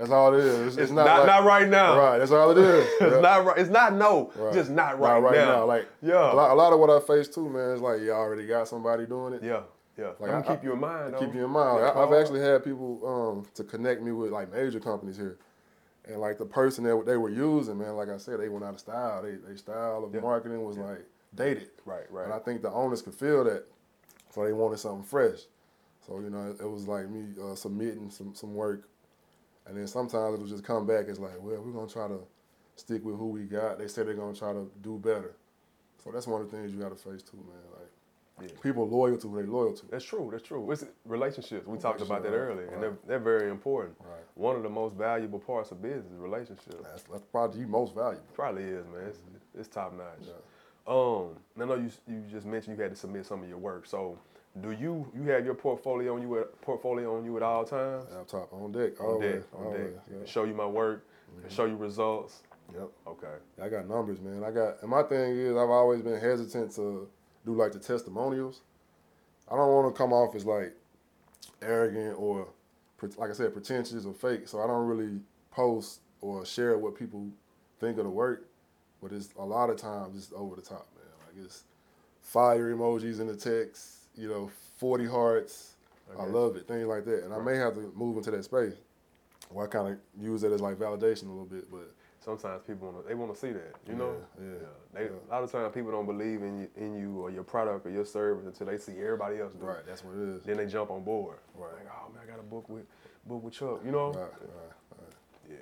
That's 0.02 0.12
all 0.12 0.34
it 0.34 0.40
is. 0.44 0.68
It's, 0.68 0.78
It's 0.78 0.92
not 0.92 1.06
not, 1.06 1.18
like- 1.20 1.28
not 1.28 1.44
right 1.46 1.68
now. 1.70 1.98
Right. 1.98 2.18
That's 2.18 2.32
all 2.32 2.50
it 2.52 2.58
is. 2.58 2.88
It's 3.02 3.14
Yeah. 3.16 3.20
not 3.22 3.46
right. 3.46 3.58
It's 3.58 3.70
not 3.70 3.94
no. 3.94 4.32
Just 4.52 4.72
not 4.72 5.00
right. 5.00 5.22
Not 5.22 5.24
right, 5.24 5.36
now. 5.36 5.66
Like 5.66 5.88
Yeah. 6.02 6.34
a 6.34 6.36
lot, 6.36 6.52
a 6.52 6.56
lot 6.56 6.74
of 6.74 6.80
what 6.80 6.90
I 6.90 7.00
face 7.00 7.28
too, 7.28 7.48
man, 7.48 7.72
is 7.76 7.82
like 7.82 8.02
you 8.02 8.12
already 8.12 8.48
got 8.48 8.68
somebody 8.68 9.06
doing 9.06 9.34
it. 9.34 9.44
Yeah. 9.44 9.62
Yeah. 9.98 10.12
Like, 10.20 10.32
me 10.32 10.38
I- 10.38 10.42
keep 10.56 10.64
you 10.64 10.74
in 10.74 10.80
mind. 10.80 11.16
Keep 11.20 11.36
you 11.36 11.46
in 11.46 11.52
mind. 11.52 11.82
Like, 11.84 11.96
I, 11.96 12.04
I've 12.04 12.14
actually 12.14 12.40
had 12.42 12.64
people 12.64 13.00
um, 13.06 13.46
to 13.54 13.64
connect 13.64 14.02
me 14.02 14.12
with 14.12 14.32
like 14.32 14.52
major 14.52 14.80
companies 14.80 15.18
here, 15.18 15.38
and 16.06 16.20
like 16.20 16.38
the 16.40 16.46
person 16.46 16.84
that 16.86 17.04
they 17.06 17.18
were 17.18 17.30
using, 17.30 17.78
man. 17.78 17.96
Like 17.96 18.10
I 18.10 18.18
said, 18.18 18.40
they 18.40 18.50
went 18.50 18.66
out 18.66 18.74
of 18.74 18.80
style. 18.80 19.22
They 19.22 19.36
they 19.36 19.56
style 19.56 20.04
of 20.06 20.14
Yeah. 20.16 20.22
marketing 20.22 20.64
was 20.66 20.78
like 20.78 21.06
dated. 21.36 21.70
Right, 21.86 22.10
right. 22.12 22.26
And 22.26 22.34
I 22.34 22.40
think 22.40 22.64
the 22.64 22.72
owners 22.72 23.02
could 23.04 23.14
feel 23.14 23.44
that, 23.44 23.66
so 24.34 24.44
they 24.44 24.52
wanted 24.54 24.80
something 24.80 25.04
fresh. 25.04 25.42
So 26.08 26.20
you 26.20 26.32
know, 26.32 26.50
it, 26.50 26.64
it 26.64 26.68
was 26.70 26.88
like 26.88 27.08
me 27.08 27.26
uh, 27.40 27.54
submitting 27.54 28.10
some 28.10 28.34
some 28.34 28.56
work, 28.56 28.90
and 29.68 29.78
then 29.78 29.88
sometimes 29.88 30.34
it'll 30.36 30.48
just 30.48 30.64
come 30.64 30.86
back 30.88 31.06
It's 31.08 31.20
like, 31.20 31.40
well, 31.42 31.62
we're 31.62 31.72
gonna 31.72 31.88
try 31.88 32.08
to 32.08 32.20
stick 32.76 33.04
with 33.06 33.18
who 33.18 33.28
we 33.28 33.42
got. 33.44 33.78
They 33.80 33.88
say 33.88 34.04
they're 34.04 34.14
gonna 34.14 34.36
try 34.36 34.54
to 34.54 34.70
do 34.82 34.98
better. 34.98 35.36
So 36.04 36.12
that's 36.12 36.28
one 36.28 36.42
of 36.42 36.50
the 36.50 36.58
things 36.58 36.74
you 36.74 36.80
got 36.80 36.90
to 36.90 36.96
face 36.96 37.22
too, 37.22 37.38
man. 37.38 37.62
Like 37.74 38.50
Yeah. 38.52 38.58
people 38.64 38.88
loyal 38.88 39.18
to 39.18 39.28
who 39.30 39.40
they 39.42 39.48
loyal 39.48 39.74
to. 39.74 39.86
That's 39.88 40.04
true. 40.04 40.30
That's 40.32 40.44
true. 40.44 40.70
It's 40.72 40.84
relationships. 41.06 41.68
We 41.68 41.78
talked 41.78 42.02
about 42.02 42.24
that 42.24 42.32
earlier, 42.34 42.68
and 42.74 42.82
they're, 42.82 42.98
they're 43.08 43.20
very 43.20 43.52
important. 43.52 43.96
Right. 44.00 44.24
One 44.34 44.56
of 44.56 44.64
the 44.64 44.70
most 44.70 44.96
valuable 44.96 45.38
parts 45.38 45.70
of 45.72 45.80
business 45.82 46.12
is 46.12 46.18
relationships. 46.18 46.76
That's, 46.84 47.04
that's 47.04 47.24
probably 47.32 47.62
the 47.62 47.68
most 47.68 47.94
valuable. 47.94 48.26
Probably 48.34 48.64
is, 48.64 48.86
man. 48.88 49.04
It's, 49.10 49.20
it's 49.54 49.68
top 49.68 49.94
notch. 49.94 50.28
Yeah. 50.28 50.34
Um, 50.88 51.36
I 51.60 51.66
know 51.66 51.76
you 51.76 51.92
you 52.08 52.24
just 52.32 52.48
mentioned 52.48 52.76
you 52.78 52.82
had 52.82 52.92
to 52.92 52.98
submit 52.98 53.28
some 53.28 53.44
of 53.44 53.48
your 53.48 53.60
work. 53.60 53.86
So, 53.86 54.18
do 54.60 54.72
you 54.72 55.10
you 55.16 55.24
have 55.24 55.46
your 55.46 55.54
portfolio 55.54 56.16
on 56.16 56.22
you 56.22 56.40
at 56.40 56.62
portfolio 56.62 57.18
on 57.18 57.24
you 57.24 57.38
at 57.38 57.44
all 57.44 57.64
times? 57.64 58.06
Laptop 58.12 58.52
on 58.54 58.72
deck, 58.72 59.00
On 59.00 59.06
always, 59.06 59.34
deck, 59.36 59.44
on 59.56 59.66
always. 59.66 59.82
deck. 59.82 60.04
Yeah. 60.12 60.26
Show 60.26 60.44
you 60.44 60.54
my 60.54 60.66
work, 60.66 61.06
mm-hmm. 61.38 61.50
show 61.50 61.66
you 61.66 61.76
results. 61.78 62.42
Yep. 62.74 62.90
Okay. 63.08 63.36
I 63.62 63.70
got 63.70 63.88
numbers, 63.88 64.20
man. 64.22 64.44
I 64.44 64.52
got, 64.52 64.82
and 64.82 64.90
my 64.90 65.04
thing 65.04 65.38
is, 65.38 65.52
I've 65.52 65.70
always 65.70 66.02
been 66.02 66.20
hesitant 66.20 66.74
to 66.76 67.08
do 67.46 67.54
like 67.54 67.72
the 67.72 67.80
testimonials. 67.80 68.62
I 69.50 69.56
don't 69.56 69.72
want 69.74 69.94
to 69.94 69.98
come 69.98 70.14
off 70.14 70.36
as 70.36 70.46
like 70.46 70.74
arrogant 71.62 72.16
or, 72.18 72.48
like 73.18 73.30
I 73.30 73.34
said, 73.34 73.54
pretentious 73.54 74.06
or 74.06 74.14
fake. 74.14 74.48
So 74.48 74.62
I 74.62 74.68
don't 74.68 74.88
really 74.88 75.20
post 75.52 76.00
or 76.22 76.46
share 76.46 76.78
what 76.78 76.98
people 76.98 77.28
think 77.80 77.98
of 77.98 78.06
the 78.06 78.10
work. 78.10 78.48
But 79.02 79.12
it's 79.12 79.30
a 79.38 79.44
lot 79.44 79.70
of 79.70 79.78
times 79.78 80.18
it's 80.18 80.32
over 80.34 80.56
the 80.56 80.62
top, 80.62 80.88
man. 80.96 81.12
Like 81.26 81.46
it's 81.46 81.64
fire 82.22 82.74
emojis 82.74 83.20
in 83.20 83.28
the 83.28 83.36
text, 83.36 84.01
you 84.22 84.30
know, 84.30 84.52
forty 84.78 85.06
hearts. 85.06 85.74
I 86.20 86.26
love 86.26 86.58
it, 86.58 86.68
things 86.68 86.88
like 86.88 87.06
that. 87.06 87.24
And 87.24 87.34
I 87.34 87.40
may 87.40 87.56
have 87.56 87.74
to 87.76 87.92
move 87.96 88.18
into 88.18 88.32
that 88.32 88.44
space 88.44 88.74
where 89.50 89.66
I 89.66 89.70
kind 89.70 89.88
of 89.88 89.98
use 90.22 90.44
it 90.44 90.52
as 90.52 90.62
like 90.62 90.76
validation 90.76 91.24
a 91.24 91.32
little 91.36 91.46
bit, 91.46 91.72
but. 91.72 91.92
Sometimes 92.24 92.62
people 92.68 92.92
want 92.92 93.02
to 93.02 93.10
they 93.10 93.16
want 93.16 93.34
to 93.34 93.40
see 93.40 93.52
that, 93.52 93.74
you 93.90 93.96
know. 93.96 94.14
Yeah, 94.40 94.46
yeah, 94.46 94.58
They, 94.94 95.04
yeah. 95.06 95.10
A 95.28 95.32
lot 95.34 95.44
of 95.44 95.52
times 95.52 95.74
people 95.74 95.90
don't 95.90 96.06
believe 96.06 96.44
in 96.44 96.60
you, 96.60 96.68
in 96.76 96.96
you 96.96 97.20
or 97.20 97.32
your 97.32 97.42
product 97.44 97.88
or 97.88 97.90
your 97.90 98.06
service 98.06 98.46
until 98.46 98.68
they 98.68 98.78
see 98.78 98.92
everybody 99.02 99.40
else 99.40 99.54
do. 99.54 99.66
it. 99.66 99.70
Right, 99.70 99.86
that's 99.88 100.04
what 100.04 100.14
it 100.16 100.30
is. 100.36 100.44
Then 100.44 100.58
they 100.58 100.68
jump 100.68 100.92
on 100.92 101.04
board. 101.04 101.38
Right. 101.56 101.74
Like, 101.74 101.92
oh 101.92 102.14
man, 102.14 102.22
I 102.24 102.30
got 102.30 102.40
a 102.40 102.44
book 102.44 102.70
with 102.70 102.86
book 103.26 103.42
with 103.44 103.56
Chuck. 103.56 103.82
You 103.84 103.92
know. 103.92 104.10
Right, 104.12 104.32
right, 104.40 105.00
right. 105.02 105.16
Yeah. 105.50 105.58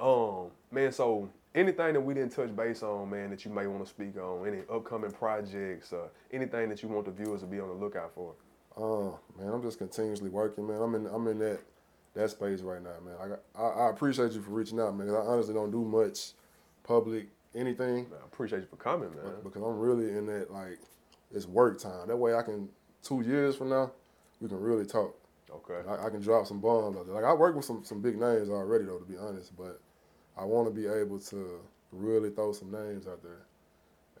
Um, 0.00 0.50
man, 0.70 0.92
so 0.92 1.28
anything 1.54 1.94
that 1.94 2.00
we 2.00 2.14
didn't 2.14 2.32
touch 2.32 2.54
base 2.54 2.82
on, 2.82 3.10
man, 3.10 3.30
that 3.30 3.44
you 3.44 3.50
may 3.50 3.66
want 3.66 3.84
to 3.84 3.88
speak 3.88 4.16
on, 4.16 4.46
any 4.46 4.62
upcoming 4.72 5.10
projects, 5.10 5.92
uh, 5.92 6.08
anything 6.32 6.68
that 6.68 6.82
you 6.82 6.88
want 6.88 7.04
the 7.04 7.10
viewers 7.10 7.40
to 7.40 7.46
be 7.46 7.60
on 7.60 7.68
the 7.68 7.74
lookout 7.74 8.12
for. 8.14 8.34
Uh, 8.76 9.16
man, 9.38 9.52
I'm 9.52 9.62
just 9.62 9.78
continuously 9.78 10.30
working, 10.30 10.66
man. 10.66 10.80
I'm 10.80 10.94
in, 10.94 11.06
I'm 11.06 11.26
in 11.28 11.38
that, 11.40 11.60
that 12.14 12.30
space 12.30 12.60
right 12.60 12.82
now, 12.82 12.94
man. 13.04 13.14
I, 13.22 13.28
got, 13.28 13.40
I, 13.54 13.86
I 13.86 13.90
appreciate 13.90 14.32
you 14.32 14.40
for 14.40 14.50
reaching 14.50 14.80
out, 14.80 14.96
man. 14.96 15.10
I 15.10 15.18
honestly 15.18 15.54
don't 15.54 15.70
do 15.70 15.84
much 15.84 16.32
public 16.84 17.28
anything 17.54 17.94
Man, 17.94 18.18
I 18.22 18.26
appreciate 18.26 18.60
you 18.60 18.66
for 18.66 18.76
coming, 18.76 19.10
man. 19.14 19.34
because 19.44 19.62
I'm 19.62 19.78
really 19.78 20.16
in 20.16 20.26
that 20.26 20.50
like, 20.50 20.78
it's 21.34 21.46
work 21.46 21.80
time. 21.80 22.08
That 22.08 22.16
way, 22.16 22.34
I 22.34 22.42
can 22.42 22.68
two 23.02 23.22
years 23.22 23.56
from 23.56 23.70
now, 23.70 23.92
we 24.40 24.48
can 24.48 24.60
really 24.60 24.86
talk. 24.86 25.14
Okay. 25.50 25.86
I, 25.88 26.06
I 26.06 26.10
can 26.10 26.20
drop 26.20 26.46
some 26.46 26.60
bombs 26.60 26.96
out 26.96 27.06
there. 27.06 27.14
Like 27.14 27.24
I 27.24 27.32
work 27.34 27.54
with 27.54 27.64
some 27.64 27.84
some 27.84 28.00
big 28.00 28.18
names 28.18 28.48
already, 28.48 28.84
though, 28.84 28.98
to 28.98 29.04
be 29.04 29.16
honest. 29.18 29.54
But 29.56 29.80
I 30.36 30.44
want 30.44 30.66
to 30.68 30.74
be 30.74 30.86
able 30.86 31.18
to 31.18 31.60
really 31.92 32.30
throw 32.30 32.52
some 32.52 32.70
names 32.70 33.06
out 33.06 33.22
there, 33.22 33.42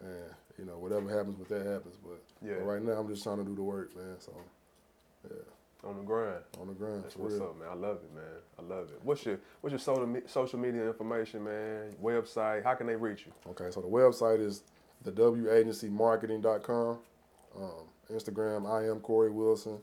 and 0.00 0.24
you 0.58 0.64
know, 0.66 0.78
whatever 0.78 1.08
happens 1.08 1.38
with 1.38 1.48
that 1.48 1.66
happens. 1.66 1.96
But 2.02 2.20
Yeah. 2.46 2.56
but 2.58 2.64
right 2.66 2.82
now, 2.82 2.92
I'm 2.92 3.08
just 3.08 3.22
trying 3.22 3.38
to 3.38 3.44
do 3.44 3.54
the 3.54 3.62
work, 3.62 3.94
man. 3.96 4.16
So 4.18 4.32
yeah. 5.30 5.36
On 5.84 5.96
the 5.96 6.02
grind. 6.04 6.44
on 6.60 6.68
the 6.68 6.74
ground. 6.74 7.02
That's 7.02 7.16
what's 7.16 7.34
real. 7.34 7.42
up, 7.44 7.58
man. 7.58 7.68
I 7.68 7.74
love 7.74 7.96
it, 8.04 8.14
man. 8.14 8.24
I 8.56 8.62
love 8.62 8.88
it. 8.90 9.00
What's 9.02 9.24
your 9.26 9.38
What's 9.62 9.72
your 9.72 9.80
social 9.80 10.06
me- 10.06 10.20
social 10.26 10.58
media 10.60 10.86
information, 10.86 11.42
man? 11.42 11.92
Website? 12.00 12.62
How 12.62 12.74
can 12.74 12.86
they 12.86 12.94
reach 12.94 13.26
you? 13.26 13.32
Okay, 13.50 13.68
so 13.72 13.80
the 13.80 13.88
website 13.88 14.38
is 14.40 14.62
the 15.02 15.10
thewagencymarketing.com. 15.10 16.98
Um, 17.56 17.70
Instagram, 18.12 18.70
I 18.70 18.88
am 18.88 19.00
Corey 19.00 19.30
Wilson. 19.30 19.78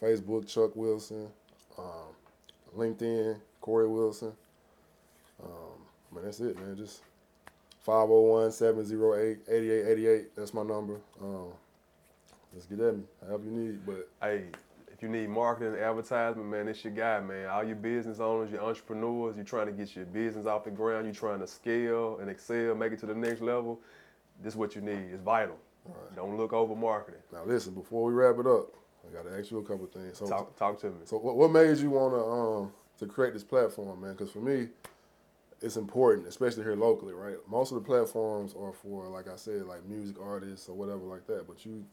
Facebook, 0.00 0.46
Chuck 0.46 0.74
Wilson. 0.76 1.28
Um, 1.76 2.14
LinkedIn, 2.76 3.38
Corey 3.60 3.88
Wilson. 3.88 4.32
Um, 5.42 5.50
man, 6.12 6.24
that's 6.24 6.40
it, 6.40 6.56
man. 6.58 6.76
Just 6.76 7.02
501-708-8888. 7.86 10.26
That's 10.36 10.54
my 10.54 10.62
number. 10.62 11.00
Um, 11.22 11.52
just 12.54 12.68
get 12.70 12.80
at 12.80 12.96
me, 12.96 13.02
however 13.26 13.44
you 13.44 13.50
need. 13.50 13.86
But 13.86 14.08
Hey, 14.22 14.44
if 14.92 15.02
you 15.02 15.08
need 15.08 15.28
marketing 15.28 15.74
and 15.74 15.82
advertisement, 15.82 16.48
man, 16.48 16.68
it's 16.68 16.82
your 16.82 16.92
guy, 16.92 17.20
man. 17.20 17.46
All 17.48 17.62
you 17.64 17.74
business 17.74 18.20
owners, 18.20 18.50
your 18.50 18.62
entrepreneurs, 18.62 19.36
you're 19.36 19.44
trying 19.44 19.66
to 19.66 19.72
get 19.72 19.94
your 19.94 20.06
business 20.06 20.46
off 20.46 20.64
the 20.64 20.70
ground, 20.70 21.04
you're 21.06 21.14
trying 21.14 21.40
to 21.40 21.46
scale 21.46 22.18
and 22.20 22.30
excel, 22.30 22.74
make 22.74 22.92
it 22.92 22.98
to 23.00 23.06
the 23.06 23.14
next 23.14 23.42
level. 23.42 23.80
This 24.42 24.54
is 24.54 24.56
what 24.56 24.74
you 24.74 24.80
need. 24.80 25.10
It's 25.12 25.22
vital. 25.22 25.56
Don't 26.14 26.36
look 26.36 26.52
over 26.52 26.76
marketing. 26.76 27.20
now 27.32 27.44
listen, 27.46 27.72
before 27.74 28.04
we 28.04 28.12
wrap 28.12 28.38
it 28.38 28.46
up, 28.46 28.74
I 29.08 29.14
got 29.14 29.24
to 29.24 29.38
ask 29.38 29.50
you 29.50 29.58
a 29.58 29.62
couple 29.62 29.84
of 29.84 29.92
things. 29.92 30.18
So, 30.18 30.28
Talk, 30.28 30.54
talk 30.56 30.78
to 30.80 30.88
me. 30.88 30.96
so 31.04 31.16
what, 31.16 31.36
what 31.36 31.50
made 31.50 31.78
you 31.78 31.88
want 31.90 32.12
to 32.12 32.22
um 32.22 32.72
to 32.98 33.06
create 33.06 33.32
this 33.32 33.44
platform, 33.44 34.00
man? 34.02 34.12
Because 34.12 34.30
for 34.30 34.40
me, 34.40 34.68
it's 35.60 35.76
important, 35.76 36.26
especially 36.28 36.62
here 36.62 36.76
locally, 36.76 37.14
right? 37.14 37.36
Most 37.48 37.72
of 37.72 37.76
the 37.76 37.84
platforms 37.84 38.54
are 38.58 38.72
for, 38.72 39.08
like 39.08 39.28
I 39.28 39.36
said, 39.36 39.62
like 39.66 39.84
music 39.86 40.16
artists 40.20 40.68
or 40.68 40.74
whatever 40.76 41.00
like 41.00 41.26
that. 41.26 41.46
But 41.48 41.64
you, 41.66 41.84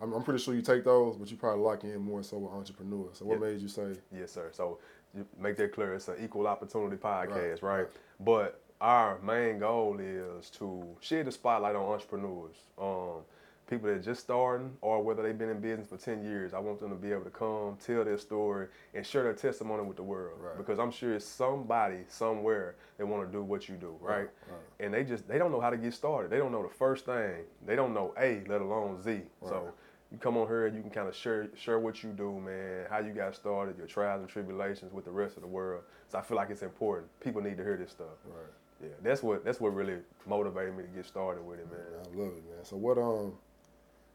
I'm, 0.00 0.12
I'm 0.12 0.22
pretty 0.22 0.42
sure 0.42 0.54
you 0.54 0.62
take 0.62 0.84
those, 0.84 1.16
but 1.16 1.30
you 1.30 1.36
probably 1.36 1.62
lock 1.62 1.84
in 1.84 1.98
more 2.00 2.22
so 2.22 2.38
with 2.38 2.52
entrepreneurs. 2.52 3.18
So 3.18 3.26
what 3.26 3.40
Yeah. 3.40 3.48
made 3.48 3.60
you 3.60 3.68
say, 3.68 3.94
Yes, 4.10 4.32
sir. 4.32 4.50
So 4.52 4.78
you 5.14 5.26
make 5.38 5.56
that 5.56 5.72
clear. 5.72 5.94
It's 5.94 6.08
an 6.08 6.16
equal 6.22 6.46
opportunity 6.46 6.96
podcast, 6.96 7.62
Right, 7.62 7.62
right? 7.62 7.78
right. 7.80 7.86
But 8.20 8.60
our 8.80 9.18
main 9.20 9.58
goal 9.58 9.98
is 10.00 10.50
to 10.50 10.86
shed 11.00 11.26
the 11.26 11.32
spotlight 11.32 11.76
on 11.76 11.82
entrepreneurs, 11.92 12.56
um, 12.80 13.22
people 13.68 13.88
that 13.88 14.02
just 14.02 14.20
starting, 14.20 14.76
or 14.80 15.02
whether 15.02 15.22
they've 15.22 15.38
been 15.38 15.50
in 15.50 15.60
business 15.60 15.88
for 15.88 15.96
ten 15.96 16.22
years. 16.24 16.54
I 16.54 16.58
want 16.58 16.80
them 16.80 16.90
to 16.90 16.96
be 16.96 17.12
able 17.12 17.24
to 17.24 17.30
come, 17.30 17.76
tell 17.84 18.04
their 18.04 18.18
story, 18.18 18.68
and 18.94 19.04
share 19.06 19.22
their 19.24 19.34
testimony 19.34 19.84
with 19.84 19.96
the 19.96 20.02
world. 20.02 20.38
Right. 20.40 20.56
Because 20.56 20.78
I'm 20.78 20.90
sure 20.90 21.14
it's 21.14 21.24
somebody 21.24 21.98
somewhere 22.08 22.76
that 22.96 23.06
want 23.06 23.26
to 23.26 23.32
do 23.32 23.42
what 23.42 23.68
you 23.68 23.76
do, 23.76 23.96
right? 24.00 24.16
Right, 24.16 24.28
right. 24.50 24.60
And 24.80 24.92
they 24.92 25.04
just 25.04 25.28
they 25.28 25.38
don't 25.38 25.52
know 25.52 25.60
how 25.60 25.70
to 25.70 25.76
get 25.76 25.94
started. 25.94 26.30
They 26.30 26.38
don't 26.38 26.52
know 26.52 26.62
the 26.62 26.74
first 26.74 27.04
thing. 27.06 27.44
They 27.66 27.76
don't 27.76 27.94
know 27.94 28.14
A, 28.18 28.42
let 28.48 28.60
alone 28.60 29.00
Z. 29.02 29.20
So 29.42 29.72
you 30.10 30.16
come 30.18 30.38
on 30.38 30.46
here 30.46 30.66
and 30.66 30.74
you 30.74 30.80
can 30.80 30.90
kind 30.90 31.06
of 31.08 31.14
share 31.14 31.48
share 31.54 31.78
what 31.78 32.02
you 32.02 32.10
do, 32.10 32.40
man, 32.40 32.86
how 32.88 32.98
you 32.98 33.12
got 33.12 33.34
started, 33.34 33.76
your 33.76 33.86
trials 33.86 34.20
and 34.20 34.28
tribulations 34.28 34.92
with 34.92 35.04
the 35.04 35.10
rest 35.10 35.36
of 35.36 35.42
the 35.42 35.48
world. 35.48 35.82
So 36.08 36.18
I 36.18 36.22
feel 36.22 36.36
like 36.36 36.50
it's 36.50 36.62
important. 36.62 37.08
People 37.20 37.42
need 37.42 37.58
to 37.58 37.62
hear 37.62 37.76
this 37.76 37.90
stuff. 37.90 38.06
right? 38.26 38.46
Yeah, 38.82 38.88
that's 39.02 39.22
what 39.22 39.44
that's 39.44 39.60
what 39.60 39.74
really 39.74 39.98
motivated 40.26 40.76
me 40.76 40.84
to 40.84 40.88
get 40.88 41.04
started 41.04 41.44
with 41.44 41.58
it, 41.58 41.70
man. 41.70 41.80
I 42.00 42.16
love 42.16 42.28
it, 42.28 42.44
man. 42.48 42.64
So 42.64 42.76
what 42.76 42.96
um, 42.96 43.32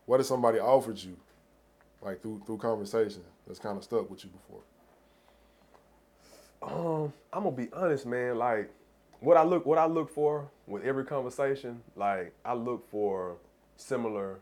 what 0.06 0.20
if 0.20 0.26
somebody 0.26 0.60
offered 0.60 1.02
you, 1.02 1.18
like 2.02 2.22
through 2.22 2.42
through 2.46 2.58
conversation, 2.58 3.24
that's 3.48 3.60
kind 3.60 3.78
of 3.78 3.84
stuck 3.84 4.10
with 4.10 4.24
you 4.24 4.30
before? 4.30 4.62
Um, 6.62 7.14
I'm 7.32 7.44
gonna 7.44 7.56
be 7.56 7.70
honest, 7.74 8.06
man. 8.06 8.38
Like, 8.38 8.72
what 9.20 9.38
I 9.38 9.44
look, 9.44 9.66
what 9.66 9.78
I 9.78 9.86
look 9.86 10.10
for 10.10 10.50
with 10.68 10.84
every 10.84 11.06
conversation, 11.06 11.82
like 11.96 12.34
I 12.46 12.54
look 12.54 12.90
for 12.90 13.38
similar 13.78 14.40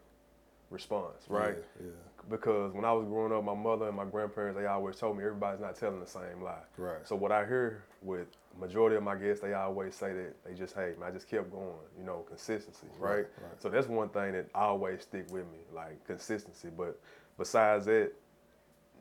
response, 0.70 1.24
right? 1.28 1.56
Yeah. 1.80 1.88
yeah. 1.88 1.92
Because 2.30 2.74
when 2.74 2.86
I 2.86 2.92
was 2.92 3.06
growing 3.06 3.34
up, 3.34 3.44
my 3.44 3.56
mother 3.56 3.88
and 3.88 3.96
my 3.96 4.06
grandparents, 4.06 4.60
they 4.60 4.66
always 4.66 4.96
told 4.98 5.18
me 5.18 5.24
everybody's 5.24 5.62
not 5.62 5.76
telling 5.76 6.00
the 6.00 6.08
same 6.08 6.42
lie. 6.44 6.64
Right. 6.78 7.06
So 7.06 7.16
what 7.16 7.32
I 7.32 7.46
hear 7.46 7.84
with 8.02 8.28
majority 8.60 8.96
of 8.96 9.04
my 9.04 9.16
guests, 9.16 9.42
they 9.42 9.54
always 9.54 9.96
say 9.96 10.14
that 10.14 10.36
they 10.46 10.54
just, 10.54 10.76
hey, 10.76 10.94
man, 11.00 11.10
I 11.10 11.12
just 11.12 11.28
kept 11.28 11.52
going, 11.52 11.74
you 11.98 12.06
know, 12.06 12.24
consistency, 12.28 12.88
right? 13.00 13.18
Right. 13.18 13.28
So 13.60 13.70
that's 13.70 13.88
one 13.88 14.10
thing 14.10 14.34
that 14.34 14.50
always 14.54 15.02
stick 15.02 15.32
with 15.32 15.46
me, 15.52 15.60
like 15.74 16.06
consistency. 16.06 16.70
But 16.76 17.00
besides 17.38 17.86
that, 17.86 18.12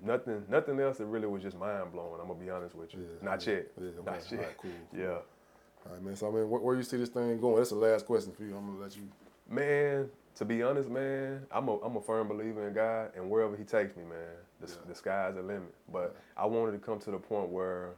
nothing, 0.03 0.45
nothing 0.49 0.81
else 0.81 0.99
that 0.99 1.07
really 1.07 1.27
was 1.27 1.43
just 1.43 1.59
mind 1.59 1.93
blowing. 1.93 2.21
I'm 2.21 2.29
gonna 2.29 2.41
be 2.41 2.51
honest 2.51 2.75
with 2.75 2.95
you. 2.95 3.01
Yeah, 3.01 3.29
not 3.29 3.47
yeah, 3.47 3.55
yet. 3.55 3.67
yeah, 3.81 3.91
not 3.97 4.07
man. 4.07 4.23
yet. 4.31 4.57
Cool. 4.59 4.71
Yeah. 4.97 5.07
All 5.87 5.93
right, 5.93 6.03
man. 6.03 6.17
So 6.17 6.29
I 6.29 6.31
mean, 6.31 6.49
where, 6.49 6.61
where 6.61 6.77
you 6.77 6.83
see 6.83 6.97
this 6.97 7.09
thing 7.09 7.41
going? 7.41 7.57
That's 7.57 7.71
the 7.71 7.77
last 7.77 8.07
question 8.07 8.33
for 8.33 8.45
you. 8.45 8.57
I'm 8.57 8.67
gonna 8.67 8.83
let 8.83 8.97
you. 8.97 9.03
Man, 9.49 10.09
to 10.37 10.45
be 10.45 10.63
honest, 10.63 10.89
man, 10.89 11.47
I'm 11.51 11.69
a 11.69 11.77
I'm 11.81 11.97
a 11.97 12.01
firm 12.01 12.29
believer 12.29 12.67
in 12.69 12.75
God, 12.75 13.11
and 13.17 13.29
wherever 13.31 13.57
He 13.57 13.65
takes 13.65 13.97
me, 13.97 14.05
man, 14.05 14.19
the, 14.61 14.67
Yeah. 14.69 14.75
the 14.89 14.95
sky's 14.95 15.35
the 15.35 15.43
limit. 15.43 15.75
But 15.93 16.17
I 16.37 16.47
wanted 16.47 16.73
to 16.73 16.79
come 16.79 16.99
to 17.01 17.11
the 17.11 17.19
point 17.19 17.49
where 17.51 17.91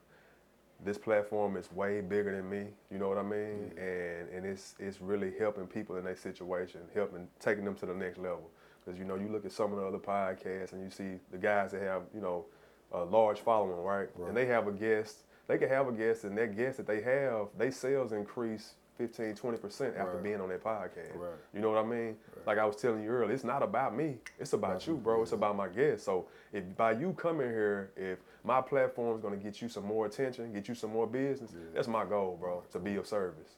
this 0.84 0.98
platform 0.98 1.56
is 1.56 1.70
way 1.72 2.00
bigger 2.00 2.34
than 2.34 2.48
me. 2.50 2.66
You 2.90 2.98
know 2.98 3.08
what 3.08 3.18
I 3.18 3.22
mean? 3.22 3.72
And 3.78 4.28
and 4.30 4.44
it's 4.46 4.74
it's 4.78 5.00
really 5.00 5.32
helping 5.38 5.66
people 5.66 5.96
in 5.96 6.04
their 6.04 6.16
situation, 6.16 6.80
helping 6.94 7.28
taking 7.38 7.64
them 7.64 7.74
to 7.76 7.86
the 7.86 7.94
next 7.94 8.18
level. 8.18 8.50
Because 8.84 8.98
you 8.98 9.04
know, 9.04 9.14
you 9.14 9.28
look 9.28 9.44
at 9.44 9.52
some 9.52 9.72
of 9.72 9.78
the 9.78 9.86
other 9.86 9.98
podcasts, 9.98 10.72
and 10.72 10.82
you 10.82 10.90
see 10.90 11.20
the 11.30 11.38
guys 11.38 11.70
that 11.72 11.82
have 11.82 12.02
you 12.14 12.20
know 12.20 12.46
a 12.92 13.04
large 13.04 13.38
following, 13.40 13.82
right? 13.84 14.08
Right. 14.16 14.28
And 14.28 14.36
they 14.36 14.46
have 14.46 14.66
a 14.66 14.72
guest. 14.72 15.18
They 15.46 15.58
can 15.58 15.68
have 15.68 15.86
a 15.88 15.92
guest, 15.92 16.24
and 16.24 16.36
that 16.38 16.56
guest 16.56 16.78
that 16.78 16.86
they 16.86 17.00
have, 17.02 17.48
they 17.58 17.70
sales 17.70 18.12
increase 18.12 18.74
15, 18.98 19.34
20 19.34 19.58
percent 19.58 19.96
after 19.96 20.14
Right. 20.14 20.22
being 20.22 20.40
on 20.40 20.48
that 20.50 20.62
podcast. 20.62 21.16
Right. 21.16 21.30
You 21.54 21.60
know 21.60 21.70
what 21.70 21.82
I 21.84 21.86
mean? 21.86 22.16
Like 22.46 22.58
I 22.58 22.64
was 22.66 22.76
telling 22.76 23.02
you 23.02 23.08
earlier, 23.10 23.32
it's 23.32 23.42
not 23.44 23.62
about 23.62 23.94
me. 23.96 24.18
It's 24.38 24.52
about 24.52 24.72
About 24.72 24.86
you, 24.86 24.92
you, 24.94 24.98
bro. 25.00 25.22
It's 25.22 25.32
about 25.32 25.56
my 25.56 25.68
guests. 25.68 26.04
So 26.04 26.26
if 26.52 26.62
by 26.76 26.92
you 26.92 27.12
coming 27.14 27.48
here, 27.48 27.90
if 27.96 28.18
my 28.44 28.60
platform 28.60 29.16
is 29.16 29.22
gonna 29.22 29.36
get 29.36 29.62
you 29.62 29.68
some 29.68 29.84
more 29.86 30.04
attention, 30.06 30.52
get 30.52 30.68
you 30.68 30.74
some 30.74 30.90
more 30.92 31.06
business, 31.06 31.52
Yeah. 31.54 31.60
that's 31.74 31.88
my 31.88 32.04
goal, 32.04 32.36
bro. 32.40 32.62
To 32.72 32.78
be 32.78 32.96
of 32.96 33.06
service. 33.06 33.56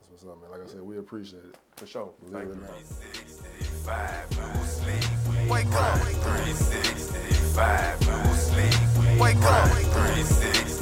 That's 0.00 0.10
what's 0.10 0.24
up, 0.24 0.38
man. 0.42 0.50
Like 0.50 0.62
I 0.62 0.66
said, 0.70 0.82
we 0.82 0.98
appreciate 0.98 1.44
it. 1.44 1.56
For 1.76 1.86
sure. 1.86 2.10
Believe 2.20 2.34
Thank 2.34 2.50
it 2.50 2.56
you. 2.56 2.62
or 2.62 2.66
365, 2.66 4.68
sleep. 4.68 5.04
Wake 5.50 5.72
up. 5.72 5.98
365, 5.98 8.06
no 8.06 8.22
sleep. 8.34 8.74
Wake 9.20 9.42
up. 9.42 9.68
365. 9.68 10.73